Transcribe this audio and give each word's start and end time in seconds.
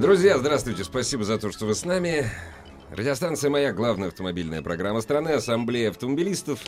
Друзья, 0.00 0.38
здравствуйте. 0.38 0.82
Спасибо 0.82 1.24
за 1.24 1.36
то, 1.36 1.52
что 1.52 1.66
вы 1.66 1.74
с 1.74 1.84
нами. 1.84 2.24
Радиостанция 2.90 3.50
«Моя»— 3.50 3.70
главная 3.74 4.08
автомобильная 4.08 4.62
программа 4.62 5.02
страны, 5.02 5.28
Ассамблея 5.28 5.90
автомобилистов. 5.90 6.58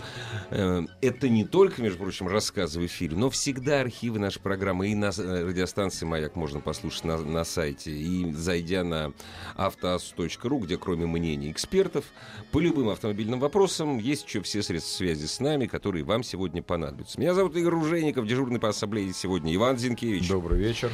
Э, 0.50 0.82
Это 1.00 1.30
не 1.30 1.46
только, 1.46 1.80
между 1.80 2.00
прочим, 2.00 2.28
рассказы 2.28 2.78
в 2.78 2.84
эфире, 2.84 3.16
но 3.16 3.30
всегда 3.30 3.80
архивы 3.80 4.18
нашей 4.18 4.42
программы 4.42 4.88
и 4.88 4.95
на 4.95 5.12
э, 5.16 5.45
радиостанции 5.46 6.05
«Маяк» 6.05 6.36
можно 6.36 6.60
послушать 6.60 7.05
на, 7.05 7.16
на 7.16 7.45
сайте. 7.45 7.91
И 7.91 8.30
зайдя 8.32 8.84
на 8.84 9.14
автоасу.ру, 9.56 10.58
где 10.58 10.77
кроме 10.77 11.06
мнений 11.06 11.50
экспертов, 11.50 12.05
по 12.50 12.60
любым 12.60 12.91
автомобильным 12.91 13.41
вопросам 13.41 13.96
есть 13.96 14.27
еще 14.27 14.42
все 14.42 14.62
средства 14.62 14.94
связи 14.98 15.24
с 15.24 15.41
нами, 15.41 15.64
которые 15.64 16.05
вам 16.05 16.22
сегодня 16.22 16.62
понадобятся. 16.62 17.19
Меня 17.19 17.33
зовут 17.33 17.56
Игорь 17.56 17.72
Ружейников, 17.72 18.27
дежурный 18.27 18.60
по 18.60 18.69
Ассамблее 18.69 19.10
сегодня 19.14 19.55
Иван 19.55 19.78
Зинкевич. 19.78 20.28
Добрый 20.28 20.58
вечер. 20.58 20.91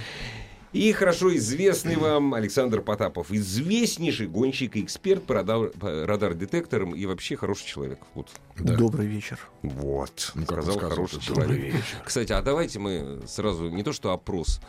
И 0.73 0.93
хорошо 0.93 1.35
известный 1.37 1.97
вам 1.97 2.35
Александр 2.35 2.83
Потапов, 2.83 3.31
известнейший 3.33 4.27
гонщик 4.27 4.77
и 4.77 4.83
эксперт 4.83 5.25
по, 5.25 5.35
радар, 5.35 5.71
по 5.71 6.07
радар-детекторам 6.07 6.95
и 6.95 7.07
вообще 7.07 7.37
хороший 7.37 7.67
человек. 7.67 8.01
Вот. 8.15 8.29
Добрый 8.59 9.07
вечер. 9.07 9.39
Вот, 9.63 10.33
Ну, 10.35 10.43
как 10.45 10.59
сказал 10.63 10.75
сказал, 10.75 10.91
хороший 10.91 11.21
человек. 11.21 11.47
добрый 11.49 11.71
вечер. 11.71 12.03
Кстати, 12.05 12.33
а 12.33 12.43
давайте 12.43 12.79
мы 12.79 13.23
сразу 13.27 13.71
не 13.71 13.83
то 13.83 13.95
что 13.95 14.13
опрос, 14.13 14.61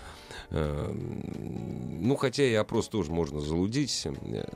э, 0.52 0.92
ну 0.94 2.16
хотя 2.16 2.44
и 2.44 2.54
опрос 2.54 2.88
тоже 2.88 3.12
можно 3.12 3.42
залудить. 3.42 4.08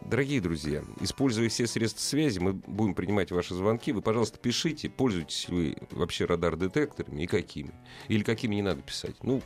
Дорогие 0.10 0.40
друзья, 0.40 0.82
используя 1.02 1.50
все 1.50 1.68
средства 1.68 2.00
связи, 2.02 2.40
мы 2.40 2.54
будем 2.54 2.94
принимать 2.96 3.32
ваши 3.32 3.54
звонки. 3.54 3.92
Вы, 3.92 4.02
пожалуйста, 4.02 4.38
пишите, 4.40 4.90
пользуетесь 4.90 5.50
вы 5.50 5.76
вообще 5.92 6.24
радар-детекторами 6.24 7.24
и 7.24 7.28
какими. 7.28 7.72
Или 8.08 8.24
какими 8.24 8.56
не 8.56 8.62
надо 8.62 8.82
писать. 8.82 9.16
Ну, 9.24 9.42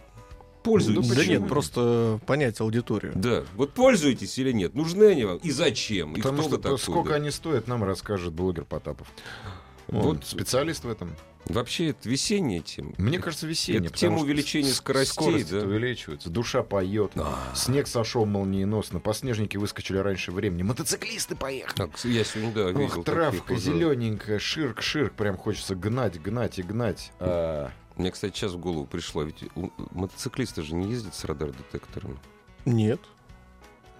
пользуйтесь. 0.67 1.07
да 1.15 1.25
нет, 1.25 1.47
просто 1.47 2.19
понять 2.25 2.59
аудиторию. 2.61 3.11
Да, 3.15 3.43
вот 3.55 3.73
пользуетесь 3.73 4.37
или 4.37 4.51
нет, 4.51 4.75
нужны 4.75 5.05
они 5.05 5.25
вам 5.25 5.37
и 5.37 5.51
зачем, 5.51 6.13
и 6.13 6.17
Потому 6.17 6.39
кто 6.39 6.47
что 6.47 6.57
вы 6.57 6.61
такой, 6.63 6.79
сколько 6.79 7.09
да. 7.09 7.15
они 7.15 7.31
стоят, 7.31 7.67
нам 7.67 7.83
расскажет 7.83 8.33
блогер 8.33 8.65
Потапов. 8.65 9.07
Он 9.89 10.01
Вот. 10.01 10.25
специалист 10.25 10.83
в 10.83 10.89
этом. 10.89 11.15
Вообще 11.45 11.91
это 11.91 12.09
весенняя 12.09 12.59
тема. 12.59 12.91
Мне 12.97 13.19
кажется, 13.19 13.47
весенний. 13.47 13.87
Это 13.87 13.95
тема 13.95 14.19
увеличения 14.19 14.71
скоростей, 14.71 15.13
Скорость 15.13 15.49
да. 15.51 15.59
увеличивается, 15.59 16.29
душа 16.29 16.61
поет, 16.61 17.13
А. 17.15 17.37
снег 17.55 17.87
сошел 17.87 18.25
молниеносно, 18.25 18.99
подснежники 18.99 19.55
выскочили 19.55 19.97
раньше 19.97 20.33
времени, 20.33 20.63
мотоциклисты 20.63 21.37
поехали. 21.37 21.73
Так, 21.77 21.91
я 22.03 22.25
сегодня, 22.25 22.51
да, 22.51 22.71
видел 22.71 22.99
Ох, 22.99 23.05
травка 23.05 23.41
таких 23.47 23.59
зелененькая, 23.63 24.39
ширк-ширк, 24.39 25.13
прям 25.13 25.37
хочется 25.37 25.73
гнать, 25.75 26.21
гнать 26.21 26.59
и 26.59 26.63
гнать. 26.63 27.13
А, 27.21 27.71
Мне, 27.97 28.11
кстати, 28.11 28.35
сейчас 28.35 28.53
в 28.53 28.59
голову 28.59 28.85
пришло, 28.85 29.23
ведь 29.23 29.43
у- 29.55 29.71
мотоциклисты 29.91 30.61
же 30.61 30.75
не 30.75 30.89
ездят 30.89 31.15
с 31.15 31.23
радар-детекторами. 31.25 32.17
Нет. 32.65 32.99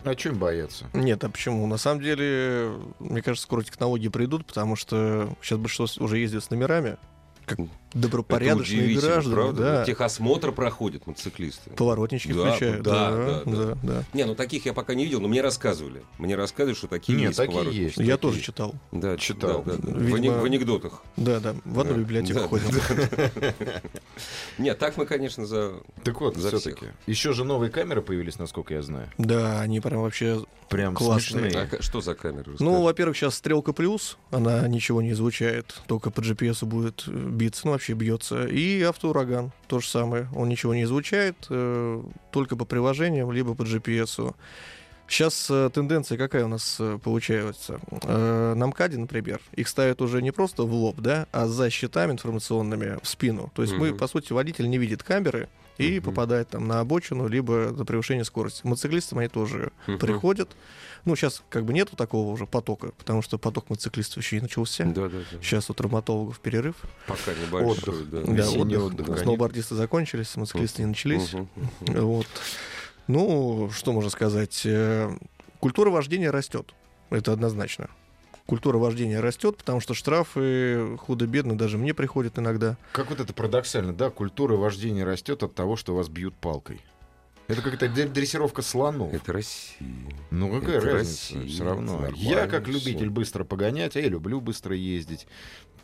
а 0.04 0.14
чем 0.16 0.38
бояться? 0.38 0.86
Нет, 0.94 1.24
а 1.24 1.30
почему? 1.30 1.66
На 1.68 1.78
самом 1.78 2.02
деле, 2.02 2.72
мне 3.00 3.22
кажется, 3.22 3.44
скоро 3.44 3.64
технологии 3.64 4.08
придут, 4.10 4.46
потому 4.46 4.76
что 4.76 5.36
сейчас 5.42 5.58
большинство 5.60 6.06
уже 6.06 6.20
ездит 6.20 6.44
с 6.44 6.50
номерами, 6.50 6.98
как 7.46 7.60
добропорядочные 7.94 8.96
граждане. 8.96 9.36
правда? 9.36 9.62
Да. 9.62 9.86
Техосмотр 9.86 10.52
проходят 10.52 11.08
мотоциклисты. 11.08 11.70
Поворотнички 11.72 12.34
Да, 12.34 12.52
включают. 12.52 12.84
да, 12.84 13.12
Да, 13.12 13.18
да, 13.18 13.42
да. 13.46 13.66
да, 13.66 13.78
да. 13.84 14.04
Не, 14.14 14.26
ну 14.26 14.36
таких 14.36 14.66
я 14.66 14.74
пока 14.74 14.94
не 14.96 15.06
видел, 15.06 15.22
но 15.22 15.28
мне 15.28 15.42
рассказывали. 15.42 16.04
Мне 16.18 16.36
рассказывали, 16.36 16.76
что 16.76 16.88
такие 16.88 17.18
Нет, 17.18 17.28
есть 17.30 17.38
такие 17.38 17.64
есть. 17.72 17.98
Я 17.98 18.04
такие. 18.04 18.18
тоже 18.18 18.42
читал. 18.42 18.76
Да, 18.92 19.18
Читал. 19.18 19.64
да, 19.64 19.74
да, 19.74 19.78
да. 19.82 19.92
В, 19.94 20.02
Видимо, 20.02 20.38
в 20.40 20.46
анекдотах. 20.46 21.02
Да, 21.16 21.40
да. 21.40 21.56
В 21.66 21.80
одну 21.80 21.94
Да. 21.94 22.00
библиотеку 22.00 22.40
Да, 22.40 22.48
ходим. 22.48 22.68
да. 22.72 23.82
Нет, 24.58 24.80
так 24.80 24.98
мы, 24.98 25.06
конечно, 25.06 25.46
за... 25.46 25.74
Так 26.04 26.20
вот, 26.22 26.36
За 26.38 26.50
все-таки. 26.58 26.88
Еще 27.06 27.34
же 27.34 27.44
новые 27.44 27.70
камеры 27.72 28.02
появились, 28.02 28.40
насколько 28.40 28.74
я 28.74 28.82
знаю. 28.82 29.10
Да, 29.18 29.62
они 29.62 29.80
прям 29.80 30.02
вообще... 30.02 30.44
Прям 30.70 30.96
Классные. 30.96 31.70
А 31.72 31.82
что 31.82 32.02
за 32.02 32.14
камеры? 32.14 32.56
Ну, 32.60 32.82
во-первых, 32.82 33.16
сейчас 33.16 33.36
стрелка 33.36 33.72
плюс, 33.72 34.18
она 34.32 34.68
ничего 34.68 35.02
не 35.02 35.12
излучает, 35.12 35.82
только 35.88 36.12
по 36.12 36.20
GPS 36.20 36.66
будет 36.66 37.08
биться, 37.08 37.68
ну 37.68 37.74
вообще 37.78 37.94
бьется. 37.94 38.46
И 38.46 38.82
автоураган, 38.82 39.52
то 39.68 39.80
же 39.80 39.88
самое, 39.88 40.28
он 40.36 40.50
ничего 40.50 40.74
не 40.74 40.84
излучает, 40.84 41.36
э, 41.50 42.04
только 42.32 42.56
по 42.56 42.66
приложениям, 42.66 43.32
либо 43.32 43.54
по 43.54 43.62
GPS. 43.62 44.34
Сейчас 45.08 45.48
э, 45.50 45.70
тенденция 45.74 46.18
какая 46.18 46.46
у 46.46 46.48
нас 46.50 46.78
э, 46.80 47.00
получается? 47.02 47.80
Э, 48.04 48.54
на 48.56 48.68
МКАДе, 48.68 48.98
например, 48.98 49.40
их 49.54 49.68
ставят 49.68 50.02
уже 50.02 50.22
не 50.22 50.32
просто 50.32 50.64
в 50.64 50.74
лоб, 50.74 50.98
да, 51.00 51.28
а 51.32 51.48
за 51.48 51.70
щитами 51.70 52.12
информационными 52.12 53.00
в 53.02 53.08
спину. 53.08 53.52
То 53.56 53.62
есть 53.62 53.74
мы, 53.74 53.94
по 53.94 54.08
сути, 54.08 54.34
водитель 54.34 54.70
не 54.70 54.78
видит 54.78 55.04
камеры 55.04 55.48
и 55.78 55.98
Мгм. 56.00 56.06
попадает 56.06 56.50
там 56.50 56.68
на 56.68 56.80
обочину, 56.80 57.28
либо 57.28 57.74
за 57.76 57.86
превышение 57.86 58.24
скорости. 58.26 58.62
Мотоциклистам 58.66 59.20
они 59.20 59.28
тоже 59.28 59.72
Мгм. 59.88 60.00
приходят. 60.00 60.50
Ну, 61.06 61.16
сейчас 61.16 61.42
как 61.50 61.64
бы 61.66 61.74
нету 61.74 61.96
такого 61.96 62.32
уже 62.32 62.46
потока, 62.46 62.92
потому 62.98 63.22
что 63.22 63.38
поток 63.38 63.70
мотоциклистов 63.70 64.24
еще 64.24 64.38
и 64.38 64.42
начался. 64.42 64.84
Да, 64.86 65.08
да, 65.08 65.20
да. 65.32 65.38
Сейчас 65.42 65.70
у 65.70 65.74
травматологов 65.74 66.40
перерыв. 66.40 66.76
Пока 67.08 67.34
небольшой, 67.34 67.94
Отдых. 67.94 68.10
да. 68.10 68.22
Да, 68.24 68.50
отдых. 68.50 68.84
отдых, 68.84 69.20
Сноубордисты 69.20 69.76
закончились, 69.76 70.36
мотоциклисты 70.36 70.82
не 70.82 70.88
начались. 70.90 71.34
Мгм. 71.34 71.48
Вот. 72.02 72.28
Ну, 73.08 73.70
что 73.74 73.94
можно 73.94 74.10
сказать? 74.10 74.62
Э, 74.66 75.16
Культура 75.60 75.90
вождения 75.90 76.32
растет. 76.32 76.74
Это 77.10 77.32
однозначно. 77.34 77.90
Культура 78.48 78.78
вождения 78.78 79.20
растет, 79.20 79.58
потому 79.58 79.82
что 79.82 79.94
штрафы 79.94 80.96
худо-бедно 81.00 81.58
даже 81.58 81.78
мне 81.78 81.94
приходят 81.94 82.40
иногда. 82.40 82.78
Как 82.94 83.10
вот 83.10 83.20
это 83.20 83.34
парадоксально, 83.34 83.94
да? 83.94 84.10
Культура 84.10 84.56
вождения 84.56 85.04
растет 85.06 85.44
от 85.44 85.54
того, 85.54 85.76
что 85.76 85.94
вас 85.94 86.08
бьют 86.08 86.34
палкой. 86.34 86.82
Это 87.50 87.62
какая-то 87.62 87.88
д- 87.90 88.08
дрессировка 88.08 88.62
слонов. 88.62 89.14
Это 89.14 89.34
Россия. 89.34 89.78
Ну 90.32 90.50
какая 90.60 90.78
это 90.78 90.86
разница? 90.92 91.36
Россия, 91.36 91.48
Все 91.50 91.64
равно. 91.66 92.08
Я 92.16 92.48
как 92.48 92.68
любитель 92.68 93.10
быстро 93.10 93.44
погонять, 93.44 93.96
а 93.98 94.00
я 94.02 94.08
люблю 94.08 94.40
быстро 94.42 94.76
ездить. 94.76 95.28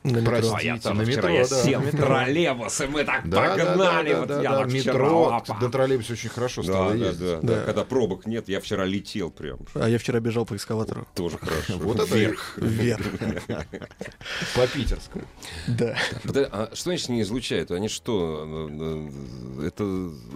На 0.04 0.18
метро. 0.18 0.24
Простите, 0.26 0.58
А 0.58 0.62
я 0.62 0.78
тоже 0.78 0.96
на 0.96 1.04
вчера 1.06 1.16
метро, 1.16 1.30
я 1.30 1.48
да, 1.48 1.64
сел 1.64 1.82
на 1.82 1.88
в 1.88 1.92
троллейбус, 1.92 2.82
и 2.82 2.88
мы 2.88 3.04
так 3.06 3.30
Да, 3.30 3.56
да, 3.56 3.66
погнали. 3.66 4.12
да, 4.12 4.20
вот 4.20 4.28
да, 4.28 4.42
я 4.42 4.52
да, 4.52 4.64
метро, 4.66 5.30
опа. 5.34 5.58
до 5.60 5.70
троллейбуса 5.70 6.14
очень 6.14 6.30
хорошо 6.30 6.62
стало 6.64 6.92
Да, 6.92 6.98
да, 6.98 7.06
ездить. 7.06 7.20
да, 7.26 7.40
Да. 7.42 7.56
да. 7.56 7.64
Когда 7.66 7.84
пробок 7.86 8.26
нет, 8.26 8.50
я 8.50 8.60
вчера 8.60 8.84
летел 8.84 9.32
прям. 9.32 9.60
А 9.76 9.88
я 9.88 9.98
вчера 9.98 10.20
бежал 10.20 10.46
по 10.46 10.56
экскаватору. 10.58 11.08
Тоже 11.16 11.38
хорошо. 11.38 11.78
Вот 11.78 12.00
это 12.02 12.14
Вверх. 12.18 12.58
Вверх. 12.58 13.06
По 14.56 14.68
питерскому. 14.68 15.24
Да. 15.68 15.96
А 16.52 16.70
что 16.74 16.84
значит 16.84 17.10
не 17.10 17.22
излучают? 17.22 17.72
Они 17.72 17.88
что, 17.88 18.68
э, 18.70 19.08
э, 19.62 19.68
это 19.68 19.84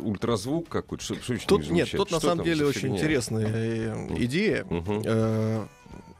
ультразвук 0.01 0.69
какой-то? 0.69 1.03
Что, 1.03 1.15
что 1.21 1.35
Тут 1.45 1.69
не 1.69 1.77
нет, 1.77 1.91
тут 1.91 2.11
на 2.11 2.19
самом 2.19 2.45
деле 2.45 2.65
очень 2.65 2.95
интересная 2.95 3.51
э, 3.53 4.07
идея. 4.19 4.65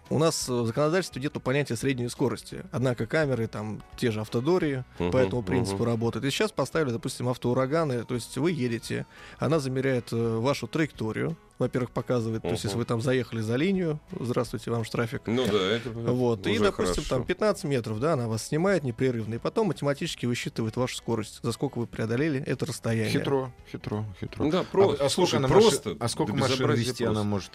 Э, 0.10 0.14
У 0.14 0.20
нас 0.20 0.48
в 0.48 0.66
законодательстве 0.66 1.22
нету 1.22 1.40
понятия 1.40 1.76
средней 1.76 2.10
скорости. 2.10 2.64
Однако 2.72 3.06
камеры, 3.06 3.48
там, 3.48 3.82
те 3.98 4.12
же 4.12 4.22
автодории 4.22 4.84
Мгм, 5.00 5.12
по 5.12 5.18
этому 5.18 5.44
принципу 5.44 5.84
мгм. 5.84 5.92
работают. 5.92 6.26
И 6.26 6.30
сейчас 6.30 6.52
поставили, 6.52 6.92
допустим, 6.92 7.28
автоураганы, 7.30 8.04
то 8.06 8.16
есть 8.16 8.38
вы 8.38 8.52
едете, 8.52 9.06
она 9.40 9.60
замеряет 9.60 10.12
э, 10.12 10.38
вашу 10.38 10.68
траекторию, 10.68 11.36
во-первых, 11.60 11.92
показывает, 11.92 12.42
то 12.44 12.50
есть 12.50 12.64
если 12.64 12.78
вы 12.78 12.86
там 12.86 13.02
заехали 13.02 13.42
за 13.42 13.56
линию, 13.56 14.00
здравствуйте, 14.20 14.72
вам 14.72 14.84
штрафик. 14.84 15.22
Ну 15.26 15.46
да, 15.46 15.58
это 15.76 15.90
Вот, 15.90 16.46
и, 16.48 16.52
уже 16.52 16.64
допустим, 16.66 16.96
хорошо. 17.04 17.10
там 17.16 17.24
15 17.24 17.64
метров, 17.66 18.00
да, 18.00 18.14
она 18.14 18.28
вас 18.28 18.44
снимает 18.48 18.84
непрерывно, 18.84 19.36
и 19.36 19.38
потом 19.38 19.68
математически 19.68 20.26
высчитывает 20.26 20.76
вашу 20.78 20.96
скорость, 20.98 21.40
за 21.42 21.52
сколько 21.52 21.80
вы 21.80 21.88
преодолели 21.88 22.42
это 22.46 22.66
расстояние. 22.66 23.12
Хитро, 23.12 23.52
хитро, 23.72 24.06
хитро. 24.20 24.44
Ну 24.46 24.52
да, 24.52 24.64
просто. 24.64 25.04
А, 25.04 25.08
а 25.08 25.10
сколько 25.10 25.30
Слушай, 25.32 25.36
она 25.40 25.48
просто. 25.48 25.90
машин- 25.90 25.98
а 26.00 26.08
сколько 26.08 26.32
до 26.34 26.38
машин 26.40 26.72
вести 26.72 27.04
просто. 27.04 27.10
она 27.10 27.24
может? 27.24 27.52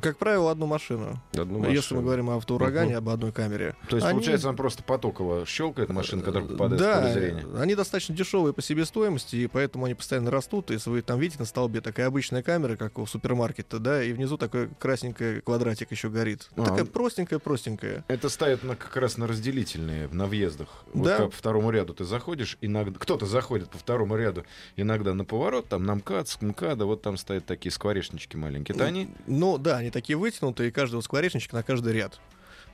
Как 0.00 0.16
правило, 0.16 0.50
одну 0.50 0.66
машину. 0.66 1.20
Одну 1.34 1.58
Если 1.64 1.76
машину. 1.76 2.00
мы 2.00 2.06
говорим 2.06 2.30
о 2.30 2.36
автоурагане, 2.38 2.90
Мгм. 2.92 2.98
об 2.98 3.08
одной 3.10 3.30
камере. 3.32 3.76
То 3.88 3.96
есть, 3.96 4.06
Они- 4.08 4.18
получается, 4.18 4.48
она 4.48 4.56
просто 4.56 4.82
потоково 4.82 5.44
щелкает 5.46 5.90
машина, 5.90 6.22
которая 6.22 6.48
попадает 6.48 6.80
в 6.80 6.84
да, 6.84 7.00
поле 7.02 7.12
зрения. 7.12 7.44
они 7.58 7.74
достаточно 7.74 8.14
дешевые 8.14 8.52
по 8.54 8.62
себестоимости, 8.62 9.36
и 9.36 9.46
поэтому 9.46 9.84
они 9.84 9.94
постоянно 9.94 10.30
растут. 10.30 10.70
Если 10.70 10.90
вы 10.90 11.02
там 11.02 11.20
видите 11.20 11.38
на 11.40 11.44
столбе 11.44 11.82
такая 11.82 12.06
обычная 12.06 12.42
камера, 12.42 12.76
как 12.76 12.98
у 12.98 13.06
супермаркета, 13.36 13.78
да, 13.78 14.02
и 14.02 14.12
внизу 14.12 14.36
такой 14.36 14.68
красненький 14.78 15.40
квадратик 15.42 15.90
еще 15.90 16.08
горит. 16.08 16.48
А, 16.56 16.64
Такая 16.64 16.84
простенькая-простенькая. 16.84 18.04
Это 18.08 18.28
ставят 18.28 18.64
на, 18.64 18.76
как 18.76 18.96
раз 18.96 19.18
на 19.18 19.26
разделительные, 19.26 20.08
на 20.08 20.26
въездах. 20.26 20.68
Вот 20.92 21.04
Да. 21.06 21.16
как 21.18 21.30
по 21.30 21.36
второму 21.36 21.70
ряду 21.70 21.94
ты 21.94 22.04
заходишь, 22.04 22.56
иногда 22.60 22.98
кто-то 22.98 23.26
заходит 23.26 23.70
по 23.70 23.78
второму 23.78 24.16
ряду, 24.16 24.44
иногда 24.76 25.14
на 25.14 25.24
поворот, 25.24 25.68
там 25.68 25.84
на 25.84 25.94
МКАД, 25.96 26.38
МКАДа, 26.40 26.86
вот 26.86 27.02
там 27.02 27.16
стоят 27.16 27.46
такие 27.46 27.70
скворечнички 27.72 28.36
маленькие. 28.36 28.74
Это 28.74 28.86
они? 28.86 29.08
Ну, 29.26 29.58
да, 29.58 29.78
они 29.78 29.90
такие 29.90 30.16
вытянутые, 30.16 30.68
и 30.68 30.72
каждый 30.72 30.96
вот 30.96 31.04
скворечничек 31.04 31.52
на 31.52 31.62
каждый 31.62 31.92
ряд. 31.92 32.18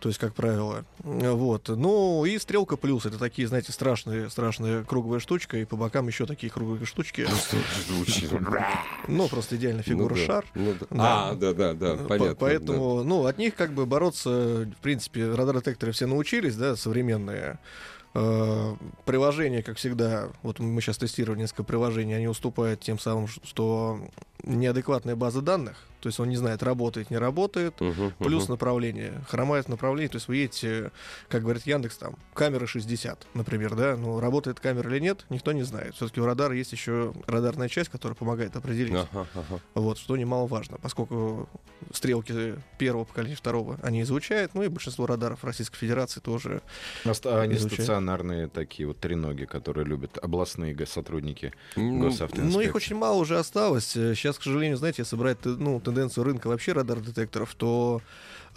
То 0.03 0.09
есть, 0.09 0.19
как 0.19 0.35
правило. 0.35 0.85
Вот. 1.05 1.69
Ну, 1.69 2.25
и 2.25 2.37
стрелка 2.39 2.77
плюс. 2.77 3.07
Это 3.07 3.19
такие, 3.21 3.47
знаете, 3.47 3.71
страшные, 3.71 4.29
страшная 4.31 4.83
круглая 4.83 5.21
штучка, 5.21 5.59
и 5.59 5.65
по 5.65 5.77
бокам 5.77 6.09
еще 6.09 6.27
такие 6.27 6.51
круглые 6.51 6.85
штучки. 6.87 7.25
Ну, 9.07 9.29
просто 9.29 9.57
фигура 9.57 10.15
Ну 10.15 10.19
да, 10.21 10.27
шар. 10.27 10.45
ну 10.57 10.75
да. 10.81 10.87
Да. 10.91 11.29
А, 11.31 11.35
да, 11.35 11.53
да, 11.55 11.75
да, 11.75 11.97
По- 11.97 12.05
понятно. 12.09 12.35
Поэтому, 12.35 13.05
ну, 13.05 13.27
от 13.27 13.39
них 13.39 13.55
как 13.55 13.73
бы 13.75 13.87
бороться, 13.87 14.67
в 14.77 14.83
принципе, 14.83 15.33
радар-детекторы 15.33 15.93
все 15.93 16.07
научились, 16.07 16.57
да, 16.57 16.75
современные. 16.75 17.61
Э, 18.15 18.75
Приложения, 19.05 19.63
как 19.63 19.77
всегда, 19.77 20.31
вот 20.43 20.59
мы 20.59 20.81
сейчас 20.81 20.99
тестировали 20.99 21.39
несколько 21.43 21.63
приложений, 21.63 22.15
они 22.15 22.27
уступают 22.27 22.81
тем 22.81 22.99
самым, 22.99 23.29
что 23.29 24.01
неадекватная 24.43 25.15
база 25.15 25.43
данных, 25.43 25.77
то 26.03 26.09
есть 26.09 26.19
он 26.19 26.29
не 26.29 26.37
знает, 26.37 26.63
работает, 26.63 27.11
не 27.11 27.17
работает. 27.17 27.81
Мгм, 27.81 28.13
плюс 28.19 28.45
мгм. 28.45 28.53
направление, 28.53 29.23
хромает 29.29 29.69
направление, 29.69 30.09
то 30.09 30.17
есть 30.17 30.29
вы 30.29 30.37
едете, 30.37 30.91
как 31.29 31.43
говорит 31.43 31.65
Яндекс, 31.65 31.97
там, 31.97 32.17
камера 32.35 32.67
60, 32.67 33.27
например, 33.35 33.75
да, 33.77 33.97
но 33.97 34.21
работает 34.21 34.59
камера 34.61 34.91
или 34.91 34.99
нет, 35.01 35.25
никто 35.31 35.53
не 35.53 35.63
знает. 35.63 35.95
Все-таки 35.95 36.21
у 36.21 36.27
радара 36.27 36.55
есть 36.55 36.73
еще 36.73 37.15
радарная 37.27 37.69
часть, 37.69 37.89
которая 37.89 38.17
помогает 38.17 38.57
определить. 38.57 38.95
Ага, 38.95 39.27
ага. 39.35 39.61
Вот, 39.75 39.99
что 39.99 40.17
немаловажно, 40.17 40.79
поскольку 40.83 41.49
стрелки 41.93 42.57
первого 42.79 43.05
поколения, 43.05 43.37
второго 43.37 43.79
они 43.83 44.03
изучают, 44.03 44.55
ну 44.55 44.63
и 44.63 44.69
большинство 44.69 45.07
радаров 45.07 45.45
Российской 45.45 45.77
Федерации 45.79 46.21
тоже. 46.21 46.63
Оста- 47.05 47.41
они 47.41 47.55
Изучают. 47.55 47.75
стационарные 47.85 48.49
такие 48.49 48.87
вот 48.89 48.99
треноги, 48.99 49.45
которые 49.45 49.85
любят 49.85 50.19
областные 50.19 50.75
сотрудники 50.87 51.53
Ну, 51.77 52.01
госавтоинспекции. 52.09 52.53
Ну, 52.53 52.61
их 52.61 52.75
очень 52.75 52.97
мало 52.97 53.17
уже 53.17 53.39
осталось. 53.39 53.87
Сейчас, 53.87 54.39
к 54.39 54.43
сожалению, 54.43 54.77
знаете, 54.77 55.03
если 55.03 55.17
брать 55.17 55.39
ну, 55.45 55.81
тенденцию 55.93 56.25
рынка 56.25 56.49
вообще 56.49 56.73
радар-детекторов, 56.73 57.55
то 57.55 58.01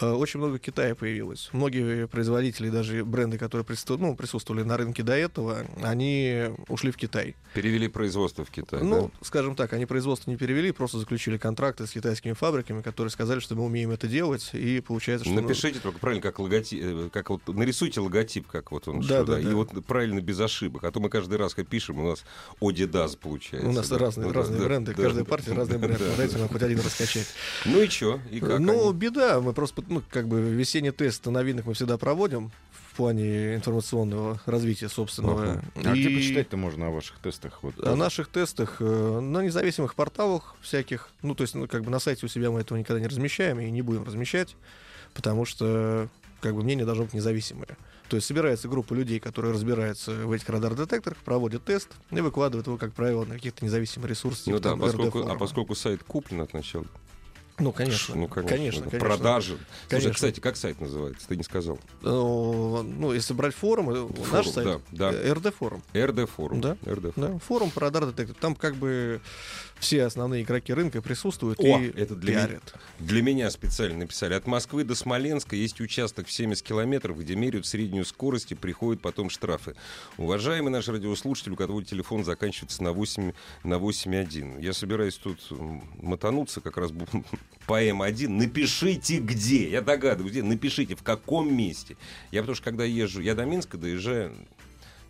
очень 0.00 0.38
много 0.38 0.58
Китая 0.58 0.94
появилось. 0.94 1.48
Многие 1.52 2.06
производители, 2.06 2.70
даже 2.70 3.04
бренды, 3.04 3.38
которые 3.38 3.64
присутствовали, 3.64 4.02
ну, 4.02 4.16
присутствовали 4.16 4.62
на 4.62 4.76
рынке 4.76 5.02
до 5.02 5.14
этого, 5.14 5.64
они 5.82 6.44
ушли 6.68 6.90
в 6.90 6.96
Китай. 6.96 7.36
Перевели 7.54 7.88
производство 7.88 8.44
в 8.44 8.50
Китай, 8.50 8.82
Ну, 8.82 9.10
скажем 9.22 9.54
так, 9.56 9.72
они 9.72 9.86
производство 9.86 10.30
не 10.30 10.36
перевели, 10.36 10.72
просто 10.72 10.98
заключили 10.98 11.38
контракты 11.38 11.86
с 11.86 11.90
китайскими 11.90 12.32
фабриками, 12.32 12.82
которые 12.82 13.10
сказали, 13.10 13.40
что 13.40 13.54
мы 13.54 13.64
умеем 13.64 13.90
это 13.90 14.06
делать, 14.08 14.50
и 14.52 14.80
получается, 14.80 15.24
да? 15.26 15.32
что... 15.32 15.40
Напишите 15.40 15.80
только 15.80 15.98
правильно, 15.98 16.22
как 16.22 16.38
логотип, 16.38 16.80
э, 16.82 17.08
как 17.12 17.30
вот 17.30 17.46
нарисуйте 17.48 18.00
логотип, 18.00 18.46
как 18.46 18.72
вот 18.72 18.88
он, 18.88 19.00
Да, 19.00 19.06
что, 19.06 19.24
да, 19.24 19.40
и 19.40 19.44
да. 19.44 19.54
вот 19.54 19.70
правильно 19.86 20.20
без 20.20 20.40
ошибок, 20.40 20.84
а 20.84 20.90
то 20.90 21.00
мы 21.00 21.08
каждый 21.08 21.38
раз, 21.38 21.54
как 21.54 21.68
пишем, 21.68 21.98
у 21.98 22.08
нас 22.08 22.24
Одидас 22.60 23.16
получается. 23.16 23.68
У 23.68 23.72
нас 23.72 23.88
да. 23.88 23.98
разные, 23.98 24.26
Ну 24.26 24.32
да, 24.32 24.40
разные 24.40 24.60
да, 24.60 24.66
бренды, 24.66 24.94
да, 24.94 25.02
каждая 25.02 25.24
да, 25.24 25.30
партия 25.30 25.52
разные 25.52 25.78
да, 25.78 25.86
бренды. 25.86 26.04
да. 26.04 26.16
Дайте 26.16 26.38
нам 26.38 26.48
хоть 26.48 26.62
один 26.62 26.78
раскачать. 26.78 27.26
Ну 27.64 27.80
и 27.80 27.88
что? 27.88 28.20
И 28.30 28.40
как 28.40 28.58
ну, 28.58 28.90
они? 28.90 28.98
беда. 28.98 29.40
Мы 29.40 29.52
просто, 29.52 29.82
ну, 29.88 30.02
как 30.10 30.28
бы 30.28 30.40
весенний 30.40 30.90
тест 30.90 31.26
новинок 31.26 31.66
мы 31.66 31.74
всегда 31.74 31.98
проводим 31.98 32.50
в 32.72 32.96
плане 32.96 33.56
информационного 33.56 34.40
развития 34.46 34.88
собственного. 34.88 35.62
А 35.74 35.92
где 35.92 36.10
И 36.10 36.16
почитать-то 36.16 36.56
можно 36.56 36.88
о 36.88 36.90
ваших 36.90 37.18
тестах? 37.18 37.62
Вот, 37.62 37.78
О 37.86 37.94
наших 37.94 38.28
тестах 38.28 38.76
э, 38.80 39.20
на 39.20 39.42
независимых 39.42 39.94
порталах 39.94 40.56
всяких. 40.62 41.10
Ну, 41.22 41.34
то 41.34 41.42
есть, 41.42 41.54
ну, 41.54 41.68
как 41.68 41.84
бы 41.84 41.90
на 41.90 41.98
сайте 41.98 42.24
у 42.24 42.28
себя 42.28 42.50
мы 42.50 42.60
этого 42.60 42.78
никогда 42.78 43.00
не 43.00 43.06
размещаем 43.06 43.60
и 43.60 43.70
не 43.70 43.82
будем 43.82 44.04
размещать, 44.04 44.56
потому 45.14 45.44
что 45.44 46.08
как 46.40 46.54
бы 46.54 46.62
мнение 46.62 46.86
должно 46.86 47.04
быть 47.04 47.14
независимое. 47.14 47.76
То 48.08 48.16
есть 48.16 48.28
собирается 48.28 48.68
группа 48.68 48.94
людей, 48.94 49.18
которые 49.18 49.52
разбираются 49.52 50.12
в 50.12 50.32
этих 50.32 50.48
радар-детекторах, 50.48 51.18
проводят 51.18 51.64
тест 51.64 51.88
и 52.10 52.20
выкладывают 52.20 52.66
его, 52.66 52.76
как 52.76 52.92
правило, 52.92 53.24
на 53.24 53.34
каких-то 53.34 53.64
независимых 53.64 54.08
ресурсах. 54.08 54.46
Ну 54.46 54.58
типа 54.58 54.70
да, 54.70 54.76
поскольку, 54.76 55.28
а 55.28 55.34
поскольку 55.34 55.74
сайт 55.74 56.04
куплен 56.04 56.40
от 56.40 56.52
начала. 56.52 56.86
Ну, 57.58 57.72
конечно. 57.72 58.14
Ну, 58.14 58.28
конечно. 58.28 58.56
конечно, 58.56 58.82
конечно. 58.82 58.98
Продажи. 59.00 59.52
Слушай, 59.56 59.66
Конечно. 59.88 60.12
кстати, 60.12 60.40
как 60.40 60.56
сайт 60.56 60.80
называется? 60.80 61.26
Ты 61.26 61.36
не 61.36 61.42
сказал. 61.42 61.78
Ну, 62.02 62.82
ну, 62.82 63.12
если 63.12 63.32
брать 63.32 63.54
форум, 63.54 63.90
э, 63.90 64.08
наш 64.30 64.46
Форум, 64.46 64.52
сайт, 64.52 64.80
да, 64.92 65.10
да. 65.10 65.18
э, 65.18 65.32
RD 65.32 65.52
форум. 65.52 65.82
РД 65.94 66.28
форум. 66.28 66.60
Да. 66.60 66.76
РД 66.86 67.14
форум. 67.14 67.32
Да, 67.32 67.38
форум 67.38 67.70
про 67.70 67.86
радар 67.86 68.06
детектор. 68.06 68.36
Там 68.38 68.54
как 68.54 68.74
бы 68.76 69.20
все 69.78 70.04
основные 70.04 70.42
игроки 70.42 70.72
рынка 70.72 71.02
присутствуют 71.02 71.60
О, 71.60 71.78
и 71.80 71.88
это 71.96 72.14
для 72.16 72.32
меня. 72.32 72.46
пиарят. 72.46 72.74
Для 72.98 73.22
меня 73.22 73.50
специально 73.50 73.98
написали. 73.98 74.34
От 74.34 74.46
Москвы 74.46 74.84
до 74.84 74.94
Смоленска 74.94 75.54
есть 75.56 75.80
участок 75.80 76.26
в 76.26 76.32
70 76.32 76.64
километров, 76.64 77.18
где 77.18 77.36
меряют 77.36 77.66
среднюю 77.66 78.04
скорость 78.04 78.52
и 78.52 78.54
приходят 78.54 79.02
потом 79.02 79.30
штрафы. 79.30 79.74
Уважаемый 80.16 80.70
наш 80.70 80.88
радиослушатель, 80.88 81.52
у 81.52 81.56
которого 81.56 81.84
телефон 81.84 82.24
заканчивается 82.24 82.82
на 82.82 82.92
8 82.92 83.32
на 83.64 83.74
8.1. 83.74 84.62
Я 84.62 84.72
собираюсь 84.72 85.16
тут 85.16 85.40
мотануться 85.50 86.60
как 86.60 86.76
раз 86.76 86.90
по 87.66 87.82
М1. 87.82 88.28
Напишите 88.28 89.18
где. 89.18 89.68
Я 89.68 89.82
догадываюсь, 89.82 90.32
где. 90.32 90.42
Напишите, 90.42 90.96
в 90.96 91.02
каком 91.02 91.54
месте. 91.54 91.96
Я 92.30 92.40
потому 92.40 92.56
что 92.56 92.64
когда 92.64 92.84
езжу, 92.84 93.20
я 93.20 93.34
до 93.34 93.44
Минска 93.44 93.76
доезжаю, 93.76 94.32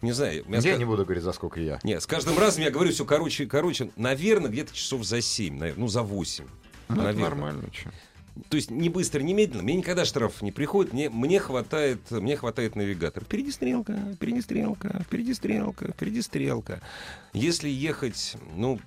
не 0.03 0.13
знаю. 0.13 0.45
меня 0.47 0.61
Я 0.61 0.75
ска- 0.75 0.79
не 0.79 0.85
буду 0.85 1.05
говорить, 1.05 1.25
за 1.25 1.33
сколько 1.33 1.61
я. 1.61 1.79
Нет, 1.83 2.03
с 2.03 2.07
каждым 2.07 2.39
разом 2.39 2.63
я 2.63 2.71
говорю 2.71 2.93
все 2.93 3.05
короче 3.05 3.45
и 3.45 3.47
короче. 3.47 3.91
Наверное, 3.97 4.51
где-то 4.51 4.75
часов 4.75 5.05
за 5.05 5.21
7, 5.21 5.57
наверное, 5.57 5.81
ну 5.81 5.89
за 5.89 6.03
8. 6.03 6.45
Ну, 6.89 6.95
это 6.95 7.03
наверное. 7.03 7.23
нормально. 7.31 7.71
чё. 7.71 7.91
То 8.51 8.57
есть 8.57 8.71
не 8.71 8.91
быстро, 8.91 9.21
не 9.21 9.33
медленно. 9.33 9.63
Мне 9.63 9.77
никогда 9.77 10.05
штрафов 10.05 10.43
не 10.43 10.53
приходит. 10.53 10.93
Мне, 10.93 11.09
мне, 11.09 11.41
хватает, 11.41 12.11
мне 12.11 12.37
хватает 12.37 12.77
навигатор. 12.77 13.25
Впереди 13.25 13.51
стрелка, 13.51 13.95
впереди 14.15 14.43
стрелка, 14.43 15.03
впереди 15.05 15.33
стрелка, 15.33 15.89
впереди 15.93 16.21
стрелка. 16.21 16.83
Если 17.33 17.69
ехать, 17.71 18.37
ну, 18.55 18.79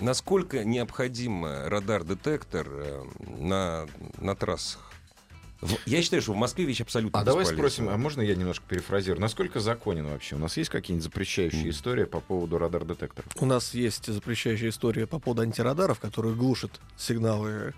насколько 0.00 0.64
необходим 0.64 1.44
радар-детектор 1.44 2.66
э, 2.70 3.02
на, 3.38 3.86
на 4.18 4.34
трассах? 4.34 4.90
В- 5.60 5.74
Я 5.86 6.02
считаю, 6.02 6.20
что 6.22 6.32
в 6.32 6.36
Москве 6.36 6.64
вещь 6.64 6.80
абсолютно 6.82 7.18
А 7.18 7.24
давай 7.24 7.46
спросим, 7.46 7.88
а 7.88 7.96
можно 7.96 8.20
я 8.20 8.34
немножко 8.34 8.64
перефразирую? 8.68 9.20
Насколько 9.20 9.60
законен 9.60 10.06
вообще? 10.06 10.36
У 10.36 10.38
нас 10.38 10.56
есть 10.56 10.70
какие-нибудь 10.70 11.04
запрещающие 11.04 11.70
истории 11.70 12.04
по 12.04 12.20
поводу 12.20 12.58
радар-детекторов? 12.58 13.30
У 13.40 13.46
нас 13.46 13.72
есть 13.74 14.06
запрещающая 14.06 14.68
история 14.68 15.06
по 15.06 15.18
поводу 15.18 15.42
антирадаров, 15.42 15.98
которые 15.98 16.34
глушат 16.34 16.72
сигналы 16.98 17.72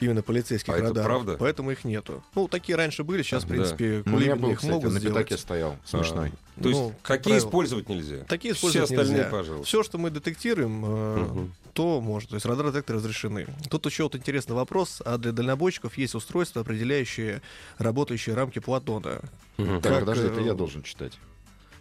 именно 0.00 0.22
полицейских 0.22 0.72
А 0.72 0.76
это 0.78 0.86
радаров. 0.88 1.06
правда? 1.06 1.36
Поэтому 1.38 1.70
их 1.72 1.84
нету. 1.84 2.24
Ну, 2.34 2.48
такие 2.48 2.74
раньше 2.76 3.04
были, 3.04 3.22
сейчас, 3.22 3.44
в 3.44 3.48
Да. 3.48 3.54
принципе, 3.54 4.02
Ну, 4.06 4.16
у 4.16 4.18
меня 4.18 4.30
кулибины 4.32 4.36
был, 4.36 4.50
их 4.52 4.56
кстати, 4.58 4.72
могут 4.72 4.92
на 4.94 4.98
сделать. 4.98 5.18
пятаке 5.18 5.36
стоял. 5.36 5.76
Смешной. 5.84 6.32
А, 6.56 6.62
То 6.62 6.68
есть 6.70 6.80
Ну, 6.80 6.88
как 7.02 7.18
такие 7.18 7.22
правило. 7.34 7.46
использовать 7.48 7.88
нельзя. 7.90 8.24
Такие 8.24 8.54
Все 8.54 8.68
использовать 8.68 8.90
остальные, 8.92 9.16
нельзя. 9.24 9.30
пожалуйста. 9.30 9.66
Все, 9.66 9.82
что 9.82 9.98
мы 9.98 10.08
детектируем, 10.10 10.82
э, 10.86 11.46
То 11.72 12.00
можно. 12.00 12.30
То 12.30 12.34
есть 12.36 12.46
радар-детекторы 12.46 12.98
разрешены. 12.98 13.46
Тут 13.70 13.86
еще 13.86 14.04
вот 14.04 14.16
интересный 14.16 14.54
вопрос. 14.54 15.00
А 15.04 15.18
для 15.18 15.32
дальнобойщиков 15.32 15.96
есть 15.98 16.14
устройства, 16.14 16.62
определяющие 16.62 17.42
работающие 17.78 18.34
рамки 18.34 18.58
Платона. 18.58 19.20
Так, 19.56 19.82
Как, 19.82 20.00
подожди, 20.00 20.26
это 20.26 20.40
э, 20.40 20.44
я 20.44 20.54
должен 20.54 20.82
читать. 20.82 21.18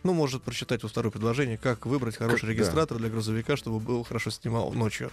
Ну, 0.03 0.13
может 0.13 0.43
прочитать 0.43 0.81
вот 0.83 0.91
второе 0.91 1.11
предложение, 1.11 1.57
как 1.57 1.85
выбрать 1.85 2.15
хороший 2.15 2.41
Как- 2.41 2.47
да. 2.49 2.53
регистратор 2.53 2.97
для 2.97 3.09
грузовика, 3.09 3.57
чтобы 3.57 3.79
был 3.79 4.03
хорошо 4.03 4.29
снимал 4.31 4.71
ночью. 4.71 5.11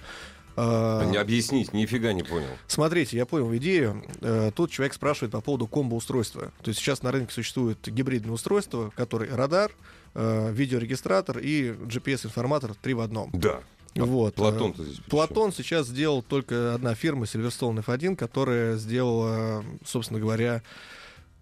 А, 0.58 1.04
Не 1.10 1.16
объяснить, 1.18 1.72
нифига 1.74 2.12
не 2.12 2.22
понял. 2.22 2.48
Смотрите, 2.66 3.16
я 3.16 3.26
понял 3.26 3.54
идею. 3.56 4.02
Э, 4.22 4.50
Тут 4.54 4.70
человек 4.70 4.94
спрашивает 4.94 5.32
по 5.32 5.40
поводу 5.40 5.66
комбо-устройства. 5.66 6.52
То 6.62 6.68
есть 6.68 6.80
сейчас 6.80 7.02
на 7.02 7.12
рынке 7.12 7.32
существует 7.34 7.78
гибридное 7.86 8.32
устройство, 8.32 8.90
который 8.96 9.28
радар, 9.34 9.70
э, 10.14 10.50
видеорегистратор 10.52 11.38
и 11.38 11.72
GPS-информатор 11.72 12.74
три 12.74 12.94
в 12.94 13.00
одном. 13.00 13.30
Да. 13.34 13.60
Вот. 14.04 14.34
Платон-то 14.34 14.82
э, 14.82 14.86
здесь? 14.86 14.98
Платон 15.08 15.52
сейчас 15.52 15.86
сделал 15.86 16.22
только 16.22 16.74
одна 16.74 16.94
фирма, 16.94 17.24
Silverstone 17.24 17.84
F1, 17.84 18.16
которая 18.16 18.76
сделала, 18.76 19.64
собственно 19.84 20.20
говоря, 20.20 20.62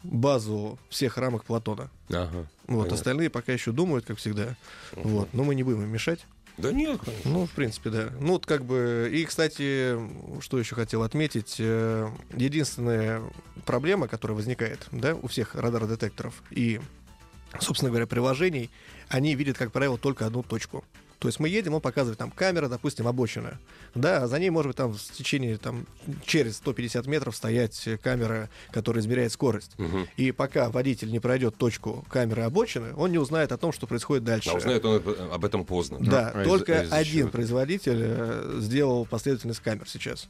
базу 0.03 0.79
всех 0.89 1.17
рамок 1.19 1.45
Платона. 1.45 1.91
Ага. 2.09 2.47
Вот, 2.67 2.79
Понятно. 2.79 2.95
остальные 2.95 3.31
пока 3.31 3.53
еще 3.53 3.73
думают, 3.73 4.05
как 4.07 4.19
всегда. 4.19 4.57
Вот, 4.93 5.29
но 5.33 5.45
мы 5.45 5.55
не 5.55 5.63
будем 5.63 5.83
им 5.83 5.89
мешать. 5.89 6.27
Да 6.57 6.71
нет, 6.71 7.01
конечно. 7.05 7.31
Ну, 7.31 7.47
в 7.47 7.51
принципе, 7.51 7.91
да. 7.91 8.11
Ну, 8.21 8.35
вот 8.35 8.47
как 8.47 8.65
бы... 8.65 9.11
И, 9.13 9.25
кстати, 9.25 9.99
что 10.41 10.59
еще 10.59 10.77
хотел 10.77 11.03
отметить. 11.03 11.57
э, 11.59 12.09
Единственная 12.37 13.23
проблема, 13.67 14.07
которая 14.07 14.37
возникает, 14.37 14.87
да, 14.93 15.17
у 15.17 15.27
всех 15.27 15.57
радар-детекторов 15.57 16.45
и, 16.51 16.81
собственно 17.59 17.91
говоря, 17.91 18.07
приложений, 18.07 18.71
они 19.09 19.35
видят, 19.35 19.59
как 19.59 19.73
правило, 19.73 19.99
только 19.99 20.27
одну 20.27 20.45
точку. 20.45 20.85
То 21.25 21.29
есть 21.29 21.41
мы 21.41 21.49
едем, 21.49 21.73
он 21.73 21.81
показывает 21.81 22.19
там 22.19 22.31
камера, 22.31 22.69
допустим, 22.69 23.09
обочина. 23.09 23.59
Да, 23.95 24.25
а 24.25 24.27
за 24.27 24.39
ней 24.39 24.51
может 24.51 24.69
быть 24.69 24.77
там 24.77 24.93
в 24.93 25.01
течение 25.01 25.57
там 25.57 25.87
через 26.27 26.59
150 26.59 27.07
метров 27.07 27.35
стоять 27.35 27.89
камера, 28.03 28.51
которая 28.73 29.03
измеряет 29.03 29.33
скорость. 29.33 29.71
Мгм. 29.79 30.07
И 30.19 30.33
пока 30.33 30.69
водитель 30.69 31.11
не 31.11 31.21
пройдет 31.21 31.57
точку 31.57 32.05
камеры 32.11 32.43
обочины, 32.43 32.93
он 32.95 33.11
не 33.11 33.17
узнает 33.17 33.53
о 33.53 33.57
том, 33.57 33.73
что 33.73 33.87
происходит 33.87 34.23
дальше. 34.23 34.51
А 34.51 34.57
узнает 34.57 34.85
он 34.85 35.03
об 35.33 35.45
этом 35.47 35.65
поздно. 35.65 35.97
Да, 35.99 36.31
а 36.35 36.43
из- 36.43 36.47
только 36.47 36.81
а 36.81 36.85
из-за 36.85 36.95
один 36.95 37.31
производитель 37.31 38.01
э, 38.01 38.59
сделал 38.61 39.07
последовательность 39.07 39.61
камер 39.61 39.89
сейчас. 39.89 40.29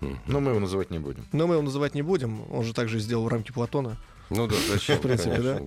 Но 0.00 0.40
мы 0.40 0.52
его 0.52 0.60
называть 0.60 0.90
не 0.90 0.98
будем. 0.98 1.26
Но 1.32 1.46
мы 1.46 1.56
его 1.56 1.62
называть 1.62 1.94
не 1.94 2.00
будем. 2.00 2.50
Он 2.50 2.64
же 2.64 2.72
также 2.72 3.00
сделал 3.00 3.24
в 3.24 3.28
рамке 3.28 3.52
Платона. 3.52 3.98
Ну 4.30 4.46
да, 4.48 4.56
зачем? 4.68 4.98
В 4.98 5.02
принципе, 5.02 5.38
да. 5.38 5.60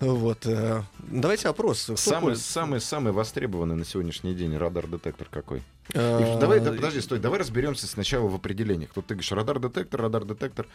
Вот. 0.00 0.44
э, 0.46 0.82
Давайте 0.98 1.48
опрос. 1.48 1.90
Самый, 1.96 2.36
самый, 2.36 2.80
самый 2.80 3.12
востребованный 3.12 3.74
на 3.74 3.84
сегодняшний 3.84 4.34
день 4.34 4.56
радар-детектор 4.56 5.26
какой? 5.30 5.62
Э, 5.94 6.38
давай, 6.40 6.60
да, 6.60 6.72
подожди, 6.72 7.00
стой, 7.00 7.18
давай 7.18 7.38
разберемся 7.40 7.86
сначала 7.86 8.28
в 8.28 8.34
определениях. 8.34 8.90
Тут 8.92 9.06
ты 9.06 9.14
говоришь 9.14 9.32
радар-детектор, 9.32 10.00
радар-детектор. 10.02 10.66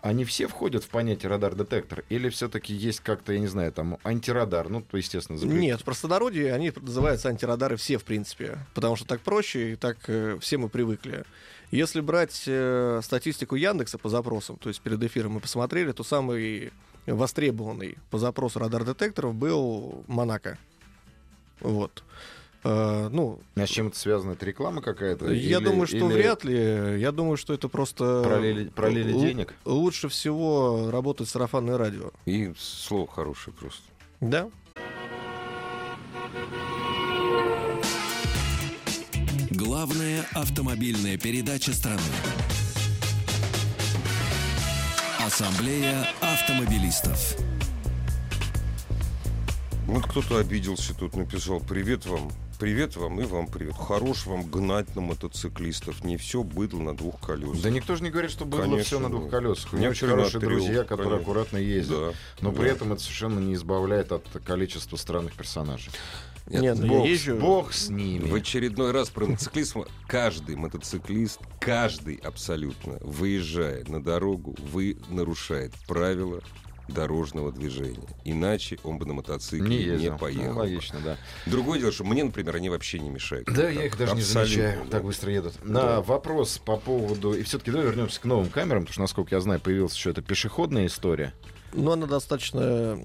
Они 0.00 0.24
все 0.24 0.46
входят 0.46 0.84
в 0.84 0.88
понятие 0.88 1.28
радар-детектор? 1.28 2.04
Или 2.08 2.30
все-таки 2.30 2.72
есть 2.72 3.00
как-то, 3.00 3.32
я 3.34 3.38
не 3.40 3.48
знаю, 3.48 3.70
там 3.72 3.98
антирадар? 4.02 4.68
Ну, 4.70 4.80
то, 4.80 4.96
естественно, 4.96 5.36
запрет- 5.38 5.58
Нет, 5.58 5.80
в 5.80 5.84
простонародье 5.84 6.54
они 6.54 6.72
называются 6.80 7.28
антирадары 7.28 7.76
все, 7.76 7.98
в 7.98 8.04
принципе. 8.04 8.58
Потому 8.74 8.96
что 8.96 9.06
так 9.06 9.20
проще, 9.20 9.72
и 9.72 9.76
так 9.76 9.98
э, 10.08 10.38
все 10.40 10.56
мы 10.56 10.68
привыкли. 10.70 11.24
Если 11.70 12.00
брать 12.00 12.44
э, 12.46 13.00
статистику 13.02 13.54
Яндекса 13.54 13.96
по 13.98 14.08
запросам, 14.08 14.56
то 14.56 14.68
есть 14.68 14.80
перед 14.80 15.02
эфиром 15.02 15.32
мы 15.32 15.40
посмотрели, 15.40 15.92
то 15.92 16.02
самый 16.02 16.72
востребованный 17.06 17.96
по 18.10 18.18
запросу 18.18 18.58
радар-детекторов 18.58 19.34
был 19.34 20.04
Монако. 20.08 20.58
Вот. 21.60 22.02
Э, 22.64 23.08
ну, 23.10 23.38
А 23.54 23.66
с 23.66 23.70
чем 23.70 23.86
это 23.88 23.98
связано? 23.98 24.32
Это 24.32 24.44
реклама 24.46 24.82
какая-то? 24.82 25.30
я 25.32 25.58
Или- 25.58 25.64
думаю, 25.64 25.86
что 25.86 25.96
или 25.96 26.04
вряд 26.04 26.44
ли. 26.44 27.00
Я 27.00 27.12
думаю, 27.12 27.36
что 27.36 27.54
это 27.54 27.68
просто... 27.68 28.22
Пролили, 28.24 28.68
пролили 28.68 29.12
л- 29.12 29.20
денег? 29.20 29.54
Лучше 29.64 30.08
всего 30.08 30.90
работает 30.90 31.30
сарафанное 31.30 31.78
радио. 31.78 32.10
И 32.26 32.52
слово 32.58 33.06
хорошее 33.06 33.54
просто. 33.58 33.82
Да? 34.20 34.50
Главная 39.82 40.26
автомобильная 40.34 41.16
передача 41.16 41.72
страны. 41.72 42.02
Ассамблея 45.24 46.06
автомобилистов. 46.20 47.34
Вот 49.86 50.04
кто-то 50.04 50.36
обиделся 50.36 50.92
тут, 50.92 51.16
написал 51.16 51.60
«Привет 51.60 52.04
вам». 52.04 52.30
Привет 52.58 52.94
вам 52.96 53.22
и 53.22 53.24
вам 53.24 53.46
привет. 53.46 53.74
Хорош 53.74 54.26
вам 54.26 54.42
гнать 54.42 54.94
на 54.94 55.00
мотоциклистов. 55.00 56.04
Не 56.04 56.18
все 56.18 56.42
быдло 56.42 56.82
на 56.82 56.94
двух 56.94 57.18
колесах. 57.18 57.62
Да 57.62 57.70
никто 57.70 57.96
же 57.96 58.02
не 58.02 58.10
говорит, 58.10 58.30
что 58.30 58.44
было 58.44 58.60
Конечно, 58.60 58.84
все 58.84 58.98
на 58.98 59.08
двух 59.08 59.30
колесах. 59.30 59.72
У 59.72 59.76
меня 59.78 59.88
очень 59.88 60.08
хорошие 60.08 60.40
трех, 60.40 60.52
друзья, 60.52 60.84
которые 60.84 61.08
конечно. 61.08 61.22
аккуратно 61.22 61.56
ездят. 61.56 61.98
Да. 61.98 62.12
Но 62.42 62.52
при 62.52 62.64
Да. 62.66 62.72
этом 62.74 62.92
это 62.92 63.00
совершенно 63.00 63.38
не 63.38 63.54
избавляет 63.54 64.12
от 64.12 64.26
количества 64.44 64.98
странных 64.98 65.32
персонажей. 65.32 65.90
Нет, 66.46 66.62
Нет, 66.62 66.78
ну, 66.78 66.86
Бог, 66.88 67.04
я 67.06 67.10
езжу... 67.12 67.36
бог 67.36 67.72
с 67.72 67.88
ними. 67.90 68.28
В 68.28 68.34
очередной 68.34 68.90
раз 68.90 69.10
про 69.10 69.26
мотоциклизм. 69.26 69.84
Каждый 70.08 70.56
мотоциклист, 70.56 71.40
каждый 71.60 72.16
абсолютно, 72.16 72.98
выезжая 73.00 73.84
на 73.84 74.02
дорогу, 74.02 74.56
вы 74.58 74.96
нарушает 75.08 75.72
правила 75.86 76.40
дорожного 76.90 77.52
движения. 77.52 78.08
Иначе 78.24 78.78
он 78.82 78.98
бы 78.98 79.06
на 79.06 79.14
мотоцикле 79.14 79.68
Не 79.68 79.76
не, 79.78 79.82
ездил. 79.84 80.18
поехал. 80.18 80.54
Ну, 80.54 80.58
логично, 80.58 80.98
да. 81.04 81.18
Другое 81.46 81.78
дело, 81.78 81.92
что 81.92 82.04
мне, 82.04 82.24
например, 82.24 82.56
они 82.56 82.68
вообще 82.68 82.98
не 82.98 83.08
мешают. 83.10 83.46
Да, 83.46 83.70
никак. 83.70 83.74
я 83.74 83.86
их 83.86 83.98
даже 83.98 84.14
не 84.14 84.22
замечаю, 84.22 84.84
да. 84.84 84.90
так 84.90 85.04
быстро 85.04 85.32
едут. 85.32 85.54
Да. 85.62 85.70
На 85.70 86.00
вопрос 86.00 86.58
по 86.58 86.76
поводу... 86.76 87.32
И 87.32 87.42
все-таки 87.42 87.70
давай 87.70 87.86
вернемся 87.86 88.20
к 88.20 88.24
новым 88.24 88.48
камерам, 88.48 88.82
потому 88.82 88.92
что, 88.92 89.00
насколько 89.02 89.34
я 89.34 89.40
знаю, 89.40 89.60
появилась 89.60 89.94
еще 89.94 90.10
эта 90.10 90.22
пешеходная 90.22 90.86
история. 90.86 91.32
Ну, 91.72 91.92
она 91.92 92.06
достаточно 92.06 92.60
э, 92.62 92.98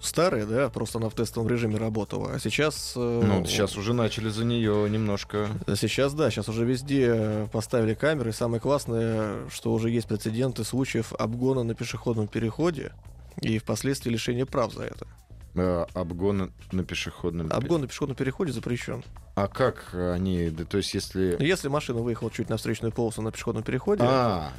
старая, 0.00 0.44
да, 0.46 0.68
просто 0.68 0.98
она 0.98 1.08
в 1.08 1.14
тестовом 1.14 1.48
режиме 1.48 1.76
работала. 1.76 2.32
А 2.34 2.38
сейчас... 2.38 2.94
э, 2.96 3.22
Ну, 3.24 3.44
сейчас 3.44 3.76
уже 3.76 3.92
начали 3.92 4.28
за 4.28 4.44
нее 4.44 4.88
немножко... 4.90 5.48
Сейчас, 5.76 6.12
да, 6.14 6.30
сейчас 6.30 6.48
уже 6.48 6.64
везде 6.64 7.48
поставили 7.52 7.94
камеры. 7.94 8.32
Самое 8.32 8.60
классное, 8.60 9.48
что 9.50 9.72
уже 9.72 9.90
есть 9.90 10.08
прецеденты 10.08 10.64
случаев 10.64 11.12
обгона 11.18 11.62
на 11.62 11.74
пешеходном 11.74 12.26
переходе 12.28 12.92
и 13.40 13.58
впоследствии 13.58 14.10
лишения 14.10 14.44
прав 14.46 14.72
за 14.74 14.84
это. 14.84 15.06
э, 15.54 15.86
обгон 15.94 16.52
на 16.72 16.84
пешеходном... 16.84 17.48
пере- 17.48 17.56
Обгон 17.58 17.80
на 17.82 17.86
пешеходном 17.86 18.16
переходе 18.16 18.52
запрещен. 18.52 19.04
А 19.36 19.46
как 19.46 19.94
они... 19.94 20.50
да, 20.50 20.64
то 20.64 20.76
есть, 20.78 20.92
если... 20.94 21.36
Если 21.38 21.68
машина 21.68 22.00
выехала 22.00 22.30
чуть 22.30 22.48
на 22.50 22.56
встречную 22.56 22.92
полосу 22.92 23.22
на 23.22 23.30
пешеходном 23.30 23.62
переходе, 23.62 24.02
А, 24.04 24.50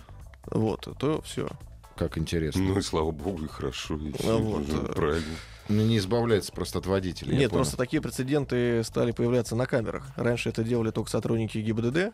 вот, 0.50 0.88
то 0.98 1.22
все. 1.22 1.48
Как 1.96 2.18
интересно. 2.18 2.62
Ну 2.62 2.78
и 2.78 2.82
слава 2.82 3.12
богу, 3.12 3.46
и 3.46 3.48
хорошо. 3.48 3.96
и 3.98 4.12
всё, 4.14 4.40
вот, 4.40 4.64
э, 4.70 4.94
правильно. 4.94 5.36
Ну, 5.70 5.86
не 5.86 5.98
избавляется 5.98 6.52
просто 6.52 6.80
от 6.80 6.86
водителя. 6.86 7.36
Нет, 7.36 7.52
просто 7.52 7.78
такие 7.78 8.02
прецеденты 8.02 8.84
стали 8.84 9.12
появляться 9.12 9.56
на 9.56 9.66
камерах. 9.66 10.08
Раньше 10.16 10.50
это 10.50 10.64
делали 10.64 10.92
только 10.92 11.10
сотрудники 11.10 11.58
ГИБДД, 11.60 12.14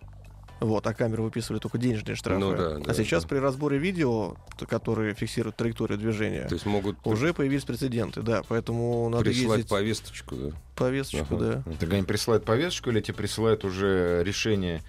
вот, 0.60 0.88
а 0.88 0.94
камеры 0.94 1.24
выписывали 1.24 1.60
только 1.60 1.78
денежные 1.78 2.16
штрафы. 2.16 2.40
Ну 2.40 2.56
да, 2.56 2.80
да, 2.80 2.92
а 2.92 2.94
сейчас 2.94 3.24
да. 3.24 3.30
при 3.30 3.38
разборе 3.38 3.78
видео, 3.78 4.36
которые 4.68 5.14
фиксируют 5.14 5.56
траекторию 5.56 6.00
движения, 6.00 6.48
То 6.48 6.56
есть 6.56 6.66
могут 6.66 6.98
уже 7.06 7.34
появились 7.34 7.64
прецеденты, 7.64 8.22
да, 8.22 8.44
поэтому 8.48 9.08
надо 9.10 9.24
прислать 9.24 9.58
ездить 9.58 9.70
повесточку, 9.70 10.36
да? 10.36 10.52
повесточку, 10.76 11.36
Ага. 11.36 11.64
да. 11.66 11.74
Так 11.80 11.94
они 11.94 12.04
присылают 12.04 12.44
повесточку 12.44 12.90
или 12.90 13.02
тебе 13.02 13.16
присылают 13.16 13.66
уже 13.66 14.24
решение 14.24 14.82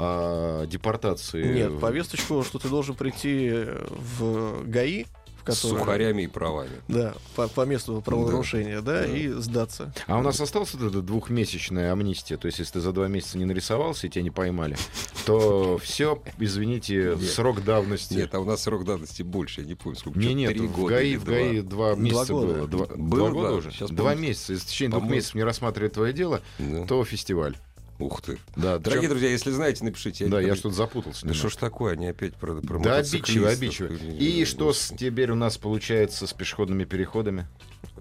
о 0.00 0.66
депортации? 0.66 1.52
Нет, 1.52 1.78
повесточку, 1.80 2.42
что 2.42 2.58
ты 2.58 2.68
должен 2.68 2.94
прийти 2.94 3.52
в 3.90 4.62
ГАИ, 4.66 5.04
в 5.44 5.52
С 5.52 5.60
котором... 5.62 5.78
сухарями 5.80 6.22
и 6.22 6.26
правами. 6.26 6.70
Да, 6.88 7.14
по, 7.34 7.48
по 7.48 7.64
месту 7.64 8.02
правонарушения, 8.04 8.80
да, 8.82 9.00
Да. 9.02 9.06
и 9.06 9.28
сдаться. 9.28 9.92
А 10.06 10.18
у 10.18 10.22
нас 10.22 10.38
осталась 10.40 10.74
вот 10.74 10.82
эта 10.90 11.00
двухмесячная 11.00 11.92
амнистия? 11.92 12.36
То 12.36 12.46
есть, 12.46 12.58
если 12.58 12.74
ты 12.74 12.80
за 12.80 12.92
два 12.92 13.08
месяца 13.08 13.38
не 13.38 13.46
нарисовался 13.46 14.06
и 14.06 14.10
тебя 14.10 14.22
не 14.22 14.30
поймали, 14.30 14.76
то 15.24 15.78
все, 15.82 16.22
извините, 16.38 17.14
Нет. 17.18 17.30
срок 17.30 17.64
давности. 17.64 18.14
Нет, 18.14 18.34
а 18.34 18.40
у 18.40 18.44
нас 18.44 18.62
срок 18.62 18.84
давности 18.84 19.22
больше, 19.22 19.62
я 19.62 19.66
не 19.66 19.74
помню, 19.74 19.98
сколько. 19.98 20.18
Не, 20.18 20.34
нет, 20.34 20.54
в 20.58 20.84
ГАИ, 20.84 21.16
в 21.16 21.24
два. 21.24 21.34
ГАИ 21.34 21.60
два 21.62 21.94
месяца 21.94 22.32
года. 22.34 22.46
было. 22.54 22.66
Два, 22.68 22.86
Было, 22.86 23.18
два 23.20 23.30
года 23.30 23.48
да, 23.48 23.54
уже? 23.54 23.70
сейчас 23.70 23.90
Два 23.90 24.10
помню. 24.12 24.28
месяца. 24.28 24.52
Если 24.52 24.64
в 24.66 24.68
течение 24.68 24.98
двух 24.98 25.10
месяцев 25.10 25.34
не 25.36 25.42
рассматривает 25.44 25.94
твое 25.94 26.12
дело, 26.12 26.42
Да. 26.58 26.84
то 26.84 27.02
фестиваль. 27.04 27.56
Ух 28.00 28.22
ты. 28.22 28.38
Да, 28.56 28.78
Дорогие 28.78 29.02
чё- 29.04 29.10
друзья, 29.10 29.28
если 29.30 29.50
знаете, 29.50 29.84
напишите. 29.84 30.26
Да, 30.26 30.40
я 30.40 30.54
что-то 30.56 30.74
запутался. 30.74 31.26
Да 31.26 31.34
что 31.34 31.48
ж 31.50 31.56
такое, 31.56 31.92
они 31.92 32.08
опять 32.08 32.34
про, 32.34 32.54
про 32.56 32.78
Да, 32.80 32.96
обидчиво, 32.96 33.48
обидчиво. 33.48 33.92
И 33.92 34.44
что 34.44 34.72
с- 34.72 34.92
теперь 34.96 35.30
у 35.30 35.34
нас 35.34 35.58
получается 35.58 36.26
с 36.26 36.32
пешеходными 36.32 36.84
переходами? 36.84 37.46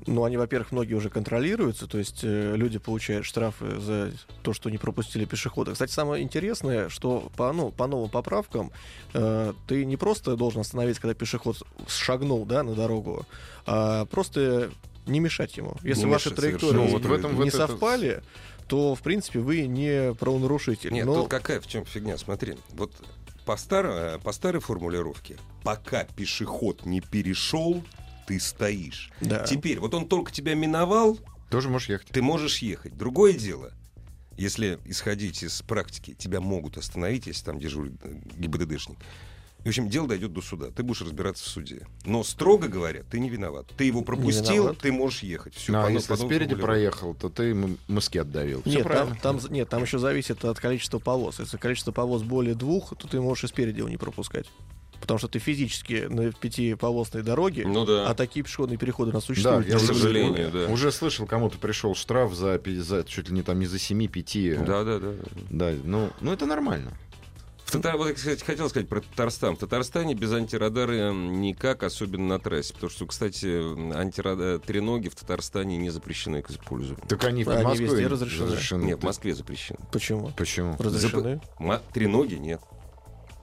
Ну, 0.07 0.23
они, 0.23 0.37
во-первых, 0.37 0.71
многие 0.71 0.93
уже 0.93 1.09
контролируются, 1.09 1.85
то 1.85 1.97
есть 1.97 2.21
э, 2.23 2.55
люди 2.55 2.79
получают 2.79 3.25
штрафы 3.25 3.79
за 3.79 4.13
то, 4.43 4.53
что 4.53 4.69
не 4.69 4.77
пропустили 4.77 5.25
пешехода. 5.25 5.73
Кстати, 5.73 5.91
самое 5.91 6.23
интересное, 6.23 6.87
что 6.87 7.29
по, 7.35 7.51
ну, 7.51 7.69
по 7.71 7.85
новым 7.85 8.09
поправкам 8.09 8.71
э, 9.13 9.53
ты 9.67 9.83
не 9.83 9.97
просто 9.97 10.37
должен 10.37 10.61
остановиться, 10.61 11.01
когда 11.01 11.13
пешеход 11.13 11.61
шагнул 11.87 12.45
да, 12.45 12.63
на 12.63 12.75
дорогу, 12.75 13.25
а 13.65 14.05
просто 14.05 14.71
не 15.05 15.19
мешать 15.19 15.57
ему. 15.57 15.75
Если 15.83 16.05
Не 16.05 16.11
ваши 16.11 16.29
мешать, 16.29 16.39
траектории. 16.39 16.73
Ну, 16.75 16.87
вот 16.87 17.03
в 17.03 17.11
этом- 17.11 17.39
не 17.41 17.49
это- 17.49 17.57
совпали, 17.67 18.23
то, 18.69 18.93
в 18.95 19.01
принципе, 19.01 19.39
вы 19.39 19.65
не 19.67 20.13
правонарушитель. 20.13 20.91
Нет, 20.93 21.05
Но- 21.07 21.15
тут 21.23 21.29
какая 21.29 21.59
в 21.59 21.67
чем 21.67 21.85
фигня, 21.85 22.17
смотри. 22.17 22.55
Вот 22.69 22.93
по, 23.45 23.57
старо- 23.57 24.19
по 24.23 24.31
старой 24.31 24.61
формулировке, 24.61 25.37
пока 25.63 26.03
пешеход 26.05 26.85
не 26.85 27.01
перешел, 27.01 27.83
ты 28.27 28.39
стоишь. 28.39 29.11
да. 29.21 29.43
Теперь, 29.43 29.79
вот 29.79 29.93
он 29.95 30.07
только 30.07 30.31
тебя 30.31 30.53
миновал, 30.53 31.17
Тоже 31.49 31.67
можешь 31.69 31.89
ехать. 31.89 32.07
ты 32.09 32.21
можешь 32.21 32.59
ехать. 32.59 32.95
Другое 32.95 33.33
дело, 33.33 33.73
если 34.37 34.77
исходить 34.85 35.41
из 35.41 35.61
практики, 35.63 36.13
тебя 36.13 36.39
могут 36.39 36.77
остановить, 36.77 37.25
если 37.25 37.43
там 37.43 37.59
дежурит 37.59 37.95
э, 38.03 38.19
ГИБДДшник. 38.37 38.99
И, 39.63 39.67
в 39.67 39.67
общем, 39.67 39.89
дело 39.89 40.07
дойдет 40.07 40.31
до 40.33 40.41
суда. 40.41 40.67
Ты 40.73 40.83
будешь 40.83 41.01
разбираться 41.01 41.43
в 41.43 41.47
суде. 41.47 41.85
Но, 42.05 42.23
строго 42.23 42.67
говоря, 42.69 43.03
ты 43.03 43.19
не 43.19 43.29
виноват. 43.29 43.67
Ты 43.77 43.83
его 43.83 44.01
пропустил, 44.01 44.73
ты 44.73 44.91
можешь 44.91 45.21
ехать. 45.23 45.53
Все, 45.55 45.71
Ну, 45.73 45.83
а 45.83 45.91
если 45.91 46.15
спереди 46.15 46.55
проехал, 46.55 47.13
то 47.13 47.29
ты 47.29 47.51
м- 47.51 47.77
мыски 47.87 48.17
отдавил. 48.17 48.61
Всё 48.61 48.69
Нет, 48.69 48.83
там, 48.83 48.91
правильно. 48.91 49.17
там, 49.21 49.39
нет, 49.49 49.69
там 49.69 49.83
еще 49.83 49.99
зависит 49.99 50.45
от 50.45 50.59
количества 50.59 50.99
полос. 50.99 51.39
Если 51.39 51.57
количество 51.57 51.91
полос 51.91 52.23
более 52.23 52.55
двух, 52.55 52.95
то 52.95 53.07
ты 53.07 53.19
можешь 53.19 53.43
и 53.43 53.47
спереди 53.47 53.79
его 53.79 53.89
не 53.89 53.97
пропускать. 53.97 54.45
Потому 55.01 55.17
что 55.17 55.29
ты 55.29 55.39
физически 55.39 56.07
на 56.09 56.31
пятиполосной 56.33 57.23
дороге, 57.23 57.65
Ну 57.65 57.85
да. 57.85 58.09
а 58.09 58.13
такие 58.13 58.43
пешеходные 58.43 58.77
переходы 58.77 59.11
у 59.11 59.13
нас 59.13 59.23
Да, 59.23 59.27
существуют. 59.27 59.67
я 59.67 59.73
к 59.73 59.77
уже, 59.77 59.87
сожалению, 59.87 60.51
да. 60.51 60.67
уже 60.67 60.91
слышал, 60.91 61.25
кому-то 61.25 61.57
пришел 61.57 61.95
штраф 61.95 62.33
за, 62.33 62.61
за 62.65 63.03
чуть 63.05 63.29
ли 63.29 63.35
не 63.35 63.41
там 63.41 63.59
не 63.59 63.65
за 63.65 63.77
7-5. 63.77 64.65
Да, 64.65 64.83
да, 64.83 64.99
да. 64.99 65.13
Да, 65.49 65.73
ну, 65.85 66.09
ну 66.19 66.33
это 66.33 66.45
нормально. 66.45 66.91
В 67.69 67.71
Татар... 67.71 67.97
Вот, 67.97 68.11
кстати, 68.13 68.43
хотел 68.43 68.67
сказать 68.67 68.89
про 68.89 68.99
Татарстан. 68.99 69.55
В 69.55 69.59
Татарстане 69.59 70.15
без 70.15 70.33
антирадара 70.33 71.13
никак, 71.13 71.83
особенно 71.83 72.25
на 72.27 72.39
трассе. 72.39 72.73
Потому 72.73 72.89
что, 72.89 73.05
кстати, 73.05 73.93
антирада... 73.95 74.57
треноги 74.57 75.07
в 75.07 75.13
Татарстане 75.13 75.77
не 75.77 75.91
запрещены 75.91 76.41
к 76.41 76.49
использованию. 76.49 77.05
Так 77.07 77.23
они 77.25 77.43
в 77.43 77.49
Они 77.49 77.63
Москве 77.63 77.85
везде 77.85 78.07
разрешены. 78.07 78.85
Нет, 78.85 79.01
в 79.01 79.03
Москве 79.03 79.35
запрещены. 79.35 79.81
Почему? 79.91 80.31
Почему? 80.35 80.75
Разрешены? 80.79 81.41
Ма- 81.59 81.83
Треноги 81.93 82.35
нет. 82.35 82.59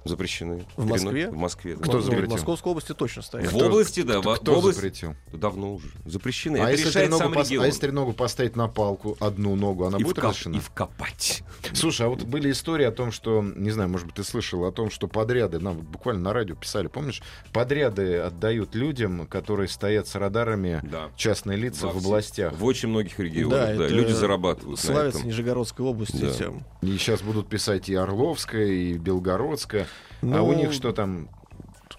Запрещены. 0.09 0.65
В 0.77 0.83
Перено- 0.85 0.89
Москве? 0.89 1.31
В 1.31 1.37
Москве. 1.37 1.77
да. 1.77 1.83
Кто 1.83 1.93
Ну, 1.95 2.01
запретил? 2.01 2.29
В 2.29 2.33
Московской 2.33 2.71
области 2.73 2.93
точно 2.95 3.23
стоят. 3.23 3.53
В 3.53 3.57
области, 3.57 4.03
да. 4.03 4.21
Кто, 4.21 4.35
в- 4.35 4.41
кто 4.41 4.55
в 4.55 4.59
области- 4.59 4.77
запретил? 4.77 5.15
Давно 5.33 5.75
уже. 5.75 5.89
Запрещены. 6.05 6.59
А 6.59 6.71
Это 6.71 6.81
если, 6.83 6.91
треногу 7.01 7.19
сам 7.23 7.33
пос- 7.33 7.63
а 7.63 7.67
если 7.67 7.81
треногу 7.81 8.13
поставить 8.13 8.57
на 8.57 8.69
палку, 8.69 9.17
одну 9.21 9.55
ногу, 9.57 9.85
она 9.87 9.99
и, 9.99 10.03
будет 10.05 10.17
вкоп- 10.19 10.29
разрешена? 10.29 10.57
и 10.57 10.61
вкопать. 10.61 11.43
Слушай, 11.73 12.07
а 12.07 12.09
вот 12.11 12.23
были 12.23 12.51
истории 12.51 12.85
о 12.85 12.93
том, 12.93 13.13
что, 13.13 13.43
не 13.43 13.71
знаю, 13.71 13.89
может 13.89 14.07
быть, 14.07 14.17
ты 14.17 14.25
слышал 14.25 14.65
о 14.65 14.73
том, 14.73 14.91
что 14.91 15.09
подряды, 15.09 15.59
нам 15.61 15.77
вот 15.77 15.85
буквально 15.85 16.23
на 16.23 16.33
радио 16.33 16.55
писали, 16.57 16.87
помнишь, 16.87 17.23
подряды 17.53 18.19
отдают 18.19 18.75
людям, 18.75 19.27
которые 19.27 19.69
стоят 19.69 20.07
с 20.09 20.15
радарами, 20.15 20.81
Да. 20.85 21.11
частные 21.17 21.57
лица 21.59 21.87
Во 21.87 21.93
в 21.95 21.97
областях. 21.99 22.53
В 22.55 22.65
очень 22.65 22.89
многих 22.89 23.19
регионах, 23.19 23.51
Да, 23.59 23.67
да. 23.67 23.85
это 23.87 23.95
Люди 23.95 24.13
зарабатывают 24.13 24.79
Славятся. 24.81 25.27
Нижегородской 25.27 25.85
области 25.85 26.17
Да. 26.21 26.31
тем. 26.33 26.65
И 26.87 26.99
сейчас 26.99 27.21
будут 27.23 27.49
писать 27.49 27.89
и 27.89 27.95
Орловская, 27.95 28.67
и 28.67 28.93
Белгородская. 28.97 29.87
а 30.23 30.27
Ну, 30.27 30.47
у 30.47 30.53
них 30.55 30.73
что 30.73 30.93
там, 30.93 31.29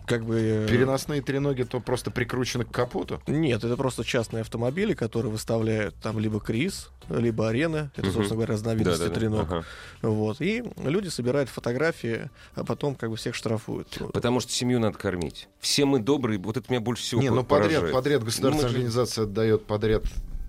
Как 0.05 0.23
бы... 0.23 0.39
э, 0.39 0.67
переносные 0.69 1.21
треноги, 1.21 1.63
то 1.63 1.81
просто 1.81 2.09
прикручены 2.09 2.63
к 2.63 2.71
капоту? 2.71 3.21
Нет, 3.27 3.63
это 3.65 3.75
просто 3.75 4.05
частные 4.05 4.41
автомобили, 4.41 4.93
которые 4.93 5.29
выставляют 5.31 5.95
там 5.95 6.17
либо 6.19 6.39
КРИС, 6.39 6.89
либо 7.09 7.49
арена. 7.49 7.91
Это, 7.97 8.07
Мгм. 8.07 8.13
собственно 8.15 8.35
говоря, 8.37 8.53
разновидности 8.53 8.99
Да-да-да. 9.01 9.19
треног. 9.19 9.41
Ага. 9.51 9.63
Вот. 10.01 10.39
И 10.39 10.63
люди 10.77 11.09
собирают 11.09 11.49
фотографии, 11.49 12.29
а 12.55 12.63
потом 12.63 12.95
как 12.95 13.09
бы 13.09 13.17
всех 13.17 13.35
штрафуют. 13.35 13.97
Потому 14.13 14.39
что 14.39 14.51
семью 14.53 14.79
надо 14.79 14.97
кормить. 14.97 15.49
Все 15.59 15.83
мы 15.85 15.99
добрые, 15.99 16.39
вот 16.39 16.55
это 16.55 16.65
меня 16.71 16.79
больше 16.79 17.03
всего 17.03 17.21
Не, 17.21 17.29
ну 17.29 17.43
подряд, 17.43 17.91
подряд 17.91 18.21
Ну, 18.21 18.25
государственная 18.27 18.53
мы 18.53 18.69
же- 18.69 18.75
организация 18.75 19.23
отдает 19.25 19.65
подряд. 19.65 20.03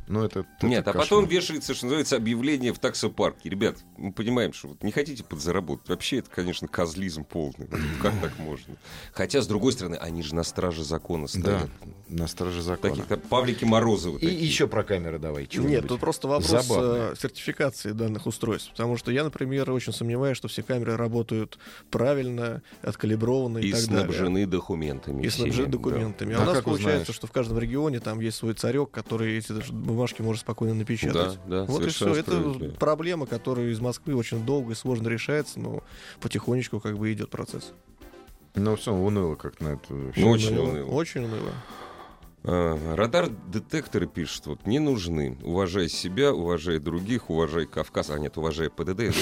Ну, 0.09 0.25
это, 0.25 0.41
это 0.59 0.67
Нет, 0.67 0.81
а 0.89 0.93
кошмар. 0.93 1.05
потом 1.07 1.27
вешается, 1.27 1.75
что 1.75 1.87
называется, 1.87 2.17
объявление 2.17 2.73
в 2.73 2.79
таксопарке. 2.79 3.49
Ребят, 3.49 3.77
мы 3.97 4.13
понимаем, 4.13 4.53
что 4.53 4.69
вот 4.69 4.83
не 4.83 4.91
хотите 4.93 5.23
подзаработать. 5.25 5.89
Вообще, 5.89 6.19
это, 6.19 6.31
конечно, 6.31 6.67
козлизм 6.69 7.25
полный. 7.25 7.69
Ну, 7.71 7.77
Как 8.03 8.15
так 8.21 8.39
можно? 8.39 8.77
Хотя, 9.13 9.43
с 9.43 9.47
другой 9.47 9.73
стороны, 9.73 9.97
они 9.97 10.23
же 10.23 10.35
на 10.35 10.43
страже 10.45 10.85
закона 10.85 11.25
Да, 11.25 11.29
стоят. 11.29 11.71
на 12.09 12.27
страже 12.27 12.63
закона. 12.63 12.95
Таких 13.05 13.23
Павлики 13.29 13.65
Морозовы. 13.65 14.19
И 14.19 14.27
такие. 14.27 14.41
еще 14.47 14.67
про 14.67 14.83
камеры 14.85 15.19
давай. 15.19 15.49
Нет, 15.55 15.87
тут 15.89 16.01
просто 16.01 16.29
вопрос 16.29 16.51
Забавное. 16.67 17.13
э, 17.13 17.15
сертификации 17.21 17.93
данных 17.93 18.27
устройств. 18.27 18.71
Потому 18.71 18.97
что 18.97 19.11
я, 19.13 19.25
например, 19.25 19.71
очень 19.71 19.93
сомневаюсь, 19.93 20.37
что 20.37 20.49
все 20.49 20.63
камеры 20.63 20.97
работают 20.97 21.59
правильно, 21.91 22.63
откалиброваны 22.83 23.59
и, 23.59 23.69
И 23.69 23.73
так 23.73 23.85
далее. 23.87 24.05
снабжены 24.05 24.47
документами. 24.47 25.23
И 25.25 25.29
снабжены 25.29 25.69
документами. 25.69 26.33
да. 26.35 26.39
А 26.39 26.41
А 26.41 26.43
у 26.43 26.47
нас 26.47 26.55
как 26.57 26.65
получается, 26.65 27.03
узнаешь? 27.03 27.17
что 27.17 27.27
в 27.27 27.33
каждом 27.33 27.59
регионе 27.59 28.01
там 28.01 28.21
есть 28.21 28.37
свой 28.39 28.55
царек, 28.55 28.91
который 28.91 29.39
эти 29.39 29.53
даже 29.99 30.15
бумажки 30.15 30.23
может 30.23 30.41
спокойно 30.43 30.75
Да, 30.75 30.79
напечатать. 30.79 31.39
да, 31.47 31.65
Вот 31.65 31.85
и 31.85 31.89
все. 31.89 32.15
Это 32.15 32.75
проблема, 32.79 33.27
которая 33.27 33.69
из 33.69 33.81
Москвы 33.81 34.15
очень 34.15 34.45
долго 34.45 34.73
и 34.73 34.75
сложно 34.75 35.09
решается, 35.09 35.59
но 35.61 35.83
потихонечку 36.21 36.81
как 36.81 36.97
бы 36.99 37.13
идет 37.13 37.31
процесс. 37.31 37.73
Ну, 38.55 38.77
все, 38.77 38.93
уныло 38.93 39.35
как 39.37 39.61
на 39.61 39.69
это. 39.69 39.95
вообще. 39.95 40.21
Ну, 40.21 40.31
очень 40.31 40.57
уныло. 40.57 40.71
уныло. 40.71 40.91
Очень 40.91 41.25
уныло. 41.25 41.53
А, 42.45 42.97
Радар-детекторы 42.97 44.07
пишут, 44.07 44.47
вот, 44.47 44.67
не 44.67 44.79
нужны. 44.79 45.37
Уважай 45.43 45.89
себя, 45.89 46.33
уважай 46.33 46.79
других, 46.79 47.31
уважай 47.31 47.67
Кавказ. 47.67 48.11
А 48.11 48.19
нет, 48.19 48.39
уважай 48.39 48.71
ПДД. 48.71 49.01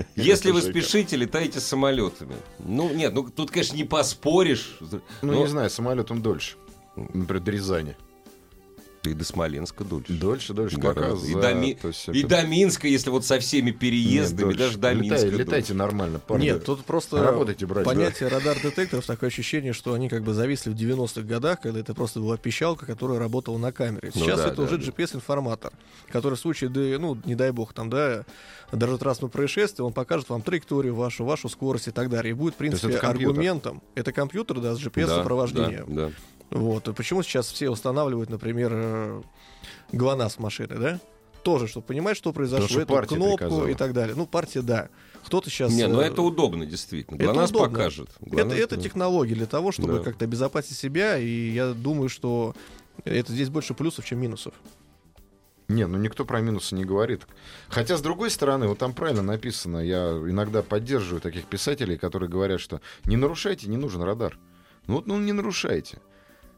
Если 0.16 0.50
вы 0.50 0.62
спешите, 0.62 1.16
летайте 1.16 1.60
самолетами. 1.60 2.34
Ну, 2.58 2.92
нет, 2.92 3.14
ну 3.14 3.28
тут, 3.28 3.50
конечно, 3.50 3.76
не 3.76 3.84
поспоришь. 3.84 4.78
Ну, 5.22 5.40
не 5.40 5.46
знаю, 5.46 5.70
самолетом 5.70 6.22
дольше. 6.22 6.56
Например, 6.96 7.40
до 7.40 7.50
Рязани. 7.50 7.96
И 9.02 9.14
до 9.14 9.24
Смоленска 9.24 9.82
дольше. 9.82 10.12
Дольше, 10.12 10.52
дольше. 10.52 10.76
Пока 10.78 11.08
И 11.12 11.16
за- 11.16 11.40
до 11.40 11.54
Ми- 11.54 11.78
есть 11.82 12.08
И 12.08 12.22
до 12.22 12.42
Минска, 12.42 12.86
если 12.86 13.08
вот 13.08 13.24
со 13.24 13.38
всеми 13.40 13.70
Нет, 13.70 13.78
переездами, 13.78 14.40
дольше. 14.42 14.58
даже 14.58 14.78
до 14.78 14.92
Летай- 14.92 15.00
Минска. 15.00 15.26
Летайте 15.28 15.72
нормально, 15.74 16.18
парни. 16.18 16.44
Нет, 16.44 16.64
тут 16.66 16.84
просто 16.84 17.22
Работайте, 17.22 17.64
братья, 17.64 17.88
понятие 17.90 18.28
радар-детекторов 18.28 19.06
такое 19.06 19.28
ощущение, 19.28 19.72
что 19.72 19.94
они 19.94 20.10
как 20.10 20.22
бы 20.22 20.34
зависли 20.34 20.68
в 20.68 20.74
90-х 20.74 21.26
годах, 21.26 21.62
когда 21.62 21.80
это 21.80 21.94
просто 21.94 22.20
была 22.20 22.36
пищалка, 22.36 22.84
которая 22.84 23.18
работала 23.18 23.56
на 23.56 23.72
камере. 23.72 24.10
Ну 24.14 24.20
Сейчас 24.20 24.40
да, 24.40 24.48
это 24.48 24.56
да, 24.56 24.62
уже 24.64 24.76
да. 24.76 24.84
GPS-информатор, 24.84 25.72
который 26.12 26.34
в 26.34 26.40
случае, 26.40 26.68
да, 26.68 26.80
ну, 26.98 27.16
не 27.24 27.34
дай 27.34 27.52
бог, 27.52 27.72
там, 27.72 27.88
да, 27.88 28.26
даже 28.70 28.98
трастного 28.98 29.30
происшествия, 29.30 29.82
он 29.82 29.94
покажет 29.94 30.28
вам 30.28 30.42
траекторию 30.42 30.94
вашу, 30.94 31.24
вашу 31.24 31.48
скорость 31.48 31.88
и 31.88 31.90
так 31.90 32.10
далее. 32.10 32.32
И 32.32 32.34
будет, 32.34 32.52
в 32.52 32.58
принципе, 32.58 32.92
это 32.92 33.08
аргументом. 33.08 33.82
Это 33.94 34.12
компьютер, 34.12 34.60
да, 34.60 34.74
с 34.74 34.78
Да, 34.78 34.84
GPS-сопровождением. 34.90 35.86
да, 35.88 36.06
да. 36.08 36.12
Вот. 36.50 36.88
И 36.88 36.92
почему 36.92 37.22
сейчас 37.22 37.50
все 37.50 37.70
устанавливают, 37.70 38.30
например, 38.30 38.70
э, 38.74 39.22
ГЛОНАСС 39.92 40.38
машины, 40.38 40.76
да? 40.76 41.00
Тоже, 41.42 41.68
чтобы 41.68 41.86
понимать, 41.86 42.16
что 42.16 42.32
произошло, 42.32 42.68
что 42.68 42.80
эту 42.80 43.14
кнопку 43.14 43.36
приказала. 43.38 43.66
и 43.68 43.74
так 43.74 43.92
далее. 43.92 44.14
Ну, 44.14 44.26
партия, 44.26 44.62
да. 44.62 44.88
Кто-то 45.24 45.48
сейчас... 45.48 45.72
Не, 45.72 45.86
ну 45.86 46.00
э, 46.00 46.06
это 46.06 46.22
удобно, 46.22 46.66
действительно. 46.66 47.16
это 47.16 47.24
ГЛОНАСС 47.24 47.50
удобно. 47.50 47.68
покажет. 47.68 48.08
Это, 48.20 48.30
ГЛОНАСС, 48.30 48.58
это 48.58 48.76
да. 48.76 48.82
технологии 48.82 49.34
для 49.34 49.46
того, 49.46 49.72
чтобы 49.72 49.98
Да. 49.98 50.04
как-то 50.04 50.24
обезопасить 50.24 50.76
себя, 50.76 51.16
и 51.16 51.50
я 51.50 51.72
думаю, 51.72 52.08
что 52.08 52.54
это 53.04 53.32
здесь 53.32 53.48
больше 53.48 53.74
плюсов, 53.74 54.04
чем 54.04 54.20
минусов. 54.20 54.52
Не, 55.68 55.86
ну 55.86 55.98
никто 55.98 56.24
про 56.24 56.40
минусы 56.40 56.74
не 56.74 56.84
говорит. 56.84 57.22
Хотя, 57.68 57.96
с 57.96 58.02
другой 58.02 58.30
стороны, 58.30 58.66
вот 58.66 58.78
там 58.78 58.92
правильно 58.92 59.22
написано, 59.22 59.78
я 59.78 60.10
иногда 60.10 60.62
поддерживаю 60.62 61.20
таких 61.20 61.44
писателей, 61.44 61.96
которые 61.96 62.28
говорят, 62.28 62.60
что 62.60 62.80
не 63.04 63.16
нарушайте, 63.16 63.68
не 63.68 63.76
нужен 63.76 64.02
радар. 64.02 64.36
Ну 64.88 64.96
вот, 64.96 65.06
ну 65.06 65.18
не 65.20 65.32
нарушайте. 65.32 66.00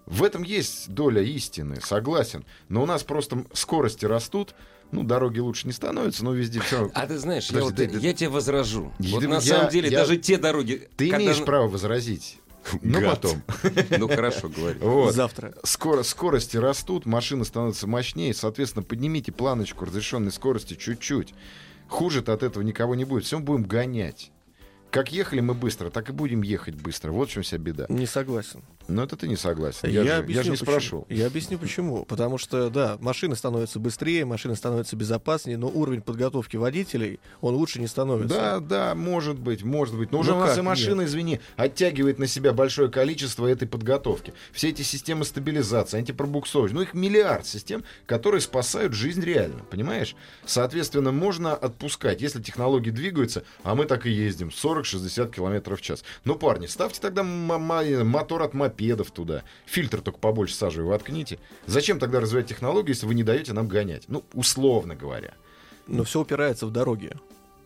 В 0.06 0.24
этом 0.24 0.42
есть 0.42 0.88
доля 0.90 1.22
истины, 1.22 1.80
согласен. 1.80 2.44
Но 2.68 2.82
у 2.82 2.86
нас 2.86 3.02
просто 3.04 3.44
скорости 3.52 4.04
растут, 4.04 4.54
ну, 4.90 5.04
дороги 5.04 5.38
лучше 5.38 5.66
не 5.66 5.72
становятся, 5.72 6.24
но 6.24 6.32
везде 6.32 6.60
все. 6.60 6.90
А 6.94 7.06
ты 7.06 7.18
знаешь, 7.18 7.48
я, 7.50 7.60
Подожди, 7.60 7.82
вот- 7.84 7.92
да- 7.92 7.98
да- 8.00 8.06
я 8.06 8.12
тебе 8.14 8.28
возражу. 8.30 8.92
Я- 8.98 9.14
вот 9.14 9.22
на 9.24 9.34
я- 9.34 9.40
самом 9.40 9.70
деле 9.70 9.88
я- 9.88 9.98
даже 10.00 10.16
те 10.16 10.38
дороги... 10.38 10.88
Ты 10.96 11.08
когда- 11.10 11.24
имеешь 11.24 11.44
право 11.44 11.68
возразить. 11.68 12.38
Гад. 12.82 13.20
потом. 13.22 13.42
Ну 13.98 14.08
хорошо, 14.08 14.48
говори. 14.48 14.78
Вот. 14.80 15.14
Завтра. 15.14 15.54
Скоро, 15.64 16.02
скорости 16.02 16.56
растут, 16.56 17.06
машины 17.06 17.44
становятся 17.44 17.86
мощнее, 17.86 18.34
соответственно, 18.34 18.82
поднимите 18.84 19.32
планочку 19.32 19.84
разрешенной 19.84 20.30
скорости 20.32 20.74
чуть-чуть. 20.74 21.34
Хуже-то 21.88 22.32
от 22.32 22.42
этого 22.42 22.62
никого 22.62 22.94
не 22.94 23.04
будет. 23.04 23.24
Все 23.24 23.38
мы 23.38 23.44
будем 23.44 23.64
гонять. 23.64 24.30
Как 24.90 25.10
ехали 25.10 25.40
мы 25.40 25.54
быстро, 25.54 25.88
так 25.90 26.10
и 26.10 26.12
будем 26.12 26.42
ехать 26.42 26.74
быстро. 26.74 27.12
Вот 27.12 27.30
в 27.30 27.32
чем 27.32 27.42
вся 27.42 27.56
беда. 27.58 27.86
Не 27.88 28.06
согласен. 28.06 28.62
Но 28.88 29.02
это 29.04 29.16
ты 29.16 29.28
не 29.28 29.36
согласен. 29.36 29.88
Я, 29.88 30.02
же, 30.02 30.08
я 30.08 30.18
объясню, 30.18 30.42
же 30.44 30.50
не 30.50 30.56
почему. 30.56 30.70
спрашивал. 30.70 31.06
Я 31.08 31.26
объясню 31.26 31.58
почему. 31.58 32.04
Потому 32.04 32.38
что, 32.38 32.70
да, 32.70 32.96
машины 33.00 33.36
становятся 33.36 33.78
быстрее, 33.78 34.24
машины 34.24 34.56
становятся 34.56 34.96
безопаснее, 34.96 35.56
но 35.58 35.68
уровень 35.68 36.02
подготовки 36.02 36.56
водителей, 36.56 37.20
он 37.40 37.54
лучше 37.54 37.80
не 37.80 37.86
становится. 37.86 38.36
Да, 38.36 38.60
да, 38.60 38.94
может 38.94 39.38
быть, 39.38 39.62
может 39.62 39.96
быть. 39.96 40.12
Но 40.12 40.18
уже 40.20 40.32
Ну 40.32 40.38
у 40.38 40.40
нас 40.40 40.56
и 40.58 40.62
машина, 40.62 41.00
нет? 41.02 41.08
извини, 41.10 41.40
оттягивает 41.56 42.18
на 42.18 42.26
себя 42.26 42.52
большое 42.52 42.90
количество 42.90 43.46
этой 43.46 43.66
подготовки. 43.68 44.34
Все 44.52 44.68
эти 44.70 44.82
системы 44.82 45.24
стабилизации, 45.24 45.98
антипробуксовывания, 45.98 46.74
ну 46.74 46.82
их 46.82 46.94
миллиард 46.94 47.46
систем, 47.46 47.84
которые 48.06 48.40
спасают 48.40 48.92
жизнь 48.92 49.22
реально, 49.22 49.62
понимаешь? 49.70 50.14
Соответственно, 50.44 51.12
можно 51.12 51.54
отпускать, 51.54 52.20
если 52.20 52.42
технологии 52.42 52.90
двигаются, 52.90 53.44
а 53.62 53.74
мы 53.74 53.84
так 53.86 54.06
и 54.06 54.10
ездим, 54.10 54.48
40-60 54.48 55.30
км 55.32 55.76
в 55.76 55.80
час. 55.80 56.04
Ну, 56.24 56.34
парни, 56.34 56.66
ставьте 56.66 57.00
тогда 57.00 57.22
мотор 57.22 58.42
от 58.42 58.54
мопедов 58.72 59.10
туда, 59.10 59.42
фильтр 59.66 60.00
только 60.00 60.18
побольше 60.18 60.54
сажи 60.54 60.82
воткните. 60.82 61.38
Зачем 61.66 61.98
тогда 61.98 62.20
развивать 62.20 62.46
технологии, 62.46 62.90
если 62.90 63.06
вы 63.06 63.14
не 63.14 63.22
даете 63.22 63.52
нам 63.52 63.68
гонять? 63.68 64.04
Ну, 64.08 64.24
условно 64.32 64.94
говоря. 64.94 65.34
Но 65.86 66.04
все 66.04 66.20
упирается 66.20 66.66
в 66.66 66.70
дороги. 66.70 67.12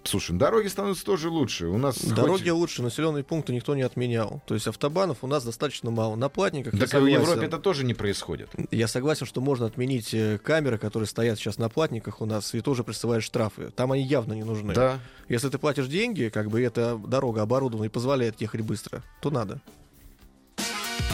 Слушай, 0.05 0.33
ну, 0.33 0.38
дороги 0.38 0.69
становятся 0.69 1.05
тоже 1.05 1.29
лучше. 1.29 1.66
У 1.66 1.79
нас 1.79 1.99
Дороги 1.99 2.45
хоть- 2.49 2.53
лучше, 2.53 2.83
населенные 2.83 3.25
пункты 3.25 3.53
никто 3.53 3.75
не 3.75 3.83
отменял. 3.83 4.40
То 4.47 4.55
есть 4.55 4.69
автобанов 4.69 5.19
у 5.23 5.27
нас 5.27 5.45
достаточно 5.45 5.90
мало. 5.90 6.14
На 6.14 6.29
платниках 6.29 6.79
Так 6.79 6.95
и 6.95 6.97
в. 6.99 7.07
Европе 7.07 7.47
это 7.47 7.59
тоже 7.59 7.85
не 7.85 7.92
происходит. 7.92 8.49
Я 8.71 8.87
согласен, 8.87 9.27
что 9.27 9.40
можно 9.40 9.66
отменить 9.66 10.14
э, 10.14 10.38
камеры, 10.38 10.79
которые 10.79 11.09
стоят 11.09 11.38
сейчас 11.40 11.59
на 11.59 11.69
платниках 11.69 12.21
у 12.21 12.25
нас, 12.25 12.55
и 12.55 12.61
тоже 12.61 12.85
присылают 12.85 13.25
штрафы. 13.25 13.71
Там 13.75 13.90
они 13.90 14.05
явно 14.05 14.35
не 14.35 14.45
нужны. 14.45 14.75
Да. 14.75 15.01
Если 15.29 15.49
ты 15.49 15.59
платишь 15.59 15.88
деньги, 15.88 16.31
как 16.33 16.51
бы 16.51 16.62
эта 16.62 16.97
дорога 16.97 17.42
оборудована 17.42 17.87
и 17.87 17.88
позволяет 17.88 18.40
ехать 18.40 18.61
быстро, 18.61 19.03
то 19.21 19.31
надо. 19.31 19.61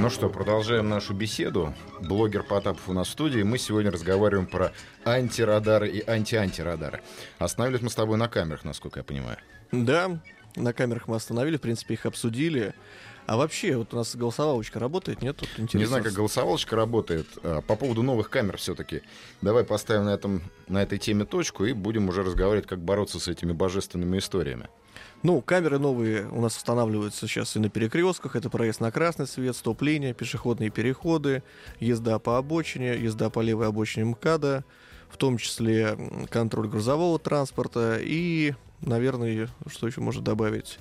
Ну 0.00 0.08
что, 0.08 0.30
продолжаем 0.30 0.88
нашу 0.88 1.12
беседу. 1.12 1.74
Блогер 2.00 2.42
Потапов 2.42 2.88
у 2.88 2.94
нас 2.94 3.08
в 3.08 3.10
студии. 3.10 3.42
Мы 3.42 3.58
сегодня 3.58 3.90
разговариваем 3.90 4.46
про 4.46 4.72
антирадары 5.04 5.90
и 5.90 6.02
анти-антирадары. 6.08 7.02
Остановились 7.38 7.82
мы 7.82 7.90
с 7.90 7.94
тобой 7.94 8.16
на 8.16 8.26
камерах, 8.26 8.64
насколько 8.64 9.00
я 9.00 9.04
понимаю. 9.04 9.36
Да, 9.72 10.18
на 10.56 10.72
камерах 10.72 11.06
мы 11.06 11.16
остановили, 11.16 11.58
в 11.58 11.60
принципе, 11.60 11.92
их 11.94 12.06
обсудили. 12.06 12.72
А 13.30 13.36
вообще, 13.36 13.76
вот 13.76 13.94
у 13.94 13.96
нас 13.96 14.16
голосовалочка 14.16 14.80
работает, 14.80 15.22
нет? 15.22 15.36
Тут 15.36 15.72
Не 15.74 15.84
знаю, 15.84 16.02
как 16.02 16.14
голосовалочка 16.14 16.74
работает. 16.74 17.28
А, 17.44 17.60
По 17.60 17.76
поводу 17.76 18.02
новых 18.02 18.28
камер 18.28 18.56
все-таки. 18.56 19.02
Давай 19.40 19.62
поставим 19.62 20.06
на, 20.06 20.14
этом, 20.14 20.42
на 20.66 20.82
этой 20.82 20.98
теме 20.98 21.24
точку 21.24 21.64
и 21.64 21.72
будем 21.72 22.08
уже 22.08 22.24
разговаривать, 22.24 22.66
как 22.66 22.80
бороться 22.80 23.20
с 23.20 23.28
этими 23.28 23.52
божественными 23.52 24.18
историями. 24.18 24.68
Ну, 25.22 25.40
камеры 25.42 25.78
новые 25.78 26.26
у 26.26 26.40
нас 26.40 26.56
устанавливаются 26.56 27.28
сейчас 27.28 27.54
и 27.54 27.60
на 27.60 27.68
перекрестках. 27.68 28.34
Это 28.34 28.50
проезд 28.50 28.80
на 28.80 28.90
красный 28.90 29.28
свет, 29.28 29.54
стоп-линия, 29.54 30.12
пешеходные 30.12 30.70
переходы, 30.70 31.44
езда 31.78 32.18
по 32.18 32.36
обочине, 32.36 32.96
езда 32.96 33.30
по 33.30 33.38
левой 33.38 33.68
обочине 33.68 34.06
МКАДа, 34.06 34.64
в 35.08 35.16
том 35.18 35.38
числе 35.38 35.96
контроль 36.30 36.66
грузового 36.66 37.20
транспорта 37.20 38.00
и, 38.00 38.54
наверное, 38.80 39.48
что 39.68 39.86
еще 39.86 40.00
можно 40.00 40.20
добавить? 40.20 40.80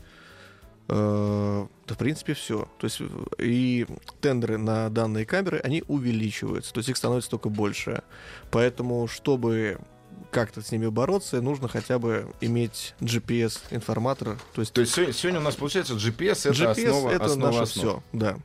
Э, 0.90 1.68
Да, 1.88 1.94
в 1.94 1.98
принципе, 1.98 2.34
все. 2.34 2.68
То 2.80 2.86
есть 2.86 3.02
и 3.38 3.86
тендеры 4.22 4.58
на 4.58 4.90
данные 4.90 5.26
камеры, 5.26 5.60
они 5.64 5.84
увеличиваются, 5.88 6.74
то 6.74 6.80
есть 6.80 6.90
их 6.90 6.98
становится 6.98 7.30
только 7.30 7.50
больше. 7.50 8.04
Поэтому, 8.52 9.08
чтобы 9.08 9.80
как-то 10.32 10.62
с 10.62 10.72
ними 10.72 10.88
бороться, 10.88 11.42
нужно 11.42 11.68
хотя 11.68 11.98
бы 12.00 12.28
иметь 12.42 12.94
GPS-информатор. 13.02 14.40
То 14.54 14.62
есть 14.62 14.74
То 14.74 14.82
есть 14.82 14.94
сегодня, 14.94 15.14
сегодня 15.14 15.40
у 15.40 15.44
нас 15.44 15.56
получается 15.56 15.94
GPS 15.94 16.52
это 16.52 16.64
GPS 16.64 16.72
основа, 16.88 17.10
это 17.12 17.26
основа 17.26 17.52
наше 17.52 17.64
основ. 17.64 17.86
все, 17.86 18.04
да. 18.14 18.38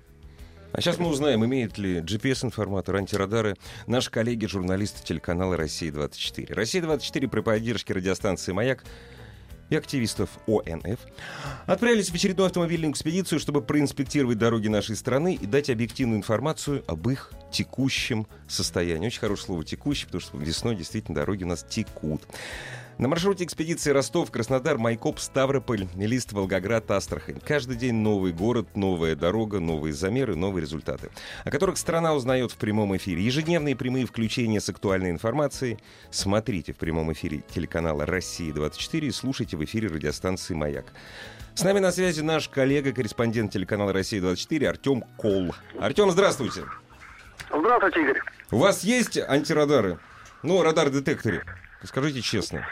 А 0.72 0.80
сейчас 0.80 0.98
мы 0.98 1.08
узнаем, 1.08 1.44
имеет 1.44 1.78
ли 1.78 1.98
GPS-информатор, 2.00 2.96
антирадары 2.96 3.56
наши 3.86 4.10
коллеги, 4.10 4.46
журналисты 4.46 5.04
телеканала 5.04 5.56
«Россия-24». 5.56 6.52
«Россия-24» 6.52 7.28
при 7.28 7.40
поддержке 7.40 7.94
радиостанции 7.94 8.50
«Маяк» 8.52 8.82
и 9.70 9.76
активистов 9.76 10.30
ОНФ 10.46 11.00
отправились 11.66 12.10
в 12.10 12.14
очередную 12.14 12.46
автомобильную 12.46 12.92
экспедицию, 12.92 13.40
чтобы 13.40 13.62
проинспектировать 13.62 14.38
дороги 14.38 14.68
нашей 14.68 14.96
страны 14.96 15.34
и 15.34 15.46
дать 15.46 15.70
объективную 15.70 16.18
информацию 16.18 16.84
об 16.86 17.08
их 17.08 17.32
текущем 17.50 18.26
состоянии. 18.48 19.06
Очень 19.06 19.20
хорошее 19.20 19.46
слово 19.46 19.64
«текущий», 19.64 20.06
потому 20.06 20.20
что 20.20 20.36
весной 20.38 20.76
действительно 20.76 21.14
дороги 21.14 21.44
у 21.44 21.48
нас 21.48 21.64
текут. 21.68 22.22
На 22.96 23.08
маршруте 23.08 23.42
экспедиции 23.42 23.90
Ростов, 23.90 24.30
Краснодар, 24.30 24.78
Майкоп, 24.78 25.18
Ставрополь, 25.18 25.88
Лист, 25.96 26.32
Волгоград, 26.32 26.88
Астрахань. 26.92 27.40
Каждый 27.44 27.76
день 27.76 27.94
новый 27.94 28.32
город, 28.32 28.76
новая 28.76 29.16
дорога, 29.16 29.58
новые 29.58 29.92
замеры, 29.92 30.36
новые 30.36 30.62
результаты, 30.62 31.10
о 31.44 31.50
которых 31.50 31.76
страна 31.76 32.14
узнает 32.14 32.52
в 32.52 32.56
прямом 32.56 32.96
эфире. 32.96 33.24
Ежедневные 33.24 33.74
прямые 33.74 34.06
включения 34.06 34.60
с 34.60 34.68
актуальной 34.68 35.10
информацией 35.10 35.78
смотрите 36.10 36.72
в 36.72 36.76
прямом 36.76 37.12
эфире 37.12 37.42
телеканала 37.52 38.06
«Россия-24» 38.06 39.06
и 39.06 39.10
слушайте 39.10 39.56
в 39.56 39.64
эфире 39.64 39.88
радиостанции 39.88 40.54
«Маяк». 40.54 40.92
С 41.56 41.64
нами 41.64 41.80
на 41.80 41.90
связи 41.90 42.20
наш 42.20 42.48
коллега, 42.48 42.92
корреспондент 42.92 43.52
телеканала 43.52 43.92
«Россия-24» 43.92 44.66
Артем 44.66 45.02
Кол. 45.16 45.52
Артем, 45.80 46.12
здравствуйте. 46.12 46.62
Здравствуйте, 47.48 48.02
Игорь. 48.02 48.20
У 48.52 48.58
вас 48.58 48.84
есть 48.84 49.18
антирадары? 49.18 49.98
Ну, 50.44 50.62
радар-детекторы. 50.62 51.42
Скажите 51.82 52.22
честно. 52.22 52.66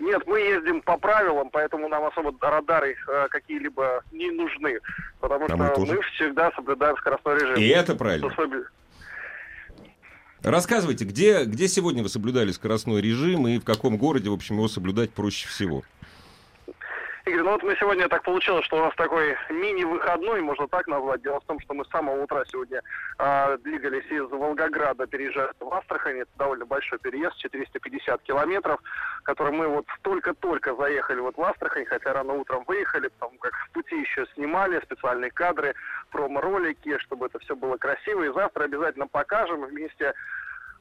Нет, 0.00 0.22
мы 0.26 0.40
ездим 0.40 0.80
по 0.82 0.96
правилам, 0.96 1.50
поэтому 1.50 1.88
нам 1.88 2.04
особо 2.06 2.32
радары 2.40 2.96
э, 3.06 3.28
какие-либо 3.28 4.02
не 4.12 4.30
нужны. 4.30 4.78
Потому 5.20 5.44
А 5.44 5.48
что 5.48 5.56
мы 5.56 5.68
мы, 5.68 5.74
тоже. 5.74 6.00
всегда 6.14 6.50
соблюдаем 6.56 6.96
скоростной 6.96 7.34
режим. 7.38 7.54
И 7.56 7.66
это 7.68 7.94
правильно. 7.94 8.26
Особи- 8.28 8.64
Рассказывайте, 10.42 11.04
где, 11.04 11.44
где 11.44 11.68
сегодня 11.68 12.02
вы 12.02 12.08
соблюдали 12.08 12.50
скоростной 12.50 13.02
режим 13.02 13.46
и 13.46 13.58
в 13.58 13.64
каком 13.64 13.98
городе, 13.98 14.30
в 14.30 14.32
общем, 14.32 14.56
его 14.56 14.68
соблюдать 14.68 15.10
проще 15.10 15.46
всего? 15.48 15.82
Игорь, 17.26 17.42
ну 17.42 17.50
вот 17.50 17.62
мы 17.62 17.76
сегодня 17.76 18.08
так 18.08 18.22
получилось, 18.22 18.64
что 18.64 18.78
у 18.78 18.80
нас 18.80 18.94
такой 18.96 19.36
мини-выходной, 19.50 20.40
можно 20.40 20.66
так 20.68 20.86
назвать. 20.86 21.20
Дело 21.22 21.40
в 21.40 21.44
том, 21.44 21.60
что 21.60 21.74
мы 21.74 21.84
с 21.84 21.90
самого 21.90 22.22
утра 22.22 22.44
сегодня 22.46 22.80
а, 23.18 23.58
двигались 23.58 24.06
из 24.10 24.22
Волгограда, 24.30 25.06
переезжая 25.06 25.52
в 25.60 25.74
Астрахань. 25.74 26.20
Это 26.20 26.30
довольно 26.38 26.64
большой 26.64 26.98
переезд, 26.98 27.36
450 27.36 28.22
километров, 28.22 28.80
который 29.24 29.52
мы 29.52 29.68
вот 29.68 29.86
только-только 30.00 30.74
заехали 30.74 31.20
вот 31.20 31.36
в 31.36 31.42
Астрахань, 31.42 31.84
хотя 31.84 32.14
рано 32.14 32.32
утром 32.32 32.64
выехали, 32.66 33.08
потому 33.08 33.38
как 33.38 33.52
в 33.54 33.70
пути 33.72 34.00
еще 34.00 34.26
снимали 34.34 34.80
специальные 34.80 35.30
кадры, 35.30 35.74
промо-ролики, 36.10 36.96
чтобы 36.98 37.26
это 37.26 37.38
все 37.40 37.54
было 37.54 37.76
красиво. 37.76 38.22
И 38.22 38.32
завтра 38.32 38.64
обязательно 38.64 39.06
покажем 39.06 39.66
вместе 39.66 40.06
э, 40.06 40.12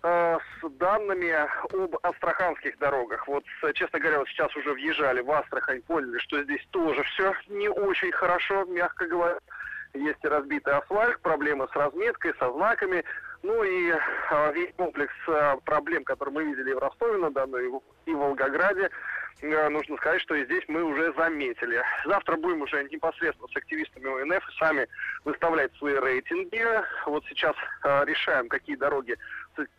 с 0.01 0.69
данными 0.77 1.29
об 1.73 1.95
астраханских 2.03 2.77
дорогах. 2.77 3.27
Вот, 3.27 3.43
э, 3.63 3.73
честно 3.73 3.99
говоря, 3.99 4.19
вот 4.19 4.27
сейчас 4.29 4.55
уже 4.55 4.73
въезжали 4.73 5.21
в 5.21 5.31
Астрахань, 5.31 5.81
поняли, 5.81 6.17
что 6.19 6.41
здесь 6.43 6.65
тоже 6.71 7.03
все 7.03 7.33
не 7.49 7.69
очень 7.69 8.11
хорошо, 8.11 8.65
мягко 8.65 9.07
говоря. 9.07 9.39
Есть 9.93 10.23
и 10.23 10.27
разбитый 10.27 10.73
асфальт, 10.75 11.19
проблемы 11.21 11.67
с 11.67 11.75
разметкой, 11.75 12.33
со 12.39 12.51
знаками. 12.53 13.03
Ну 13.41 13.63
и 13.63 13.91
э, 13.91 14.53
весь 14.53 14.73
комплекс 14.75 15.13
э, 15.27 15.55
проблем, 15.65 16.03
которые 16.03 16.33
мы 16.33 16.43
видели 16.43 16.71
и 16.71 16.73
в 16.73 16.79
Ростове-на-Дону, 16.79 17.57
и 17.57 17.67
в- 17.67 17.81
Волгограде, 18.15 18.89
э, 19.41 19.69
нужно 19.69 19.97
сказать, 19.97 20.21
что 20.21 20.35
и 20.35 20.45
здесь 20.45 20.63
мы 20.67 20.83
уже 20.83 21.13
заметили. 21.13 21.81
Завтра 22.05 22.35
будем 22.35 22.61
уже 22.61 22.83
непосредственно 22.83 23.47
с 23.47 23.55
активистами 23.55 24.21
ОНФ 24.21 24.43
сами 24.59 24.87
выставлять 25.25 25.73
свои 25.77 25.95
рейтинги. 25.95 26.63
Вот 27.05 27.23
сейчас 27.27 27.55
э, 27.83 28.05
решаем, 28.05 28.47
какие 28.49 28.75
дороги 28.75 29.15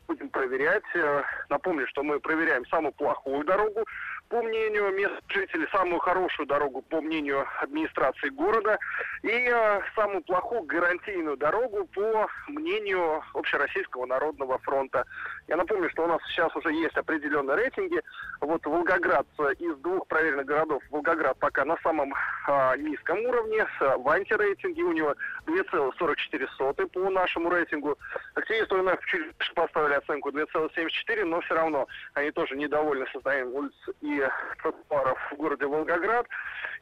будем 0.09 0.29
проверять. 0.31 0.83
Э, 0.95 1.23
Напомню, 1.49 1.87
что 1.89 2.03
мы 2.03 2.21
проверяем 2.21 2.67
самую 2.67 2.93
плохую 2.93 3.45
дорогу, 3.45 3.85
по 4.31 4.41
мнению 4.43 4.95
местных 4.95 5.21
жителей, 5.29 5.67
самую 5.73 5.99
хорошую 5.99 6.47
дорогу, 6.47 6.83
по 6.83 7.01
мнению 7.01 7.47
администрации 7.61 8.29
города, 8.29 8.79
и 9.23 9.29
э, 9.29 9.81
самую 9.97 10.23
плохую 10.23 10.63
гарантийную 10.63 11.37
дорогу, 11.37 11.85
по 11.87 12.29
мнению 12.47 13.23
Общероссийского 13.35 14.07
народного 14.07 14.59
фронта. 14.59 15.05
Я 15.49 15.57
напомню, 15.57 15.91
что 15.91 16.05
у 16.05 16.07
нас 16.07 16.21
сейчас 16.29 16.55
уже 16.55 16.73
есть 16.73 16.97
определенные 16.97 17.57
рейтинги. 17.57 18.01
Вот 18.41 18.65
Волгоград 18.65 19.27
э, 19.39 19.55
из 19.59 19.77
двух 19.79 20.07
проверенных 20.07 20.47
городов, 20.47 20.83
Волгоград 20.91 21.37
пока 21.39 21.65
на 21.65 21.77
самом 21.83 22.15
а, 22.47 22.77
низком 22.77 23.19
уровне, 23.21 23.67
с, 23.79 23.97
в 23.97 24.09
антирейтинге 24.09 24.83
у 24.85 24.93
него 24.93 25.15
2,44 25.47 26.87
по 26.87 27.11
нашему 27.11 27.51
рейтингу. 27.51 27.99
Активисты 28.35 28.77
УНФ 28.77 29.05
чуть 29.07 29.55
поставили 29.55 29.95
оценку 29.95 30.31
2,74, 30.31 31.25
но 31.25 31.41
все 31.41 31.55
равно 31.55 31.89
они 32.15 32.31
тоже 32.31 32.57
недовольны 32.57 33.07
состоянием 33.13 33.53
улиц 33.53 33.75
и 34.01 34.20
тротуаров 34.63 35.19
в 35.33 35.37
городе 35.37 35.67
Волгоград. 35.67 36.27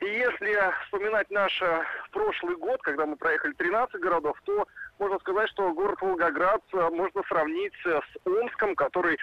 И 0.01 0.05
если 0.05 0.57
вспоминать 0.85 1.29
наш 1.31 1.61
э, 1.61 1.83
прошлый 2.13 2.57
год, 2.57 2.81
когда 2.83 3.05
мы 3.05 3.17
проехали 3.17 3.53
13 3.53 4.01
городов, 4.01 4.41
то 4.45 4.67
можно 4.99 5.19
сказать, 5.19 5.51
что 5.51 5.73
город 5.73 6.01
Волгоград 6.01 6.63
э, 6.73 6.89
можно 6.91 7.23
сравнить 7.29 7.73
э, 7.85 8.01
с 8.01 8.27
Омском, 8.27 8.77
который 8.77 9.19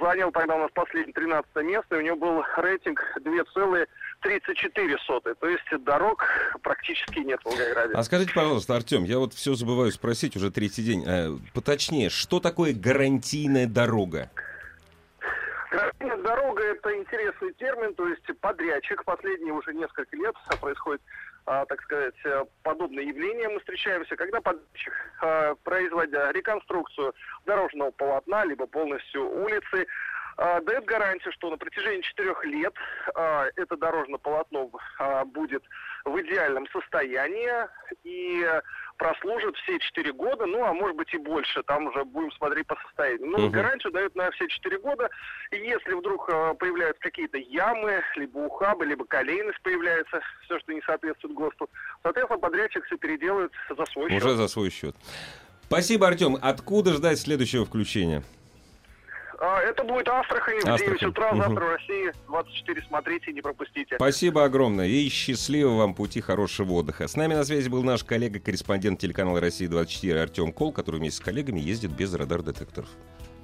занял 0.00 0.32
тогда 0.32 0.56
у 0.56 0.60
нас 0.60 0.70
последнее 0.72 1.12
13 1.12 1.54
место, 1.56 1.96
и 1.96 1.98
у 1.98 2.02
него 2.02 2.16
был 2.16 2.42
рейтинг 2.56 3.02
2,34. 3.20 5.34
То 5.34 5.48
есть 5.48 5.84
дорог 5.84 6.24
практически 6.62 7.18
нет 7.18 7.40
в 7.42 7.46
Волгограде. 7.46 7.92
А 7.94 8.02
скажите, 8.02 8.32
пожалуйста, 8.34 8.76
Артем, 8.76 9.04
я 9.04 9.18
вот 9.18 9.34
все 9.34 9.54
забываю 9.54 9.92
спросить 9.92 10.36
уже 10.36 10.50
третий 10.50 10.82
день. 10.82 11.04
э, 11.06 11.36
поточнее, 11.52 12.08
что 12.08 12.40
такое 12.40 12.72
гарантийная 12.72 13.66
дорога? 13.66 14.30
Дорога– 16.64 16.78
это 16.78 16.96
интересный 16.96 17.52
термин, 17.54 17.94
то 17.94 18.06
есть 18.08 18.40
подрядчик 18.40 19.04
последние 19.04 19.52
уже 19.52 19.74
несколько 19.74 20.16
лет 20.16 20.34
происходит, 20.60 21.02
а, 21.46 21.64
так 21.66 21.82
сказать, 21.82 22.14
э, 22.24 22.44
подобное 22.62 23.04
явление. 23.04 23.48
Мы 23.48 23.58
встречаемся, 23.60 24.16
когда 24.16 24.40
подрядчик, 24.40 24.92
а, 25.20 25.54
производя 25.62 26.30
реконструкцию 26.32 27.14
дорожного 27.44 27.90
полотна, 27.90 28.44
либо 28.44 28.66
полностью 28.66 29.28
улицы, 29.28 29.86
а, 30.36 30.60
дает 30.62 30.84
гарантию, 30.84 31.32
что 31.32 31.50
на 31.50 31.58
протяжении 31.58 32.02
четырех 32.02 32.44
лет 32.44 32.74
а, 33.14 33.46
это 33.56 33.76
дорожное 33.76 34.18
полотно 34.18 34.70
будет 35.26 35.62
в 36.04 36.20
идеальном 36.20 36.66
состоянии 36.68 37.50
и 38.04 38.46
прослужит 38.96 39.56
все 39.56 39.78
четыре 39.78 40.12
года, 40.12 40.46
ну, 40.46 40.64
а 40.64 40.72
может 40.72 40.96
быть 40.96 41.12
и 41.14 41.18
больше, 41.18 41.62
там 41.64 41.86
уже 41.86 42.04
будем 42.04 42.30
смотреть 42.32 42.66
по 42.66 42.76
состоянию. 42.86 43.26
Но 43.26 43.38
Мгм. 43.38 43.50
гарантию 43.52 43.92
дают 43.92 44.14
на 44.14 44.30
все 44.32 44.46
четыре 44.48 44.78
года, 44.78 45.08
и 45.50 45.56
если 45.56 45.92
вдруг 45.94 46.28
э, 46.28 46.54
появляются 46.58 47.00
какие-то 47.00 47.38
ямы, 47.38 48.02
либо 48.16 48.38
ухабы, 48.38 48.86
либо 48.86 49.04
колейность 49.04 49.60
появляется, 49.62 50.20
все, 50.44 50.58
что 50.58 50.72
не 50.72 50.82
соответствует 50.82 51.34
ГОСТу, 51.34 51.68
соответственно, 52.02 52.38
подрядчик 52.40 52.84
все 52.86 52.96
переделает 52.96 53.52
за 53.68 53.84
свой 53.86 54.10
счет. 54.10 54.22
Уже 54.24 54.34
за 54.36 54.48
свой 54.48 54.70
счет. 54.70 54.94
Спасибо, 55.64 56.06
Артем. 56.06 56.36
Откуда 56.40 56.92
ждать 56.92 57.18
следующего 57.18 57.64
включения? 57.64 58.22
А, 59.40 59.60
Это 59.60 59.84
будет 59.84 60.08
Астрахань 60.08 60.60
в 60.60 60.64
9 60.64 60.74
Астрахань. 60.74 61.08
утра, 61.08 61.32
Мгм. 61.32 61.38
завтра 61.42 61.64
в 61.64 61.68
России, 61.70 62.12
24, 62.28 62.82
смотрите, 62.88 63.32
не 63.32 63.40
пропустите. 63.40 63.96
Спасибо 63.96 64.44
огромное 64.44 64.86
и 64.86 65.08
счастливого 65.08 65.78
вам 65.78 65.94
пути, 65.94 66.20
хорошего 66.20 66.72
отдыха. 66.74 67.08
С 67.08 67.16
нами 67.16 67.34
на 67.34 67.44
связи 67.44 67.68
был 67.68 67.82
наш 67.82 68.04
коллега-корреспондент 68.04 69.00
телеканала 69.00 69.40
«Россия-24» 69.40 70.22
Артем 70.22 70.52
Кол, 70.52 70.72
который 70.72 71.00
вместе 71.00 71.18
с 71.20 71.24
коллегами 71.24 71.60
ездит 71.60 71.92
без 71.92 72.12
радар-детекторов. 72.14 72.88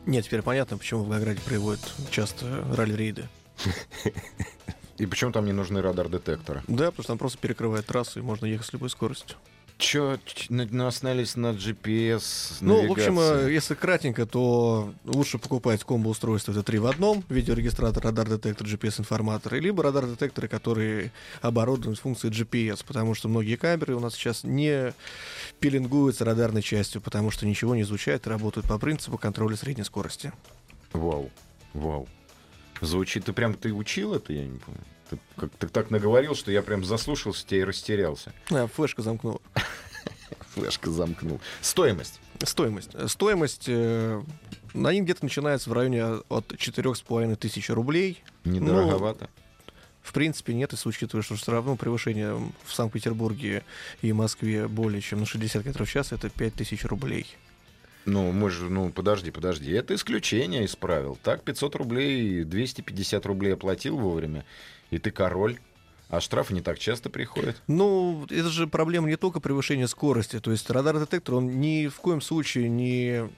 Нет, 0.07 0.24
теперь 0.24 0.42
понятно, 0.42 0.79
почему 0.79 1.00
в 1.05 1.09
Волгограде 1.09 1.40
проводят 1.44 1.81
часто 2.11 2.64
ралли-рейды. 2.74 3.24
И 4.98 5.07
почему 5.07 5.33
там 5.33 5.46
не 5.46 5.53
нужны 5.53 5.81
радар-детекторы? 5.83 6.62
Да, 6.68 6.87
потому 6.90 7.03
что 7.03 7.07
там 7.09 7.18
просто 7.18 7.38
перекрывает 7.38 7.87
трассу, 7.87 8.18
и 8.18 8.22
можно 8.22 8.46
ехать 8.46 8.66
с 8.66 8.72
любой 8.72 8.90
скоростью. 8.90 9.37
Че, 9.81 10.19
наснались 10.49 11.37
на 11.37 11.49
GPS, 11.53 12.59
Ну, 12.61 12.87
в 12.87 12.93
общем, 12.93 13.19
э, 13.19 13.51
если 13.51 13.75
кратенько, 13.75 14.27
то 14.27 14.93
лучше 15.05 15.38
покупать 15.38 15.83
комбо-устройство, 15.85 16.53
это 16.53 16.62
три 16.62 16.79
в 16.79 16.87
одном, 16.87 17.25
видеорегистратор, 17.31 18.03
радар-детектор, 18.05 18.66
GPS-информатор, 18.66 19.55
либо 19.55 19.83
радар-детекторы, 19.83 20.49
которые 20.49 21.12
оборудованы 21.40 21.97
с 21.97 22.01
функцией 22.01 22.33
GPS, 22.33 22.85
потому 22.87 23.14
что 23.14 23.29
многие 23.29 23.57
камеры 23.57 23.97
у 23.97 24.01
нас 24.01 24.14
сейчас 24.14 24.45
не 24.45 24.93
пеленгуются 25.61 26.27
радарной 26.27 26.62
частью, 26.62 27.01
потому 27.01 27.31
что 27.31 27.47
ничего 27.47 27.75
не 27.75 27.83
изучают 27.83 28.27
и 28.27 28.31
работают 28.31 28.69
по 28.69 28.79
принципу 28.79 29.16
контроля 29.16 29.57
средней 29.57 29.85
скорости. 29.85 30.33
Вау, 30.93 31.31
вау. 31.73 32.07
Звучит, 32.83 33.25
ты 33.25 33.33
прям, 33.33 33.55
ты 33.55 33.73
учил 33.73 34.14
это, 34.14 34.33
я 34.33 34.45
не 34.45 34.59
помню. 34.59 34.81
Ты, 35.11 35.18
как, 35.37 35.51
ты 35.59 35.66
так 35.66 35.90
наговорил, 35.90 36.37
что 36.37 36.53
я 36.53 36.62
прям 36.62 36.85
заслушался 36.85 37.44
тебя 37.44 37.61
и 37.62 37.64
растерялся. 37.64 38.33
А, 38.51 38.68
флешка 38.68 39.03
замкнула. 39.03 39.40
Флешка 40.55 40.88
замкнул. 40.90 41.40
Стоимость. 41.61 42.20
Стоимость. 42.44 42.90
Стоимость, 43.11 43.64
э, 43.66 44.23
они 44.73 45.03
где-то 45.03 45.25
начинаются 45.25 45.68
в 45.68 45.73
районе 45.73 46.05
от 46.29 46.53
4,5 46.53 47.37
тысяч 47.37 47.68
рублей. 47.70 48.23
Недороговато. 48.44 49.29
В 50.01 50.12
принципе, 50.12 50.55
нет, 50.55 50.73
если 50.73 50.88
учитывая, 50.88 51.23
что 51.23 51.35
все 51.35 51.53
равно 51.53 51.77
превышение 51.77 52.35
в 52.64 52.73
Санкт-Петербурге 52.73 53.64
и 54.01 54.12
Москве 54.12 54.68
более 54.68 55.03
чем 55.03 55.20
на 55.20 55.27
60 55.27 55.62
км 55.62 55.85
в 55.85 55.90
час, 55.90 56.12
это 56.12 56.31
5 56.31 56.55
тысяч 56.55 56.85
рублей. 56.85 57.27
Ну, 58.07 58.33
мы 58.33 58.49
же, 58.49 58.70
ну, 58.70 58.90
подожди, 58.90 59.31
подожди. 59.31 59.73
Это 59.73 59.94
исключение 59.94 60.64
из 60.64 60.75
правил. 60.75 61.18
Так, 61.23 61.42
500 61.42 61.77
рублей, 61.77 62.44
250 62.44 63.27
рублей 63.27 63.55
оплатил 63.55 63.99
вовремя, 63.99 64.44
и 64.90 64.98
ты 64.98 65.11
король. 65.11 65.59
А 66.09 66.20
штрафы 66.20 66.55
не 66.55 66.61
так 66.61 66.76
часто 66.79 67.09
приходят. 67.09 67.62
Ну, 67.68 68.26
это 68.29 68.48
же 68.48 68.66
проблема 68.66 69.09
не 69.09 69.16
только 69.16 69.38
превышения 69.38 69.87
скорости. 69.87 70.40
То 70.40 70.50
есть 70.50 70.68
радар-детектор, 70.68 71.37
он 71.37 71.61
ни 71.61 71.87
в 71.87 72.00
коем 72.00 72.20
случае 72.20 72.68
не 72.68 73.29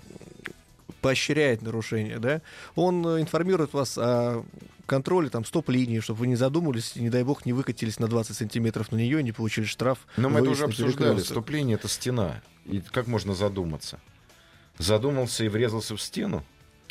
поощряет 1.03 1.61
нарушение, 1.61 2.19
да? 2.19 2.41
Он 2.75 3.07
э, 3.07 3.21
информирует 3.21 3.75
вас 3.75 3.99
о 3.99 4.45
контроле 4.87 5.29
там 5.29 5.45
стоп-линии, 5.45 6.01
чтобы 6.01 6.21
вы 6.21 6.27
не 6.29 6.37
задумались 6.37 6.97
не 6.97 7.11
дай 7.11 7.25
бог, 7.25 7.45
не 7.45 7.53
выкатились 7.53 7.99
на 7.99 8.09
20 8.09 8.37
сантиметров 8.37 8.91
на 8.91 8.97
нее 8.97 9.21
и 9.21 9.23
не 9.23 9.33
получили 9.33 9.65
штраф. 9.65 9.99
Но 10.17 10.31
мы 10.31 10.41
это 10.41 10.51
уже 10.51 10.65
обсуждали. 10.65 11.21
Вступление— 11.21 11.75
это 11.77 11.89
стена. 11.89 12.41
И 12.65 12.81
как 12.81 13.07
можно 13.07 13.35
задуматься? 13.35 14.01
Задумался 14.79 15.45
и 15.45 15.49
врезался 15.49 15.97
в 15.97 16.01
стену? 16.01 16.45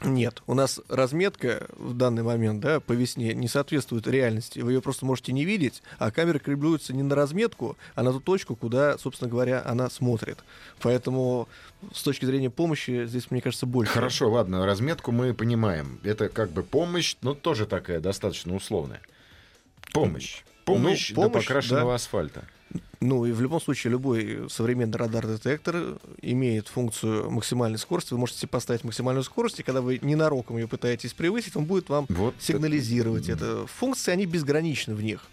Нет, 0.03 0.41
у 0.47 0.55
нас 0.55 0.79
разметка 0.89 1.67
в 1.75 1.93
данный 1.93 2.23
момент, 2.23 2.59
да, 2.59 2.79
по 2.79 2.93
весне 2.93 3.33
не 3.33 3.47
соответствует 3.47 4.07
реальности. 4.07 4.59
Вы 4.59 4.73
ее 4.73 4.81
просто 4.81 5.05
можете 5.05 5.31
не 5.31 5.45
видеть, 5.45 5.83
а 5.99 6.09
камеры 6.11 6.39
калибруются 6.39 6.93
не 6.93 7.03
на 7.03 7.15
разметку, 7.15 7.77
а 7.93 8.01
на 8.01 8.11
ту 8.11 8.19
точку, 8.19 8.55
куда, 8.55 8.97
собственно 8.97 9.29
говоря, 9.29 9.61
она 9.63 9.89
смотрит. 9.89 10.39
Поэтому 10.81 11.47
с 11.93 12.01
точки 12.01 12.25
зрения 12.25 12.49
помощи 12.49 13.05
здесь, 13.05 13.29
мне 13.29 13.41
кажется, 13.41 13.65
больше. 13.65 13.93
Хорошо, 13.93 14.31
ладно, 14.31 14.65
разметку 14.65 15.11
мы 15.11 15.33
понимаем. 15.33 15.99
Это 16.03 16.29
как 16.29 16.49
бы 16.51 16.63
помощь, 16.63 17.15
но 17.21 17.35
тоже 17.35 17.65
такая 17.67 17.99
достаточно 17.99 18.55
условная. 18.55 19.01
Помощь. 19.93 20.43
Помощь, 20.65 21.09
Ну, 21.11 21.23
до 21.23 21.29
помощь, 21.29 21.45
покрашенного 21.47 21.91
да. 21.91 21.95
асфальта. 21.95 22.43
Ну 22.99 23.25
и 23.25 23.31
в 23.31 23.41
любом 23.41 23.59
случае 23.59 23.91
любой 23.91 24.47
современный 24.49 24.97
радар-детектор 24.97 25.97
имеет 26.21 26.67
функцию 26.67 27.31
максимальной 27.31 27.79
скорости. 27.79 28.13
Вы 28.13 28.19
можете 28.19 28.45
поставить 28.47 28.83
максимальную 28.83 29.23
скорость, 29.23 29.59
и 29.59 29.63
когда 29.63 29.81
вы 29.81 29.99
ненароком 30.01 30.57
ее 30.57 30.67
пытаетесь 30.67 31.13
превысить, 31.13 31.55
он 31.55 31.65
будет 31.65 31.89
вам 31.89 32.05
Вот 32.09 32.35
сигнализировать 32.39 33.27
это. 33.29 33.65
Функции, 33.67 34.11
они 34.11 34.25
безграничны 34.25 34.93
в 34.93 35.03
них. 35.03 35.25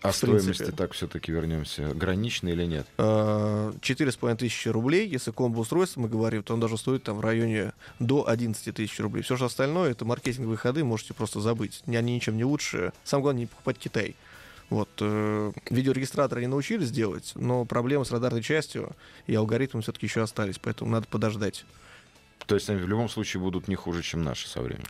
А 0.00 0.12
в 0.12 0.16
стоимости 0.16 0.46
принципе. 0.46 0.70
так 0.72 0.92
все-таки 0.92 1.32
вернемся. 1.32 1.92
Гранично 1.92 2.48
или 2.48 2.64
нет? 2.64 2.86
А, 2.98 3.74
Четыре 3.80 4.12
с 4.12 4.16
половиной 4.16 4.38
тысячи 4.38 4.68
рублей, 4.68 5.08
если 5.08 5.32
комбо-устройство 5.32 6.00
мы 6.02 6.08
говорим, 6.08 6.44
то 6.44 6.54
он 6.54 6.60
даже 6.60 6.78
стоит 6.78 7.02
там 7.02 7.16
в 7.16 7.20
районе 7.20 7.72
до 7.98 8.28
11 8.28 8.72
тысяч 8.74 9.00
рублей. 9.00 9.22
Все 9.22 9.36
же 9.36 9.44
остальное 9.46 9.90
это 9.90 10.04
маркетинговые 10.04 10.56
ходы, 10.56 10.84
можете 10.84 11.14
просто 11.14 11.40
забыть. 11.40 11.82
Ни- 11.86 11.96
Они 11.96 12.14
ничем 12.14 12.36
не 12.36 12.44
лучше. 12.44 12.92
Самое 13.02 13.22
главное 13.24 13.40
не 13.40 13.46
покупать 13.46 13.76
Китай. 13.78 14.14
Вот, 14.70 14.90
э, 15.00 15.52
видеорегистратор 15.70 16.38
они 16.38 16.46
научились 16.46 16.90
делать, 16.90 17.32
но 17.34 17.64
проблемы 17.64 18.04
с 18.04 18.10
радарной 18.10 18.42
частью 18.42 18.94
и 19.26 19.34
алгоритмом 19.34 19.82
все-таки 19.82 20.06
еще 20.06 20.22
остались, 20.22 20.58
поэтому 20.58 20.90
надо 20.90 21.06
подождать. 21.08 21.64
То 22.46 22.54
есть 22.54 22.68
они 22.68 22.80
в 22.80 22.88
любом 22.88 23.08
случае 23.08 23.40
будут 23.40 23.68
не 23.68 23.76
хуже, 23.76 24.02
чем 24.02 24.22
наши 24.22 24.48
со 24.48 24.60
временем. 24.60 24.86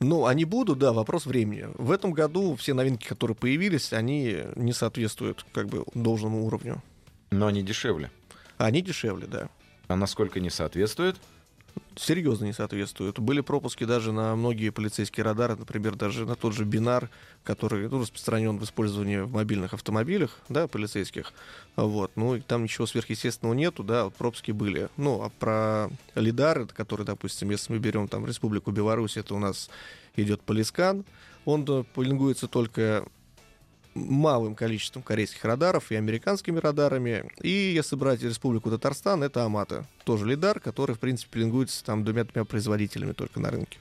Ну, 0.00 0.26
они 0.26 0.44
будут, 0.44 0.78
да, 0.78 0.92
вопрос 0.92 1.26
времени. 1.26 1.68
В 1.74 1.90
этом 1.90 2.12
году 2.12 2.54
все 2.54 2.72
новинки, 2.72 3.06
которые 3.06 3.36
появились, 3.36 3.92
они 3.92 4.44
не 4.54 4.72
соответствуют 4.72 5.44
как 5.52 5.66
бы 5.68 5.84
должному 5.94 6.44
уровню. 6.44 6.82
Но 7.30 7.46
они 7.48 7.62
дешевле. 7.62 8.10
Они 8.58 8.80
дешевле, 8.80 9.26
да. 9.26 9.48
А 9.88 9.96
насколько 9.96 10.38
не 10.38 10.50
соответствует? 10.50 11.16
Серьезно 11.96 12.46
не 12.46 12.52
соответствуют. 12.52 13.18
Были 13.18 13.40
пропуски 13.40 13.84
даже 13.84 14.12
на 14.12 14.34
многие 14.36 14.70
полицейские 14.70 15.24
радары, 15.24 15.56
например, 15.56 15.96
даже 15.96 16.26
на 16.26 16.36
тот 16.36 16.54
же 16.54 16.64
бинар, 16.64 17.10
который 17.44 17.88
ну, 17.88 18.00
распространен 18.00 18.58
в 18.58 18.64
использовании 18.64 19.18
в 19.18 19.32
мобильных 19.32 19.74
автомобилях, 19.74 20.38
да, 20.48 20.68
полицейских. 20.68 21.32
Вот. 21.76 22.12
Ну, 22.16 22.36
и 22.36 22.40
там 22.40 22.64
ничего 22.64 22.86
сверхъестественного 22.86 23.54
нету, 23.54 23.82
да, 23.82 24.04
вот 24.04 24.14
пропуски 24.14 24.52
были. 24.52 24.88
Ну, 24.96 25.22
а 25.22 25.30
про 25.30 25.90
лидары, 26.14 26.66
который, 26.66 27.04
допустим, 27.04 27.50
если 27.50 27.72
мы 27.72 27.78
берем 27.78 28.08
там 28.08 28.26
Республику 28.26 28.70
Беларусь, 28.70 29.16
это 29.16 29.34
у 29.34 29.38
нас 29.38 29.70
идет 30.16 30.42
полискан, 30.42 31.04
он 31.44 31.64
да, 31.64 31.84
пеленгуется 31.94 32.48
только 32.48 33.06
малым 33.98 34.54
количеством 34.54 35.02
корейских 35.02 35.44
радаров 35.44 35.90
и 35.90 35.94
американскими 35.96 36.58
радарами. 36.58 37.30
И 37.42 37.48
если 37.48 37.96
брать 37.96 38.22
Республику 38.22 38.70
Татарстан, 38.70 39.22
это 39.22 39.44
Амата. 39.44 39.86
Тоже 40.04 40.26
лидар, 40.26 40.60
который, 40.60 40.94
в 40.94 40.98
принципе, 40.98 41.30
пеленгуется 41.34 41.84
там 41.84 42.04
двумя-тремя 42.04 42.44
производителями 42.44 43.12
только 43.12 43.40
на 43.40 43.50
рынке. 43.50 43.78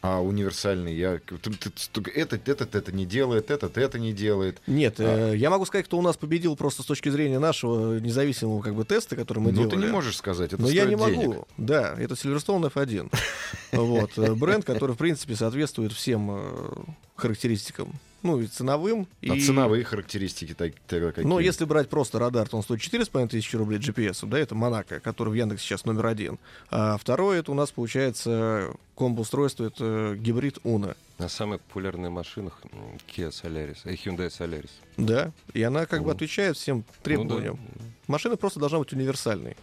А 0.00 0.20
универсальный, 0.22 0.94
я, 0.94 1.14
этот, 1.14 2.48
этот 2.48 2.74
это 2.76 2.92
не 2.92 3.04
делает, 3.04 3.50
этот 3.50 3.76
это 3.76 3.98
не 3.98 4.12
делает. 4.12 4.62
Нет, 4.68 4.94
А. 5.00 5.32
э, 5.32 5.36
я 5.36 5.50
могу 5.50 5.66
сказать, 5.66 5.86
кто 5.86 5.98
у 5.98 6.02
нас 6.02 6.16
победил 6.16 6.54
просто 6.54 6.84
с 6.84 6.86
точки 6.86 7.08
зрения 7.08 7.40
нашего 7.40 7.98
независимого 7.98 8.62
как 8.62 8.76
бы 8.76 8.84
теста, 8.84 9.16
который 9.16 9.40
мы 9.40 9.50
ну, 9.50 9.62
делали. 9.62 9.70
ты 9.70 9.76
не 9.76 9.86
можешь 9.88 10.16
сказать, 10.16 10.52
это 10.52 10.62
Но 10.62 10.68
я 10.68 10.84
не 10.84 10.94
денег. 10.94 11.00
могу. 11.26 11.46
Да, 11.56 11.96
это 11.98 12.14
Silverstone 12.14 12.72
F1. 12.72 13.12
Вот. 13.72 14.16
э, 14.18 14.34
Бренд, 14.34 14.64
который, 14.64 14.92
в 14.94 14.98
принципе, 14.98 15.34
соответствует 15.34 15.92
всем 15.92 16.30
э, 16.30 16.70
характеристикам. 17.16 17.92
Ну, 18.22 18.40
и 18.40 18.46
ценовым. 18.46 19.06
А 19.22 19.34
и... 19.36 19.40
ценовые 19.40 19.84
характеристики 19.84 20.52
так, 20.54 20.72
тогда 20.86 21.12
какие? 21.12 21.24
Но 21.24 21.38
если 21.38 21.64
брать 21.64 21.88
просто 21.88 22.18
радар, 22.18 22.48
то 22.48 22.56
он 22.56 22.62
стоит 22.62 22.80
4,5 22.80 23.28
тысячи 23.28 23.54
рублей 23.54 23.78
GPS, 23.78 24.26
да, 24.26 24.38
это 24.38 24.54
Монако, 24.54 24.98
который 25.00 25.30
в 25.30 25.34
Яндексе 25.34 25.64
сейчас 25.66 25.84
номер 25.84 26.06
один. 26.06 26.38
А 26.70 26.96
второе, 26.96 27.38
это 27.40 27.52
у 27.52 27.54
нас 27.54 27.70
получается 27.70 28.72
комбо-устройство, 28.96 29.64
это 29.66 30.16
гибрид 30.18 30.58
Уна. 30.64 30.96
На 31.18 31.28
самых 31.28 31.60
популярных 31.62 32.10
машинах 32.10 32.60
Kia 33.06 33.30
Solaris 33.30 33.78
и 33.84 33.94
Hyundai 33.94 34.28
Solaris. 34.28 34.70
Да, 34.96 35.32
и 35.52 35.62
она 35.62 35.86
как 35.86 36.00
бы 36.00 36.06
Ну. 36.06 36.12
отвечает 36.12 36.56
всем 36.56 36.84
требованиям. 37.02 37.58
Ну 37.78 37.84
Машина 38.08 38.36
просто 38.36 38.58
должна 38.58 38.78
быть 38.78 38.92
универсальной. 38.92 39.56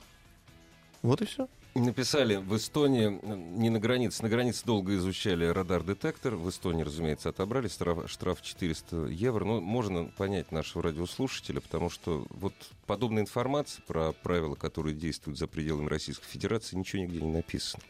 Вот 1.02 1.22
и 1.22 1.26
все. 1.26 1.48
Написали, 1.76 2.38
в 2.38 2.56
Эстонии, 2.56 3.20
не 3.58 3.70
на 3.70 3.80
границе, 3.80 4.24
на 4.24 4.30
границе 4.30 4.66
долго 4.66 4.96
изучали 4.96 5.46
радар-детектор. 5.46 6.36
В 6.36 6.50
Эстонии, 6.50 6.84
разумеется, 6.84 7.28
отобрали 7.28 7.68
штраф, 7.68 8.10
штраф 8.10 8.42
400 8.42 9.08
евро. 9.08 9.44
Но 9.44 9.60
можно 9.60 10.06
понять 10.06 10.54
нашего 10.54 10.84
радиослушателя, 10.84 11.60
потому 11.60 11.90
что 11.90 12.26
вот 12.30 12.54
подобная 12.88 13.24
информация 13.24 13.84
про 13.86 14.14
правила, 14.14 14.56
которые 14.56 14.96
действуют 14.96 15.38
за 15.38 15.48
пределами 15.48 15.90
Российской 15.90 16.28
Федерации, 16.28 16.78
ничего 16.78 17.02
нигде 17.02 17.20
не 17.20 17.32
написано. 17.32 17.84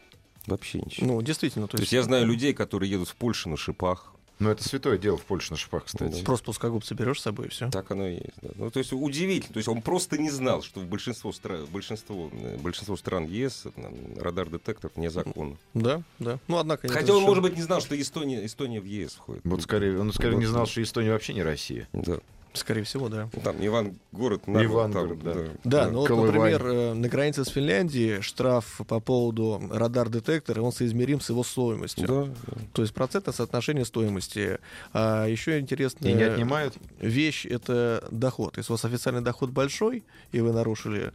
Вообще 0.46 0.80
ничего. 0.80 1.06
Ну, 1.06 1.22
действительно. 1.22 1.68
То 1.68 1.76
То 1.76 1.82
есть 1.84 1.92
я 1.92 2.02
знаю 2.02 2.26
людей, 2.26 2.54
которые 2.54 2.90
едут 2.90 3.08
в 3.08 3.14
Польшу 3.14 3.50
на 3.50 3.56
шипах. 3.56 4.15
Ну, 4.38 4.50
это 4.50 4.62
святое 4.62 4.98
дело 4.98 5.16
в 5.16 5.24
Польше 5.24 5.52
на 5.52 5.56
шипах, 5.56 5.84
кстати. 5.84 6.22
Просто 6.22 6.44
плоскогубцы 6.44 6.94
берешь 6.94 7.20
с 7.20 7.22
собой 7.22 7.46
и 7.46 7.48
все. 7.48 7.70
Так 7.70 7.90
оно 7.90 8.06
и 8.06 8.14
есть. 8.14 8.34
да. 8.42 8.50
Ну, 8.54 8.70
то 8.70 8.78
есть 8.78 8.92
удивительно. 8.92 9.54
То 9.54 9.58
есть 9.58 9.68
он 9.68 9.80
просто 9.80 10.18
не 10.18 10.30
знал, 10.30 10.62
что 10.62 10.80
в 10.80 10.86
большинство, 10.86 11.32
стра... 11.32 11.58
большинство, 11.70 12.28
э, 12.32 12.58
большинство 12.58 12.96
стран 12.96 13.24
ЕС 13.24 13.64
э, 13.64 14.20
радар-детектор 14.20 14.90
незаконно. 14.96 15.56
Да, 15.72 16.02
да. 16.18 16.38
Ну, 16.48 16.58
однако... 16.58 16.88
Хотя 16.88 17.14
он, 17.14 17.22
может 17.22 17.42
быть, 17.42 17.56
не 17.56 17.62
знал, 17.62 17.80
что 17.80 17.98
Эстония, 17.98 18.44
Эстония 18.44 18.80
в 18.80 18.84
ЕС 18.84 19.14
входит. 19.14 19.40
Вот 19.44 19.62
скорее, 19.62 19.98
он 19.98 20.12
скорее 20.12 20.36
не 20.36 20.44
Вот, 20.44 20.50
знал, 20.50 20.64
да. 20.66 20.70
что 20.70 20.82
Эстония 20.82 21.12
вообще 21.12 21.32
не 21.32 21.42
Россия. 21.42 21.88
Да. 21.94 22.18
Скорее 22.56 22.82
всего, 22.82 23.08
да. 23.08 23.28
Там 23.44 23.56
Иван-город, 23.60 24.46
народ, 24.46 24.64
Ивангород, 24.64 25.22
там, 25.22 25.34
да. 25.64 25.84
Да, 25.84 25.90
ну 25.90 26.00
вот, 26.00 26.10
например, 26.10 26.66
э, 26.66 26.94
на 26.94 27.08
границе 27.08 27.44
с 27.44 27.48
Финляндией 27.48 28.22
штраф 28.22 28.80
по 28.88 29.00
поводу 29.00 29.62
радар-детектора, 29.70 30.62
он 30.62 30.72
соизмерим 30.72 31.20
с 31.20 31.28
его 31.28 31.44
стоимостью. 31.44 32.06
Да, 32.06 32.24
да. 32.24 32.62
То 32.72 32.82
есть 32.82 32.94
процентное 32.94 33.32
соотношение 33.34 33.84
стоимости. 33.84 34.58
А 34.92 35.26
еще 35.26 35.60
интересная 35.60 36.10
И 36.10 36.14
не 36.14 36.22
отнимают? 36.22 36.74
вещь— 37.00 37.46
это 37.50 38.06
доход. 38.10 38.56
Если 38.56 38.72
у 38.72 38.74
вас 38.74 38.84
официальный 38.84 39.22
доход 39.22 39.50
большой, 39.50 40.04
и 40.32 40.40
вы 40.40 40.52
нарушили 40.52 41.12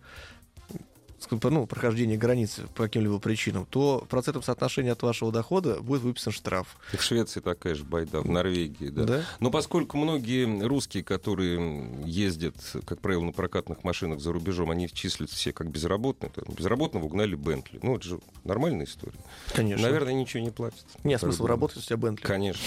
ну, 1.29 1.67
прохождение 1.67 2.17
границы 2.17 2.63
по 2.75 2.83
каким-либо 2.83 3.19
причинам, 3.19 3.65
то 3.69 4.03
в 4.05 4.07
процентном 4.07 4.43
соотношении 4.43 4.91
от 4.91 5.01
вашего 5.03 5.31
дохода 5.31 5.81
будет 5.81 6.01
выписан 6.01 6.31
штраф. 6.33 6.77
И 6.93 6.97
в 6.97 7.01
Швеции 7.03 7.39
такая 7.39 7.75
же 7.75 7.83
байда, 7.83 8.21
в 8.21 8.29
Норвегии, 8.29 8.89
да. 8.89 9.03
Да? 9.03 9.23
Но 9.39 9.51
поскольку 9.51 9.97
многие 9.97 10.65
русские, 10.65 11.03
которые 11.03 11.89
ездят, 12.05 12.55
как 12.85 12.99
правило, 13.01 13.23
на 13.23 13.31
прокатных 13.31 13.83
машинах 13.83 14.19
за 14.19 14.31
рубежом, 14.31 14.71
они 14.71 14.89
числятся 14.89 15.35
все 15.35 15.53
как 15.53 15.69
безработные, 15.69 16.29
то 16.31 16.41
безработного 16.51 17.05
угнали 17.05 17.35
Бентли. 17.35 17.79
Ну, 17.81 17.95
это 17.97 18.07
же 18.07 18.19
нормальная 18.43 18.85
история. 18.85 19.19
Конечно. 19.53 19.83
Наверное, 19.87 20.13
ничего 20.13 20.43
не 20.43 20.51
платят. 20.51 20.85
Нет 21.03 21.19
смысла 21.19 21.43
Поэтому- 21.43 21.47
работать, 21.47 21.77
у 21.77 21.81
тебя 21.81 21.97
Бентли. 21.97 22.23
Конечно. 22.25 22.61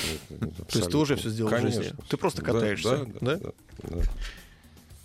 То 0.69 0.79
есть 0.79 0.91
ты 0.91 0.97
уже 0.97 1.17
всё 1.17 1.31
сделал 1.31 1.51
в 1.51 1.55
Конечно. 1.55 1.83
жизни. 1.83 1.97
Ты 2.09 2.17
просто 2.17 2.43
катаешься, 2.43 2.99
Да, 2.99 3.05
да? 3.05 3.37
да, 3.37 3.53
да, 3.83 3.97
да. 3.97 4.03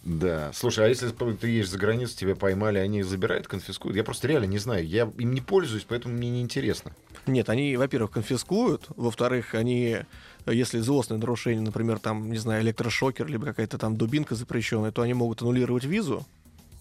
Да. 0.10 0.52
Слушай, 0.54 0.86
а 0.86 0.88
если 0.88 1.10
ты 1.10 1.48
едешь 1.48 1.70
за 1.70 1.78
границу, 1.78 2.18
тебя 2.18 2.36
поймали, 2.36 2.80
они 2.80 3.04
забирают, 3.04 3.48
конфискуют? 3.48 3.96
Я 3.96 4.04
просто 4.04 4.28
реально 4.28 4.46
не 4.46 4.58
знаю. 4.58 4.86
Я 4.88 5.04
им 5.20 5.34
не 5.34 5.42
пользуюсь, 5.42 5.86
поэтому 5.88 6.16
мне 6.16 6.32
не 6.32 6.42
интересно. 6.42 6.94
Нет, 7.28 7.48
они, 7.48 7.78
во-первых, 7.78 8.10
конфискуют, 8.10 8.88
во-вторых, 8.96 9.54
они, 9.54 10.00
если 10.48 10.80
злостное 10.80 11.20
нарушение, 11.20 11.62
например, 11.62 12.00
там, 12.00 12.32
не 12.32 12.40
знаю, 12.40 12.64
электрошокер, 12.64 13.28
либо 13.28 13.46
какая-то 13.46 13.78
там 13.78 13.98
дубинка 13.98 14.34
запрещенная, 14.34 14.92
то 14.92 15.04
они 15.04 15.14
могут 15.14 15.44
аннулировать 15.44 15.84
визу 15.84 16.26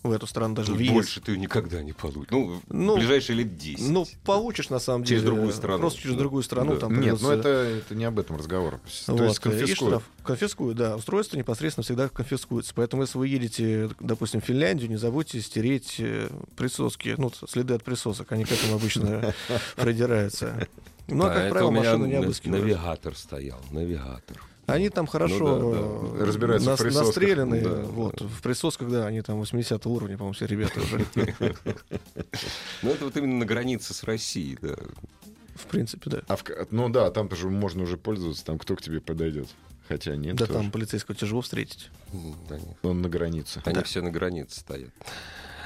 в 0.02 0.12
эту 0.12 0.26
страну, 0.26 0.54
даже 0.54 0.72
въезд. 0.72 0.92
Больше 0.92 1.20
ты 1.20 1.36
никогда 1.36 1.82
не 1.82 1.92
получишь. 1.92 2.30
Ну, 2.30 2.60
Ну, 2.68 2.92
в 2.94 2.98
ближайшие 2.98 3.36
лет 3.36 3.56
10. 3.58 3.88
Ну, 3.90 4.06
получишь, 4.24 4.70
на 4.70 4.78
самом 4.78 5.04
Через 5.04 5.22
деле. 5.22 5.34
другую 5.34 5.52
страну. 5.52 5.78
Просто 5.80 6.00
через 6.00 6.16
другую 6.16 6.42
страну. 6.44 6.74
Да. 6.74 6.80
Там 6.80 6.92
Нет, 6.92 7.00
придется- 7.02 7.24
ну 7.24 7.30
это, 7.32 7.48
это 7.48 7.94
не 7.94 8.04
об 8.04 8.18
этом 8.18 8.36
разговор. 8.36 8.78
То 9.06 9.12
Вот, 9.14 9.22
есть 9.22 9.38
и 9.38 9.42
конфискуют. 9.42 9.76
штраф. 9.76 10.02
Конфискуют, 10.22 10.76
да. 10.78 10.96
Устройство 10.96 11.36
непосредственно 11.36 11.82
всегда 11.84 12.08
конфискуется. 12.08 12.72
Поэтому, 12.76 13.02
если 13.02 13.18
вы 13.18 13.28
едете, 13.28 13.90
допустим, 13.98 14.40
в 14.40 14.44
Финляндию, 14.44 14.88
не 14.88 14.96
забудьте 14.96 15.40
стереть 15.40 15.96
э, 15.98 16.28
присоски, 16.56 17.14
ну, 17.18 17.32
следы 17.48 17.74
от 17.74 17.82
присосок. 17.82 18.30
Они 18.32 18.44
к 18.44 18.52
этому 18.52 18.76
обычно 18.76 19.34
придираются. 19.76 20.68
Ну, 21.08 21.24
а, 21.24 21.28
как 21.30 21.38
это 21.38 21.50
правило, 21.50 21.68
у 21.68 21.72
меня 21.72 21.82
машину 21.84 22.06
не 22.06 22.14
обыскивают. 22.14 22.62
Навигатор 22.64 23.16
стоял, 23.16 23.58
навигатор. 23.70 24.36
Они 24.68 24.90
там 24.90 25.06
хорошо 25.06 25.58
Ну 25.58 25.72
да, 25.72 26.22
э, 26.22 26.24
Разбираются 26.26 26.68
в 26.68 26.72
нас- 26.72 26.80
присосках. 26.80 27.06
настреляны. 27.06 27.60
Да, 27.62 27.74
вот, 27.82 28.20
В 28.20 28.42
присосках, 28.42 28.90
да, 28.90 29.06
они 29.06 29.22
там 29.22 29.38
80 29.38 29.84
уровня, 29.86 30.16
по-моему, 30.16 30.34
все 30.34 30.46
ребята 30.46 30.80
уже. 30.80 31.06
Ну, 32.82 32.90
это 32.90 33.04
вот 33.06 33.16
именно 33.16 33.38
на 33.38 33.46
границе 33.46 33.94
с 33.94 34.02
Россией, 34.04 34.58
да. 34.60 34.76
В 35.54 35.66
принципе, 35.66 36.10
да. 36.10 36.22
А 36.28 36.36
в 36.36 36.44
ну 36.70 36.88
да, 36.88 37.10
там 37.10 37.28
тоже 37.28 37.48
можно 37.48 37.82
уже 37.82 37.96
пользоваться, 37.96 38.44
там 38.44 38.58
кто 38.58 38.76
к 38.76 38.82
тебе 38.82 39.00
подойдет. 39.00 39.48
Хотя 39.88 40.14
нет, 40.16 40.36
Да 40.36 40.46
тоже. 40.46 40.58
там 40.58 40.70
полицейского 40.70 41.16
тяжело 41.16 41.40
встретить. 41.40 41.90
М, 42.12 42.36
Они, 42.50 42.76
он 42.82 43.00
на 43.02 43.08
границе. 43.08 43.60
они 43.64 43.82
все 43.82 44.02
на 44.02 44.10
границе 44.10 44.60
стоят. 44.60 44.90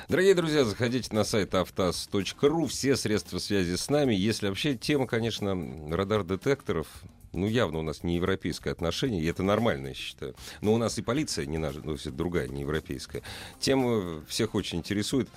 Дорогие 0.08 0.34
друзья, 0.34 0.64
заходите 0.64 1.14
на 1.14 1.24
сайт 1.24 1.54
автаз.ру, 1.54 2.66
все 2.66 2.96
средства 2.96 3.38
связи 3.38 3.74
с 3.76 3.88
нами. 3.90 4.14
Если 4.14 4.46
вообще 4.48 4.74
тема, 4.76 5.06
конечно, 5.06 5.56
радар-детекторов, 5.94 6.86
ну, 7.32 7.46
явно 7.46 7.78
у 7.78 7.82
нас 7.82 8.02
не 8.02 8.16
европейское 8.16 8.72
отношение, 8.72 9.22
и 9.22 9.26
это 9.26 9.42
нормально, 9.42 9.88
я 9.88 9.94
считаю. 9.94 10.34
Но 10.60 10.74
у 10.74 10.78
нас 10.78 10.98
и 10.98 11.02
полиция 11.02 11.46
не 11.46 11.58
наша, 11.58 11.80
ну, 11.82 11.96
другая, 12.06 12.48
не 12.48 12.62
европейская. 12.62 13.22
Тема 13.60 14.22
всех 14.26 14.54
очень 14.54 14.78
интересует. 14.78 15.28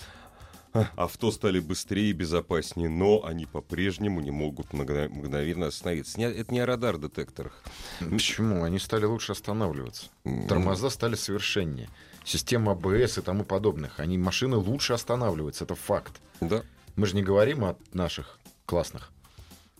Авто 0.97 1.31
стали 1.31 1.59
быстрее 1.59 2.09
и 2.09 2.13
безопаснее, 2.13 2.89
но 2.89 3.23
они 3.23 3.45
по-прежнему 3.45 4.19
не 4.19 4.31
могут 4.31 4.73
мгно- 4.73 5.07
мгновенно 5.07 5.67
остановиться. 5.67 6.19
Это 6.19 6.53
не 6.53 6.59
о 6.59 6.65
радар-детекторах. 6.65 7.63
Почему? 7.99 8.63
Они 8.63 8.77
стали 8.77 9.05
лучше 9.05 9.31
останавливаться. 9.31 10.07
Тормоза 10.49 10.89
стали 10.89 11.15
совершеннее. 11.15 11.89
Система 12.25 12.73
АБС 12.73 13.19
и 13.19 13.21
тому 13.21 13.45
подобных. 13.45 13.99
Они 14.01 14.17
машины 14.17 14.57
лучше 14.57 14.93
останавливаются. 14.93 15.63
Это 15.63 15.75
факт. 15.75 16.19
Да. 16.41 16.63
Мы 16.97 17.05
же 17.05 17.15
не 17.15 17.23
говорим 17.23 17.63
о 17.63 17.77
наших 17.93 18.37
классных. 18.65 19.11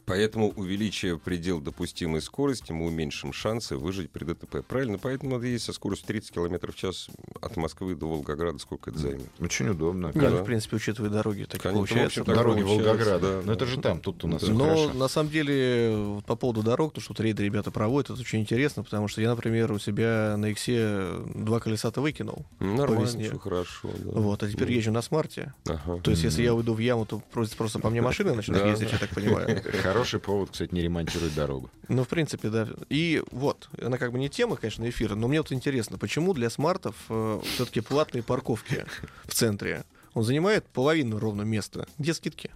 Поэтому 0.05 0.49
увеличивая 0.55 1.17
предел 1.17 1.59
допустимой 1.59 2.21
скорости, 2.21 2.71
мы 2.71 2.85
уменьшим 2.87 3.33
шансы 3.33 3.75
выжить 3.75 4.11
при 4.11 4.23
ДТП. 4.23 4.63
Правильно? 4.67 4.97
Поэтому 4.99 5.31
надо 5.31 5.47
ездить 5.47 5.65
со 5.65 5.73
скоростью 5.73 6.07
30 6.07 6.31
км 6.31 6.71
в 6.71 6.75
час 6.75 7.07
от 7.41 7.57
Москвы 7.57 7.95
до 7.95 8.07
Волгограда. 8.07 8.57
Сколько 8.59 8.91
это 8.91 8.99
займет? 8.99 9.29
Очень 9.39 9.69
удобно. 9.69 10.11
Да. 10.13 10.29
в 10.29 10.43
принципе, 10.45 10.75
учитывая 10.75 11.09
дороги, 11.09 11.43
так 11.45 11.61
Конечно, 11.61 11.79
получается. 11.79 12.21
общем, 12.21 12.33
Дороги 12.35 12.61
Волгограда. 12.61 13.19
да, 13.19 13.41
Но 13.45 13.53
это 13.53 13.65
же 13.65 13.79
там, 13.81 13.99
тут 13.99 14.23
у 14.23 14.27
нас 14.27 14.43
Да. 14.43 14.51
Но 14.53 14.65
хорошо. 14.65 14.93
на 14.93 15.07
самом 15.07 15.29
деле 15.31 16.21
по 16.27 16.35
поводу 16.35 16.61
дорог, 16.61 16.93
то, 16.93 17.01
что 17.01 17.13
вот 17.13 17.19
рейды 17.21 17.43
ребята 17.43 17.71
проводят, 17.71 18.11
это 18.11 18.19
очень 18.21 18.39
интересно, 18.41 18.83
потому 18.83 19.07
что 19.07 19.21
я, 19.21 19.29
например, 19.29 19.71
у 19.71 19.79
себя 19.79 20.35
на 20.37 20.51
Иксе 20.51 21.07
два 21.33 21.59
колеса-то 21.59 22.01
выкинул. 22.01 22.45
Нормально, 22.59 23.05
всё 23.07 23.39
хорошо. 23.39 23.89
да. 24.03 24.11
Вот, 24.19 24.43
а 24.43 24.49
теперь 24.49 24.67
Ну, 24.69 24.73
езжу 24.75 24.91
на 24.91 25.01
смарте. 25.01 25.53
ага. 25.67 25.99
То 26.01 26.11
есть, 26.11 26.23
если 26.23 26.43
я 26.43 26.53
уйду 26.53 26.73
в 26.73 26.79
яму, 26.79 27.05
то 27.05 27.21
просто, 27.31 27.55
просто 27.57 27.79
по 27.79 27.89
мне 27.89 28.01
машины 28.01 28.33
начнут 28.35 28.63
ездить, 28.65 28.91
я 28.91 28.97
так 28.99 29.09
понимаю. 29.09 29.61
Хороший 29.95 30.19
повод, 30.19 30.51
кстати, 30.51 30.73
не 30.73 30.81
ремонтировать 30.81 31.33
дорогу. 31.35 31.69
Ну, 31.87 32.03
в 32.03 32.07
принципе, 32.07 32.49
да. 32.49 32.67
И 32.89 33.23
вот, 33.31 33.69
она 33.81 33.97
как 33.97 34.11
бы 34.11 34.19
не 34.19 34.29
тема, 34.29 34.57
конечно, 34.57 34.87
эфира, 34.89 35.15
но 35.15 35.27
мне 35.27 35.39
вот 35.39 35.51
интересно, 35.51 35.97
почему 35.97 36.33
для 36.33 36.49
смартов 36.49 36.95
все-таки 37.07 37.81
платные 37.81 38.21
парковки 38.23 38.85
в 39.25 39.33
центре? 39.33 39.85
Он 40.13 40.23
занимает 40.23 40.65
половину 40.67 41.19
ровно 41.19 41.43
места. 41.43 41.87
Где 41.97 42.13
скидки? 42.13 42.51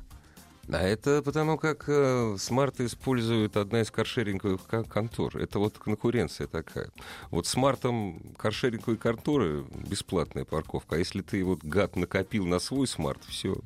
А 0.71 0.81
это 0.81 1.23
потому, 1.23 1.57
как 1.57 1.85
э, 1.87 2.35
смарты 2.37 2.85
используют 2.85 3.57
одна 3.57 3.81
из 3.81 3.89
каршеринговых 3.89 4.61
кон- 4.67 4.85
контор. 4.85 5.35
Это 5.37 5.57
вот 5.57 5.77
конкуренция 5.79 6.45
такая. 6.45 6.91
Вот 7.31 7.47
смартом 7.47 8.21
каршеринговой 8.37 8.97
конторы 8.97 9.65
бесплатная 9.89 10.45
парковка. 10.45 10.95
А 10.95 10.99
если 10.99 11.21
ты 11.21 11.43
вот 11.43 11.63
гад 11.63 11.95
накопил 11.95 12.45
на 12.45 12.59
свой 12.59 12.85
смарт, 12.85 13.21
все, 13.27 13.57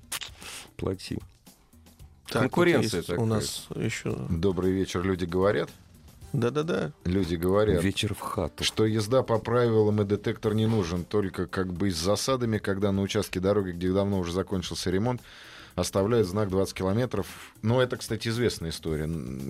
плати. 0.77 1.19
Так, 2.33 2.41
Конкуренция 2.43 2.97
есть 2.97 3.07
такая. 3.07 3.23
У 3.23 3.27
нас 3.27 3.67
еще... 3.75 4.17
Добрый 4.29 4.71
вечер, 4.71 5.03
люди 5.03 5.25
говорят. 5.25 5.69
Да-да-да. 6.33 6.91
Люди 7.05 7.35
говорят, 7.35 7.83
Вечер 7.83 8.15
в 8.15 8.19
хату. 8.19 8.63
что 8.63 8.87
езда 8.87 9.21
по 9.21 9.37
правилам 9.37 10.01
и 10.01 10.03
детектор 10.03 10.55
не 10.55 10.65
нужен, 10.65 11.05
только 11.05 11.45
как 11.45 11.71
бы 11.71 11.91
с 11.91 11.95
засадами, 11.95 12.57
когда 12.57 12.91
на 12.91 13.03
участке 13.03 13.39
дороги, 13.39 13.71
где 13.71 13.91
давно 13.91 14.17
уже 14.19 14.33
закончился 14.33 14.89
ремонт, 14.89 15.21
оставляют 15.75 16.27
знак 16.27 16.49
20 16.49 16.73
километров. 16.73 17.27
Но 17.61 17.81
это, 17.81 17.97
кстати, 17.97 18.27
известная 18.27 18.69
история. 18.69 19.09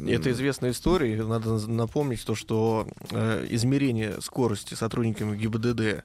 Это 0.09 0.31
известная 0.31 0.71
история. 0.71 1.23
Надо 1.23 1.67
напомнить 1.67 2.25
то, 2.25 2.35
что 2.35 2.87
э, 3.11 3.47
измерение 3.49 4.21
скорости 4.21 4.73
сотрудниками 4.73 5.37
ГИБДД 5.37 6.03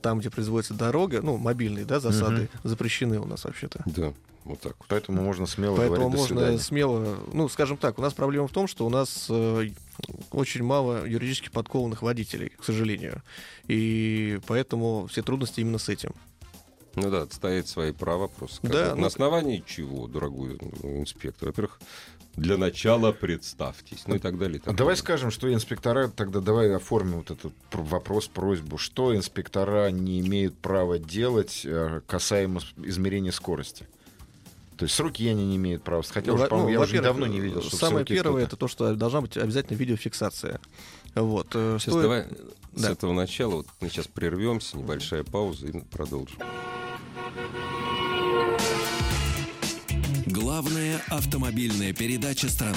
там, 0.00 0.20
где 0.20 0.30
производится 0.30 0.74
дорога, 0.74 1.20
ну, 1.22 1.36
мобильные, 1.36 1.84
да, 1.84 2.00
засады, 2.00 2.48
запрещены 2.64 3.18
у 3.20 3.26
нас 3.26 3.44
вообще-то. 3.44 3.82
Да, 3.86 4.12
вот 4.44 4.60
так. 4.60 4.76
Поэтому 4.88 5.22
можно 5.22 5.46
смело 5.46 5.76
Поэтому 5.76 5.96
говорить 5.96 6.12
«до 6.12 6.18
можно 6.18 6.36
свидания». 6.36 6.58
смело, 6.58 7.18
ну, 7.32 7.48
скажем 7.48 7.76
так, 7.76 7.98
у 7.98 8.02
нас 8.02 8.14
проблема 8.14 8.48
в 8.48 8.52
том, 8.52 8.66
что 8.66 8.86
у 8.86 8.88
нас 8.88 9.26
э, 9.28 9.68
очень 10.30 10.62
мало 10.62 11.04
юридически 11.06 11.50
подкованных 11.50 12.02
водителей, 12.02 12.50
к 12.50 12.64
сожалению. 12.64 13.22
И 13.66 14.40
поэтому 14.46 15.06
все 15.10 15.22
трудности 15.22 15.60
именно 15.60 15.78
с 15.78 15.88
этим. 15.88 16.14
Ну 17.00 17.10
да, 17.10 17.22
отстоять 17.22 17.68
свои 17.68 17.92
права 17.92 18.28
просто. 18.28 18.66
Да, 18.66 18.94
ну- 18.94 19.02
На 19.02 19.06
основании 19.08 19.62
чего, 19.66 20.06
дорогой 20.06 20.56
инспектор? 20.82 21.48
Во-первых, 21.48 21.78
для 22.36 22.56
начала 22.56 23.10
представьтесь, 23.12 24.04
ну 24.06 24.14
и 24.14 24.18
так 24.18 24.38
далее. 24.38 24.58
и 24.58 24.60
так 24.60 24.74
Давай 24.76 24.92
далее. 24.94 25.02
скажем, 25.02 25.30
что 25.30 25.52
инспектора, 25.52 26.08
тогда 26.08 26.40
давай 26.40 26.72
оформим 26.74 27.16
вот 27.18 27.30
этот 27.32 27.52
пр- 27.70 27.80
вопрос, 27.82 28.28
просьбу, 28.28 28.78
что 28.78 29.14
инспектора 29.16 29.90
не 29.90 30.20
имеют 30.20 30.56
права 30.56 30.98
делать 30.98 31.62
э, 31.64 32.00
касаемо 32.06 32.60
измерения 32.76 33.32
скорости. 33.32 33.88
То 34.78 34.84
есть 34.84 34.94
сроки 34.94 35.22
я 35.24 35.34
не 35.34 35.56
имеют 35.56 35.82
права. 35.82 36.04
Хотя, 36.08 36.32
уже, 36.32 36.44
Ну, 36.44 36.48
по-моему, 36.50 36.70
я 36.70 36.80
уже 36.80 37.02
давно 37.02 37.26
не 37.26 37.40
видел, 37.40 37.62
что 37.62 37.76
Самое 37.76 38.04
первое 38.06 38.44
это 38.44 38.54
то, 38.56 38.68
что 38.68 38.94
должна 38.94 39.20
быть 39.20 39.36
обязательно 39.36 39.76
видеофиксация. 39.76 40.60
Вот. 41.16 41.48
э, 41.54 41.78
Сейчас 41.80 41.94
стоит- 41.94 42.02
давай 42.02 42.26
с 42.76 42.82
Да. 42.82 42.92
этого 42.92 43.12
начала, 43.12 43.56
вот 43.56 43.66
мы 43.80 43.88
сейчас 43.88 44.06
прервемся, 44.06 44.76
небольшая 44.78 45.24
пауза 45.24 45.66
и 45.66 45.80
продолжим. 45.80 46.38
Главная 50.26 51.00
автомобильная 51.08 51.92
передача 51.92 52.48
страны. 52.48 52.76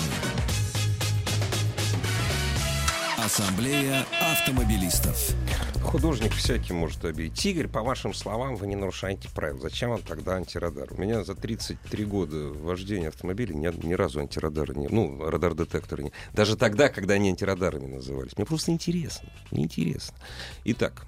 Ассамблея 3.23 4.07
автомобилистов. 4.31 5.35
Художник 5.83 6.31
всякий 6.33 6.73
может 6.73 7.03
обидеть. 7.03 7.33
Тигр, 7.33 7.67
по 7.67 7.81
вашим 7.81 8.13
словам, 8.13 8.55
вы 8.55 8.67
не 8.67 8.75
нарушаете 8.75 9.29
правил. 9.29 9.59
Зачем 9.59 9.89
вам 9.89 10.01
тогда 10.01 10.35
антирадар? 10.35 10.87
У 10.91 11.01
меня 11.01 11.23
за 11.23 11.35
33 11.35 12.05
года 12.05 12.37
вождения 12.49 13.09
автомобиля 13.09 13.53
ни, 13.53 13.85
ни 13.85 13.93
разу 13.93 14.19
антирадара 14.19 14.73
не... 14.73 14.87
Ну, 14.87 15.29
радар-детекторы 15.29 16.03
не... 16.03 16.11
Даже 16.33 16.55
тогда, 16.55 16.89
когда 16.89 17.15
они 17.15 17.29
антирадарами 17.29 17.87
назывались. 17.87 18.37
Мне 18.37 18.45
просто 18.45 18.71
интересно. 18.71 19.29
Мне 19.51 19.63
интересно. 19.63 20.15
Итак. 20.63 21.05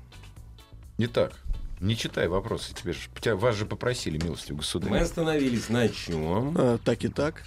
Итак, 0.97 1.33
не 1.79 1.95
читай 1.95 2.27
вопросы. 2.27 2.73
Тебе 2.73 2.93
же, 2.93 2.99
тебя, 3.19 3.35
вас 3.35 3.55
же 3.55 3.65
попросили 3.65 4.17
милостью 4.21 4.55
государя. 4.55 4.91
Мы 4.91 4.99
остановились 4.99 5.69
на 5.69 5.87
чем? 5.89 6.55
А, 6.57 6.77
так 6.77 7.03
и 7.03 7.07
так. 7.07 7.43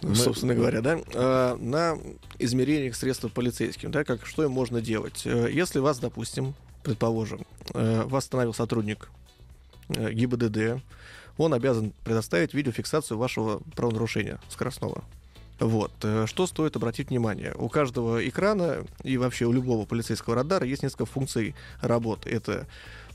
Мы... 0.00 0.14
Собственно 0.14 0.54
говоря, 0.54 0.80
да, 0.80 0.98
а, 1.14 1.56
на 1.56 1.98
измерениях 2.38 2.96
средств 2.96 3.30
полицейским, 3.32 3.90
да, 3.90 4.04
как 4.04 4.26
что 4.26 4.44
им 4.44 4.50
можно 4.50 4.80
делать. 4.80 5.22
Э, 5.24 5.48
если 5.52 5.80
вас, 5.80 5.98
допустим, 5.98 6.54
предположим, 6.82 7.44
э, 7.74 8.02
вас 8.04 8.24
остановил 8.24 8.54
сотрудник 8.54 9.10
э, 9.90 10.12
ГИБДД, 10.12 10.82
он 11.36 11.54
обязан 11.54 11.92
предоставить 12.04 12.54
видеофиксацию 12.54 13.18
вашего 13.18 13.60
правонарушения 13.76 14.40
скоростного. 14.48 15.04
Вот. 15.60 15.92
Что 16.26 16.46
стоит 16.46 16.74
обратить 16.74 17.10
внимание? 17.10 17.54
У 17.54 17.68
каждого 17.68 18.26
экрана 18.26 18.84
и 19.04 19.16
вообще 19.16 19.44
у 19.44 19.52
любого 19.52 19.86
полицейского 19.86 20.34
радара 20.34 20.66
есть 20.66 20.82
несколько 20.82 21.06
функций 21.06 21.54
работы. 21.80 22.30
Это 22.30 22.66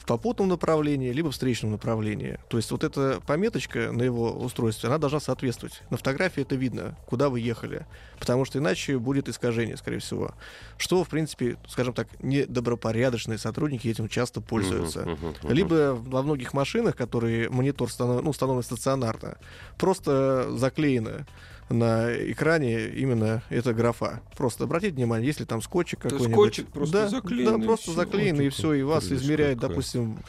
попутном 0.08 0.48
направлении, 0.48 1.12
либо 1.12 1.30
встречном 1.30 1.72
направлении. 1.72 2.40
То 2.48 2.58
есть 2.58 2.72
вот 2.72 2.84
эта 2.84 3.22
пометочка 3.28 3.92
на 3.92 4.02
его 4.02 4.32
устройстве, 4.32 4.88
она 4.88 4.98
должна 4.98 5.20
соответствовать. 5.20 5.84
На 5.90 5.98
фотографии 5.98 6.42
это 6.42 6.56
видно, 6.56 6.98
куда 7.06 7.30
вы 7.30 7.42
ехали. 7.42 7.86
Потому 8.20 8.46
что 8.46 8.58
иначе 8.58 8.98
будет 8.98 9.30
искажение, 9.30 9.78
скорее 9.78 10.00
всего. 10.00 10.34
Что, 10.78 11.04
в 11.04 11.10
принципе, 11.10 11.58
скажем 11.68 11.94
так, 11.94 12.08
недобропорядочные 12.24 13.38
сотрудники 13.38 13.88
этим 13.88 14.08
часто 14.08 14.42
пользуются. 14.42 15.02
Uh-huh, 15.02 15.20
uh-huh, 15.20 15.42
uh-huh. 15.42 15.54
Либо 15.54 15.94
во 15.94 16.24
многих 16.24 16.54
машинах, 16.54 16.96
которые 16.96 17.50
монитор 17.50 17.92
станов... 17.92 18.24
ну, 18.24 18.30
установлен 18.30 18.64
стационарно, 18.64 19.38
просто 19.78 20.50
заклеено 20.58 21.28
на 21.70 22.14
экране 22.32 22.88
именно 22.88 23.42
эта 23.50 23.74
графа. 23.74 24.22
Просто 24.38 24.64
обратите 24.64 24.96
внимание, 24.96 25.28
если 25.28 25.44
там 25.46 25.62
скотчик 25.62 26.00
какой-нибудь. 26.00 26.32
Скотчик 26.32 26.68
просто 26.68 26.94
да, 26.94 27.08
заклеенный. 27.10 27.60
Да, 27.60 27.66
просто 27.66 27.92
заклеенный, 27.92 28.46
и 28.48 28.50
все, 28.50 28.74
и 28.74 28.84
вас 28.84 29.12
измеряет, 29.12 29.56
какая. 29.60 29.70
допустим, 29.70 30.20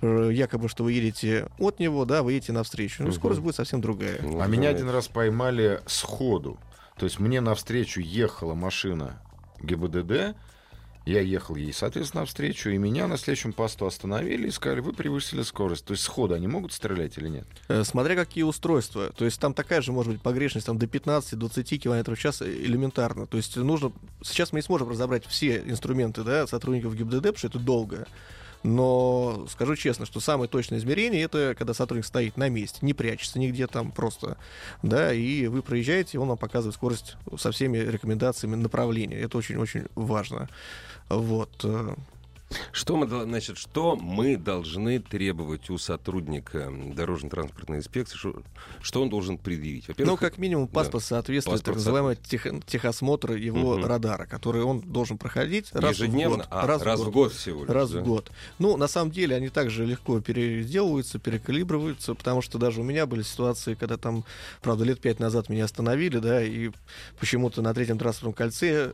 э, 0.00 0.30
якобы, 0.32 0.68
что 0.68 0.84
вы 0.84 0.92
едете 0.92 1.48
от 1.58 1.80
него, 1.80 2.04
да, 2.04 2.22
вы 2.22 2.32
едете 2.32 2.52
навстречу. 2.52 3.02
Ну, 3.02 3.08
Мгм. 3.08 3.16
скорость 3.16 3.40
будет 3.40 3.56
совсем 3.56 3.80
другая. 3.80 4.18
Ну, 4.22 4.40
А 4.40 4.46
меня 4.46 4.70
один 4.70 4.88
раз 4.88 5.08
поймали 5.08 5.80
сходу. 5.86 6.58
То 6.98 7.04
есть 7.04 7.18
мне 7.20 7.40
навстречу 7.42 8.00
ехала 8.00 8.54
машина 8.54 9.20
ГИБДД, 9.62 10.34
я 11.06 11.20
ехал 11.20 11.54
ей, 11.54 11.72
соответственно, 11.72 12.22
навстречу, 12.22 12.68
и 12.70 12.78
меня 12.78 13.06
на 13.06 13.16
следующем 13.16 13.52
посту 13.52 13.86
остановили 13.86 14.48
и 14.48 14.50
сказали, 14.50 14.80
вы 14.80 14.92
превысили 14.92 15.42
скорость. 15.42 15.84
То 15.84 15.92
есть 15.92 16.02
сходу 16.02 16.34
они 16.34 16.48
могут 16.48 16.72
стрелять 16.72 17.16
или 17.16 17.28
нет? 17.28 17.46
Э, 17.68 17.84
Смотря 17.84 18.16
какие 18.16 18.42
устройства. 18.42 19.12
То 19.16 19.24
есть 19.24 19.38
там 19.38 19.54
такая 19.54 19.80
же 19.82 19.92
может 19.92 20.12
быть 20.12 20.20
погрешность 20.20 20.66
там, 20.66 20.78
до 20.78 20.86
15-20 20.86 21.78
км 21.78 22.14
в 22.14 22.18
час 22.18 22.42
элементарно. 22.42 23.26
То 23.26 23.36
есть 23.36 23.56
нужно... 23.56 23.92
Сейчас 24.22 24.52
мы 24.52 24.58
не 24.58 24.62
сможем 24.62 24.88
разобрать 24.88 25.24
все 25.26 25.62
инструменты 25.64 26.24
да, 26.24 26.48
сотрудников 26.48 26.96
ГИБДД, 26.96 27.22
потому 27.22 27.36
что 27.36 27.46
это 27.46 27.58
долго. 27.60 28.06
Но 28.66 29.46
скажу 29.48 29.76
честно, 29.76 30.06
что 30.06 30.18
самое 30.18 30.50
точное 30.50 30.80
измерение 30.80 31.22
это 31.22 31.54
когда 31.56 31.72
сотрудник 31.72 32.04
стоит 32.04 32.36
на 32.36 32.48
месте, 32.48 32.78
не 32.82 32.94
прячется 32.94 33.38
нигде 33.38 33.68
там 33.68 33.92
просто, 33.92 34.38
да, 34.82 35.12
и 35.12 35.46
вы 35.46 35.62
проезжаете, 35.62 36.18
он 36.18 36.28
вам 36.28 36.38
показывает 36.38 36.74
скорость 36.74 37.16
со 37.38 37.52
всеми 37.52 37.78
рекомендациями 37.78 38.56
направления. 38.56 39.18
Это 39.18 39.38
очень-очень 39.38 39.84
важно. 39.94 40.48
Вот. 41.08 41.50
э, 41.64 41.94
Что 42.72 42.96
мы, 42.96 43.06
значит, 43.08 43.58
что 43.58 43.96
мы 43.96 44.36
должны 44.36 45.00
требовать 45.00 45.68
у 45.68 45.78
сотрудника 45.78 46.72
дорожно-транспортной 46.94 47.78
инспекции, 47.78 48.16
что, 48.16 48.40
что 48.80 49.02
он 49.02 49.08
должен 49.10 49.36
предъявить? 49.36 49.88
Ну, 49.88 49.94
Во-первых, 49.94 50.20
как 50.20 50.38
минимум, 50.38 50.66
да. 50.66 50.72
паспорт 50.72 51.04
соответствует 51.04 51.58
Паспорт 51.58 51.64
так 51.64 51.74
называемый 51.76 52.16
тех- 52.16 52.46
техосмотр 52.66 53.32
его 53.32 53.76
Мгм. 53.76 53.84
радара, 53.86 54.26
который 54.26 54.62
он 54.62 54.80
должен 54.80 55.18
проходить 55.18 55.70
раз 55.72 55.96
ежедневно, 55.98 56.44
в 56.44 56.48
год. 56.48 56.48
а, 56.50 56.66
раз, 56.66 57.00
в 57.00 57.10
год 57.10 57.32
всего 57.32 57.64
лишь. 57.64 57.68
Раз 57.70 57.90
да? 57.90 58.00
в 58.00 58.04
год. 58.04 58.30
Ну, 58.60 58.76
на 58.76 58.86
самом 58.86 59.10
деле, 59.10 59.34
они 59.34 59.48
также 59.48 59.84
легко 59.84 60.20
переделываются, 60.20 61.18
перекалибруются, 61.18 62.14
потому 62.14 62.42
что 62.42 62.58
даже 62.58 62.80
у 62.80 62.84
меня 62.84 63.06
были 63.06 63.22
ситуации, 63.22 63.74
когда 63.74 63.96
там, 63.96 64.24
правда, 64.62 64.84
лет 64.84 65.00
пять 65.00 65.18
назад 65.18 65.48
меня 65.48 65.64
остановили, 65.64 66.18
да, 66.18 66.42
и 66.44 66.70
почему-то 67.18 67.60
на 67.60 67.74
третьем 67.74 67.98
транспортном 67.98 68.34
кольце 68.34 68.92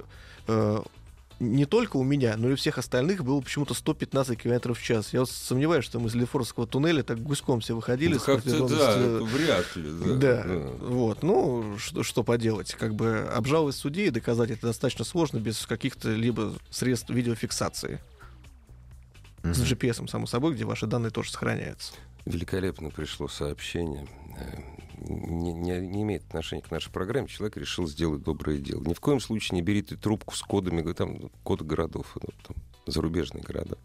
э, 0.48 0.82
не 1.42 1.66
только 1.66 1.96
у 1.96 2.04
меня, 2.04 2.36
но 2.36 2.48
и 2.48 2.52
у 2.52 2.56
всех 2.56 2.78
остальных 2.78 3.24
было 3.24 3.40
почему-то 3.40 3.74
115 3.74 4.40
км 4.40 4.72
в 4.72 4.80
час. 4.82 5.12
Я 5.12 5.20
вот 5.20 5.30
сомневаюсь, 5.30 5.84
что 5.84 5.98
мы 5.98 6.08
из 6.08 6.14
Лефорского 6.14 6.66
туннеля 6.66 7.02
так 7.02 7.18
гуськом 7.18 7.60
все 7.60 7.74
выходили. 7.74 8.14
Ну, 8.14 8.20
как-то 8.20 8.68
да, 8.68 8.96
вряд 9.24 9.76
ли. 9.76 9.90
Да, 9.90 10.14
да, 10.14 10.44
да. 10.44 10.58
вот, 10.80 11.22
ну, 11.22 11.76
что, 11.78 12.04
что 12.04 12.22
поделать, 12.22 12.74
как 12.74 12.94
бы 12.94 13.28
обжаловать 13.34 13.74
судей 13.74 14.06
и 14.06 14.10
доказать 14.10 14.50
это 14.50 14.68
достаточно 14.68 15.04
сложно 15.04 15.38
без 15.38 15.66
каких-то 15.66 16.12
либо 16.12 16.54
средств 16.70 17.10
видеофиксации. 17.10 18.00
С 19.42 19.60
GPS, 19.60 20.08
само 20.08 20.26
собой, 20.26 20.54
где 20.54 20.64
ваши 20.64 20.86
данные 20.86 21.10
тоже 21.10 21.32
сохраняются. 21.32 21.94
Великолепно 22.24 22.90
пришло 22.90 23.26
сообщение. 23.26 24.06
Не, 25.08 25.52
не- 25.52 25.86
не 25.86 26.02
имеет 26.02 26.24
отношения 26.24 26.62
к 26.62 26.70
нашей 26.70 26.90
программе. 26.92 27.28
Человек 27.28 27.56
решил 27.56 27.86
сделать 27.86 28.22
доброе 28.22 28.58
дело. 28.58 28.82
Ни 28.84 28.94
в 28.94 29.00
коем 29.00 29.20
случае 29.20 29.56
не 29.56 29.62
берите 29.62 29.96
трубку 29.96 30.34
с 30.34 30.42
кодами, 30.42 30.80
там, 30.92 31.14
ну, 31.20 31.30
коды 31.42 31.64
городов, 31.64 32.16
ну, 32.16 32.28
там, 32.46 32.56
зарубежные 32.86 33.42
города. 33.42 33.76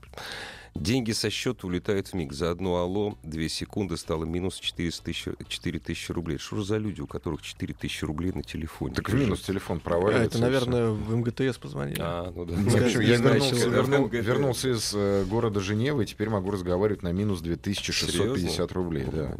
Деньги 0.75 1.11
со 1.11 1.31
счета 1.31 1.65
улетают 1.65 2.09
в 2.09 2.13
миг. 2.13 2.33
За 2.33 2.51
одно 2.51 2.77
алло, 2.77 3.17
две 3.23 3.49
секунды 3.49 3.97
стало 3.97 4.25
минус 4.25 4.59
400 4.59 5.03
тысяч, 5.05 5.25
4 5.47 5.79
тысячи 5.79 6.11
рублей. 6.11 6.37
Что 6.37 6.57
же 6.57 6.65
за 6.65 6.77
люди, 6.77 7.01
у 7.01 7.07
которых 7.07 7.41
4 7.41 7.73
тысячи 7.73 8.05
рублей 8.05 8.31
на 8.31 8.43
телефоне? 8.43 8.93
Так 8.93 9.09
в 9.09 9.13
лежит? 9.13 9.25
минус 9.27 9.41
телефон 9.41 9.77
А 9.77 9.79
проваливается. 9.79 10.27
это, 10.27 10.37
и 10.37 10.41
наверное, 10.41 10.89
в 10.91 11.15
МГТС 11.15 11.57
позвонили. 11.57 11.97
А, 11.99 12.31
ну 12.35 12.45
да. 12.45 12.53
Ну, 12.55 12.69
почему? 12.69 13.01
Я 13.01 13.15
вернулся, 13.17 13.55
вернул- 13.67 14.09
вернулся 14.09 14.69
из 14.69 14.91
э, 14.93 15.25
города 15.25 15.61
Женевы, 15.61 16.03
и 16.03 16.05
теперь 16.05 16.29
могу 16.29 16.51
разговаривать 16.51 17.01
на 17.01 17.11
минус 17.11 17.41
2650 17.41 18.11
Серьезно? 18.11 18.67
рублей. 18.75 19.05
Да. 19.11 19.35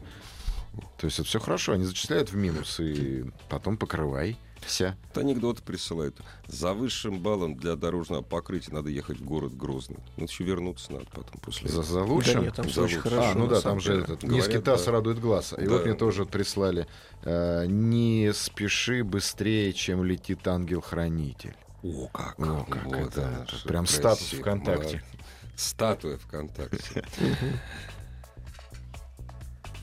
То 0.97 1.05
есть 1.05 1.19
это 1.19 1.27
все 1.27 1.39
хорошо, 1.39 1.73
они 1.73 1.83
зачисляют 1.85 2.31
в 2.31 2.35
минус, 2.35 2.79
и 2.79 3.25
потом 3.49 3.77
покрывай. 3.77 4.37
Вся. 4.65 4.97
Вот 5.13 5.23
анекдоты 5.23 5.61
присылают. 5.61 6.17
За 6.47 6.73
высшим 6.73 7.19
баллом 7.19 7.55
для 7.55 7.75
дорожного 7.75 8.23
покрытия 8.23 8.73
надо 8.73 8.89
ехать 8.89 9.19
в 9.19 9.23
город 9.23 9.55
Грозный. 9.55 9.99
Ну, 10.17 10.23
еще 10.25 10.43
вернуться 10.43 10.91
надо 10.93 11.05
потом 11.13 11.39
после 11.41 11.69
За, 11.69 11.81
этого. 11.81 11.93
за 11.93 11.99
Да 11.99 12.05
лучшим. 12.05 12.41
нет, 12.41 12.55
там 12.55 12.69
За 12.69 12.81
очень 12.81 12.95
лучшим. 12.97 13.11
хорошо. 13.11 13.31
а, 13.31 13.33
ну 13.35 13.47
да, 13.47 13.61
там 13.61 13.79
же 13.79 13.91
деле. 13.91 14.03
этот 14.03 14.23
Говорят, 14.23 14.47
низкий 14.47 14.59
таз 14.61 14.85
да. 14.85 14.91
радует 14.93 15.19
глаз. 15.19 15.53
И 15.57 15.61
Да. 15.63 15.71
вот 15.71 15.85
мне 15.85 15.93
тоже 15.93 16.25
прислали. 16.25 16.87
э, 17.23 17.65
не 17.67 18.33
спеши 18.33 19.03
быстрее, 19.03 19.71
чем 19.73 20.03
летит 20.03 20.45
ангел-хранитель. 20.47 21.55
О, 21.83 22.07
как. 22.07 22.39
О, 22.39 22.65
как 22.69 22.85
Вот 22.85 22.95
это, 22.95 23.45
это 23.47 23.67
прям 23.67 23.85
красиво. 23.85 24.01
статус 24.01 24.27
ВКонтакте. 24.39 25.03
Да. 25.13 25.19
Статуя 25.55 26.17
ВКонтакте. 26.17 27.05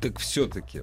Так 0.05 0.19
все-таки, 0.19 0.83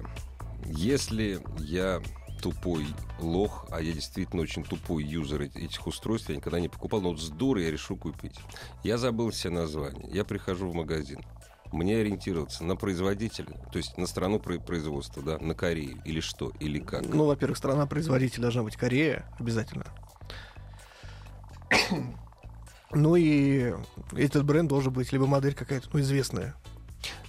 если 0.66 1.40
я 1.60 2.00
тупой 2.40 2.84
лох, 3.20 3.66
а 3.70 3.80
я 3.80 3.92
действительно 3.92 4.42
очень 4.42 4.64
тупой 4.64 5.04
юзер 5.04 5.42
эти- 5.42 5.58
этих 5.58 5.86
устройств, 5.86 6.28
я 6.28 6.34
никогда 6.34 6.58
не 6.58 6.68
покупал, 6.68 7.00
но 7.00 7.10
вот 7.10 7.20
с 7.20 7.28
дуры 7.28 7.62
я 7.62 7.70
решу 7.70 7.94
купить. 7.96 8.34
Я 8.82 8.98
забыл 8.98 9.30
все 9.30 9.48
названия. 9.50 10.08
Я 10.12 10.24
прихожу 10.24 10.68
в 10.68 10.74
магазин. 10.74 11.20
Мне 11.70 11.98
ориентироваться 11.98 12.64
на 12.64 12.74
производителя, 12.74 13.46
то 13.70 13.78
есть 13.78 13.96
на 13.96 14.08
страну 14.08 14.40
про- 14.40 14.58
производства, 14.58 15.22
да, 15.22 15.38
на 15.38 15.54
Корею, 15.54 16.02
или 16.04 16.18
что, 16.18 16.50
или 16.58 16.80
как. 16.80 17.06
Ну, 17.06 17.26
во-первых, 17.26 17.58
страна-производитель 17.58 18.42
должна 18.42 18.64
быть 18.64 18.74
Корея, 18.76 19.24
обязательно. 19.38 19.84
Ну 22.94 23.16
и 23.16 23.72
этот 24.14 24.44
бренд 24.44 24.68
должен 24.68 24.92
быть 24.92 25.12
либо 25.12 25.26
модель 25.26 25.54
какая-то, 25.54 25.88
ну, 25.94 26.00
известная. 26.00 26.54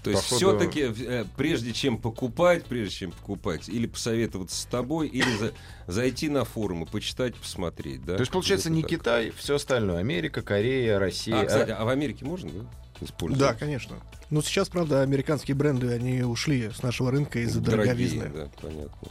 То 0.03 0.09
есть 0.11 0.23
Походу- 0.29 0.57
все-таки, 0.59 1.25
прежде 1.37 1.71
чем 1.73 1.97
покупать, 1.97 2.65
прежде 2.65 2.93
чем 2.93 3.11
покупать, 3.11 3.69
или 3.69 3.87
посоветоваться 3.87 4.61
с 4.61 4.65
тобой, 4.65 5.07
или 5.07 5.33
за- 5.37 5.53
зайти 5.87 6.27
на 6.29 6.43
форумы, 6.43 6.85
почитать, 6.85 7.35
посмотреть, 7.35 8.03
да? 8.03 8.15
То 8.15 8.21
есть, 8.21 8.31
получается, 8.31 8.69
не 8.69 8.81
так. 8.81 8.91
Китай, 8.91 9.31
все 9.35 9.55
остальное. 9.55 9.99
Америка, 9.99 10.41
Корея, 10.41 10.99
Россия. 10.99 11.39
А, 11.41 11.45
кстати, 11.45 11.71
а 11.71 11.85
в 11.85 11.87
Америке 11.89 12.25
можно, 12.25 12.49
да? 12.51 12.65
Использовать? 13.01 13.39
Да, 13.39 13.53
конечно. 13.57 13.95
Ну, 14.29 14.41
сейчас, 14.41 14.67
правда, 14.69 15.01
американские 15.01 15.55
бренды, 15.55 15.91
они 15.93 16.21
ушли 16.23 16.69
с 16.69 16.83
нашего 16.83 17.09
рынка 17.11 17.39
из-за 17.39 17.61
дороговизны. 17.61 18.29
да, 18.29 18.49
понятно. 18.61 19.07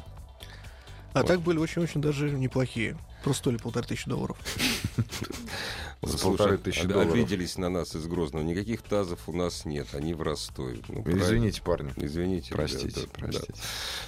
А 1.14 1.18
Вот. 1.20 1.26
так 1.26 1.40
были 1.40 1.58
очень-очень 1.58 2.00
даже 2.00 2.30
неплохие. 2.30 2.96
Просто 3.22 3.40
стоили 3.40 3.58
полторы 3.58 3.86
тысячи 3.86 4.08
долларов. 4.08 4.36
За 6.02 6.18
полторы 6.18 6.58
тысячи 6.58 6.80
об- 6.82 6.88
долларов. 6.92 7.12
Обиделись 7.12 7.56
на 7.56 7.68
нас 7.68 7.94
из 7.94 8.06
Грозного. 8.06 8.42
Никаких 8.42 8.82
тазов 8.82 9.20
у 9.28 9.32
нас 9.32 9.64
нет, 9.64 9.86
они 9.94 10.14
в 10.14 10.22
Ростове. 10.22 10.80
Ну. 10.88 11.02
Извините, 11.06 11.62
парни. 11.62 11.92
Извините. 11.96 12.52
Простите, 12.52 13.06
простите. 13.12 13.54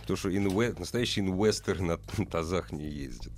Потому 0.00 0.16
что 0.16 0.30
инве- 0.30 0.76
настоящий 0.78 1.20
инвестор 1.20 1.80
на 1.80 1.96
тазах 2.30 2.72
не 2.72 2.88
ездит. 2.88 3.32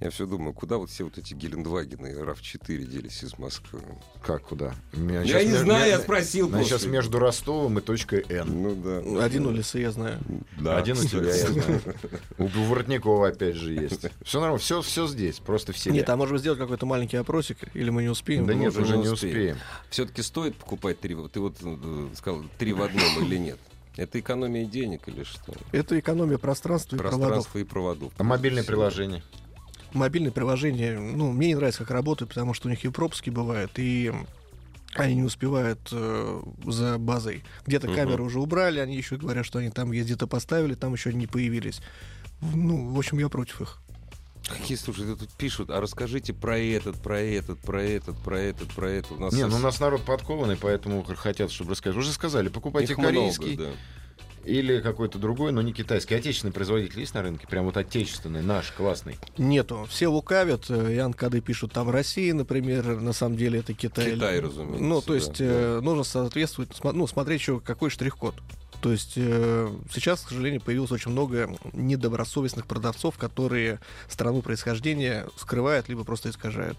Я 0.00 0.08
все 0.08 0.26
думаю, 0.26 0.54
куда 0.54 0.78
вот 0.78 0.88
все 0.88 1.04
вот 1.04 1.18
эти 1.18 1.34
Гелендвагены 1.34 2.06
и 2.08 2.14
RAV4 2.14 2.84
делись 2.84 3.22
из 3.22 3.38
Москвы? 3.38 3.80
Как 4.22 4.42
куда? 4.42 4.74
Меня 4.94 5.20
Я 5.22 5.44
не 5.44 5.52
знаю, 5.52 5.90
я 5.90 5.98
спросил 5.98 6.48
меня 6.48 6.64
сейчас 6.64 6.86
между 6.86 7.18
Ростовом 7.18 7.78
и 7.78 7.82
точкой 7.82 8.24
Н. 8.30 8.62
Ну 8.62 8.74
да. 8.74 9.22
Один 9.22 9.46
у 9.46 9.50
леса, 9.50 9.78
я 9.78 9.90
знаю. 9.90 10.18
Да, 10.58 10.78
Один 10.78 10.96
у 10.96 11.04
тебя, 11.04 11.34
я 11.34 11.46
знаю. 11.46 11.82
У 12.38 12.46
Воротникова 12.46 13.28
опять 13.28 13.56
же 13.56 13.74
есть. 13.74 14.06
Все 14.22 14.40
нормально, 14.40 14.58
все, 14.58 14.80
все 14.80 15.06
здесь, 15.06 15.38
просто 15.38 15.74
все. 15.74 15.90
Нет, 15.90 16.08
а 16.08 16.16
может 16.16 16.32
быть 16.32 16.40
сделать 16.40 16.58
какой-то 16.58 16.86
маленький 16.86 17.18
опросик, 17.18 17.58
или 17.74 17.90
мы 17.90 18.02
не 18.02 18.08
успеем? 18.08 18.46
Да 18.46 18.54
нет, 18.54 18.70
уже 18.70 18.82
уже 18.82 18.96
не 18.96 19.08
успеем. 19.08 19.58
Все-таки 19.90 20.22
стоит 20.22 20.56
покупать 20.56 20.98
три... 21.00 21.14
Ты 21.30 21.40
вот 21.40 21.56
э, 21.62 22.08
сказал 22.16 22.42
три 22.58 22.72
в 22.72 22.82
одном 22.82 23.22
или 23.22 23.36
нет? 23.36 23.58
Это 23.96 24.18
экономия 24.18 24.64
денег 24.64 25.08
или 25.08 25.24
что? 25.24 25.52
Это 25.72 25.98
экономия 25.98 26.38
пространства 26.38 26.96
и 26.96 26.98
проводов. 26.98 27.20
Пространство 27.20 27.58
и 27.58 27.64
проводов. 27.64 28.12
А 28.16 28.22
мобильное 28.22 28.64
приложение? 28.64 29.22
Мобильные 29.92 30.32
приложения, 30.32 30.98
ну, 30.98 31.32
мне 31.32 31.48
не 31.48 31.54
нравится, 31.56 31.80
как 31.80 31.90
работают, 31.90 32.30
потому 32.30 32.54
что 32.54 32.68
у 32.68 32.70
них 32.70 32.84
и 32.84 32.88
пропуски 32.88 33.30
бывают, 33.30 33.72
и 33.76 34.12
они 34.94 35.14
не 35.16 35.22
успевают 35.22 35.80
э, 35.92 36.42
за 36.66 36.98
базой. 36.98 37.42
Где-то 37.66 37.86
Мгм. 37.88 37.96
камеры 37.96 38.22
уже 38.22 38.40
убрали, 38.40 38.78
они 38.80 38.96
еще 38.96 39.16
говорят, 39.16 39.44
что 39.46 39.58
они 39.58 39.70
там 39.70 39.90
где-то 39.90 40.26
поставили, 40.26 40.74
там 40.74 40.92
еще 40.92 41.12
не 41.12 41.26
появились. 41.26 41.80
Ну, 42.40 42.88
в 42.92 42.98
общем, 42.98 43.18
я 43.18 43.28
против 43.28 43.60
их. 43.60 43.78
Какие, 44.48 44.76
слушай, 44.76 45.04
тут 45.16 45.30
пишут, 45.34 45.70
а 45.70 45.80
расскажите 45.80 46.32
про 46.32 46.58
этот, 46.58 47.00
про 47.00 47.20
этот, 47.20 47.60
про 47.60 47.82
этот, 47.82 48.16
про 48.18 48.40
этот, 48.40 48.68
про 48.70 48.90
этот. 48.90 49.12
У 49.12 49.20
нас 49.20 49.32
Не, 49.32 49.42
ну 49.42 49.46
у 49.46 49.50
совсем- 49.50 49.62
нас 49.64 49.78
народ 49.80 50.02
подкованный, 50.02 50.56
поэтому 50.56 51.04
хотят, 51.04 51.52
чтобы 51.52 51.72
рассказать. 51.72 51.96
Уже 51.98 52.10
сказали, 52.12 52.48
покупайте 52.48 52.92
их 52.92 52.98
много, 52.98 53.14
корейский 53.14 53.56
да. 53.56 53.70
Или 54.44 54.80
какой-то 54.80 55.18
другой, 55.18 55.52
но 55.52 55.62
не 55.62 55.72
китайский. 55.72 56.14
Отечественный 56.14 56.52
производитель 56.52 57.00
есть 57.00 57.14
на 57.14 57.22
рынке? 57.22 57.46
Прям 57.46 57.64
вот 57.66 57.76
отечественный, 57.76 58.42
наш, 58.42 58.70
классный. 58.72 59.16
Нету. 59.38 59.86
Все 59.88 60.08
лукавят. 60.08 60.66
э, 60.70 60.94
Ян 60.96 61.12
Кады 61.12 61.40
пишут 61.40 61.72
там 61.72 61.90
Россия, 61.90 62.32
например, 62.34 63.00
на 63.00 63.12
самом 63.12 63.36
деле 63.36 63.60
это 63.60 63.74
Китай. 63.74 64.14
Китай, 64.14 64.40
разумеется, 64.40 64.82
Ну, 64.82 65.00
то 65.00 65.08
да, 65.08 65.14
есть 65.14 65.40
э, 65.40 65.80
нужно 65.82 66.04
соответствовать, 66.04 66.70
ну, 66.82 67.06
смотреть 67.06 67.40
еще 67.40 67.60
какой 67.60 67.90
штрих-код. 67.90 68.34
То 68.80 68.92
есть 68.92 69.12
э, 69.16 69.70
сейчас, 69.92 70.22
к 70.22 70.30
сожалению, 70.30 70.62
появилось 70.62 70.90
очень 70.90 71.10
много 71.10 71.50
недобросовестных 71.74 72.66
продавцов, 72.66 73.18
которые 73.18 73.78
страну 74.08 74.40
происхождения 74.40 75.26
скрывают, 75.36 75.88
либо 75.90 76.04
просто 76.04 76.30
искажают. 76.30 76.78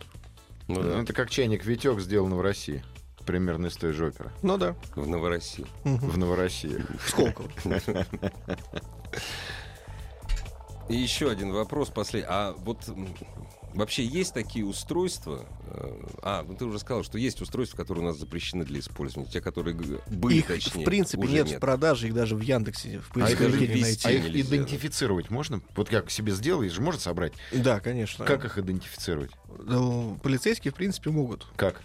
Ну 0.67 0.81
да, 0.81 1.01
Это 1.01 1.13
как 1.13 1.29
чайник 1.29 1.63
Витек, 1.65 1.99
сделан 1.99 2.33
в 2.33 2.41
России. 2.41 2.83
Примерно 3.25 3.67
из 3.67 3.75
той 3.75 3.93
же 3.93 4.07
оперы. 4.07 4.31
Ну 4.41 4.57
да. 4.57 4.75
в 4.95 5.07
Новороссии. 5.07 5.65
В 5.83 6.17
Новороссии. 6.17 6.83
Сколково. 7.07 7.49
И 10.89 10.95
еще 10.95 11.29
один 11.31 11.53
вопрос 11.53 11.89
последний. 11.89 12.27
А 12.29 12.53
вот 12.57 12.79
вообще 13.73 14.03
есть 14.03 14.33
такие 14.33 14.65
устройства? 14.65 15.45
э, 15.67 16.03
А, 16.21 16.43
ну 16.45 16.53
ты 16.55 16.65
уже 16.65 16.79
сказал, 16.79 17.03
что 17.03 17.17
есть 17.17 17.39
устройства, 17.41 17.77
которые 17.77 18.03
у 18.03 18.07
нас 18.07 18.17
запрещены 18.17 18.65
для 18.65 18.79
использования. 18.81 19.29
Те, 19.31 19.39
которые 19.39 19.73
были, 19.73 20.39
Их, 20.39 20.47
точнее, 20.47 20.81
в 20.81 20.85
принципе, 20.85 21.23
уже 21.23 21.31
нет, 21.31 21.49
в 21.51 21.59
продаже, 21.59 22.07
их 22.07 22.13
даже 22.13 22.35
в 22.35 22.41
Яндексе, 22.41 22.99
в 22.99 23.15
А 23.15 23.29
их, 23.29 23.37
поисковике 23.37 23.67
не 23.69 23.73
ввести 23.75 24.07
а 24.07 24.11
найти. 24.11 24.27
их 24.27 24.33
нельзя. 24.33 24.55
идентифицировать 24.57 25.29
можно? 25.29 25.61
Вот 25.77 25.87
как 25.87 26.11
себе 26.11 26.33
сделаешь, 26.33 26.73
же 26.73 26.81
можно 26.81 26.99
собрать? 26.99 27.33
Да, 27.53 27.79
конечно. 27.79 28.25
Как 28.25 28.43
их 28.43 28.57
идентифицировать? 28.57 29.31
Ну, 29.59 30.19
полицейские, 30.23 30.73
в 30.73 30.75
принципе, 30.75 31.09
могут. 31.11 31.47
Как? 31.55 31.81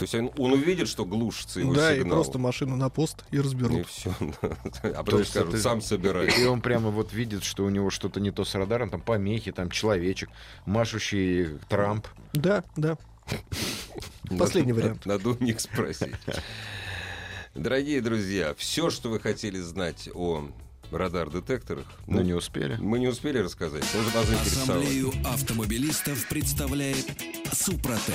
То 0.00 0.04
есть 0.04 0.14
он, 0.14 0.30
он 0.38 0.52
увидит, 0.54 0.88
что 0.88 1.04
глушится 1.04 1.60
его 1.60 1.74
да, 1.74 1.94
и 1.94 1.98
сигнал. 1.98 2.16
просто 2.16 2.38
машину 2.38 2.74
на 2.74 2.88
пост 2.88 3.22
и 3.30 3.36
И 3.36 3.38
разберут. 3.38 3.86
все. 3.86 4.14
А 4.82 5.04
потом 5.04 5.26
скажут, 5.26 5.60
сам 5.60 5.82
собирай. 5.82 6.30
И 6.40 6.46
он 6.46 6.62
прямо 6.62 6.88
вот 6.88 7.12
видит, 7.12 7.44
что 7.44 7.66
у 7.66 7.68
него 7.68 7.90
что-то 7.90 8.18
не 8.18 8.30
то 8.30 8.46
с 8.46 8.54
радаром, 8.54 8.88
там 8.88 9.02
помехи, 9.02 9.52
там 9.52 9.70
человечек, 9.70 10.30
машущий 10.64 11.58
Трамп. 11.68 12.06
Да, 12.32 12.64
да. 12.76 12.96
Последний 14.38 14.72
вариант. 14.72 15.04
Надо 15.04 15.28
у 15.28 15.36
них 15.38 15.60
спросить. 15.60 16.14
Дорогие 17.54 18.00
друзья, 18.00 18.54
все, 18.56 18.88
что 18.88 19.10
вы 19.10 19.20
хотели 19.20 19.58
знать 19.58 20.08
о 20.14 20.48
радар-детекторах, 20.92 21.84
Но 22.06 22.16
ну, 22.16 22.22
не 22.22 22.32
успели. 22.32 22.76
мы 22.80 22.98
не 22.98 23.08
успели 23.08 23.36
рассказать. 23.36 23.84
Заинтересовать. 23.84 24.46
Ассамблею 24.46 25.12
автомобилистов 25.26 26.26
представляет 26.26 27.06
Супротек. 27.52 28.14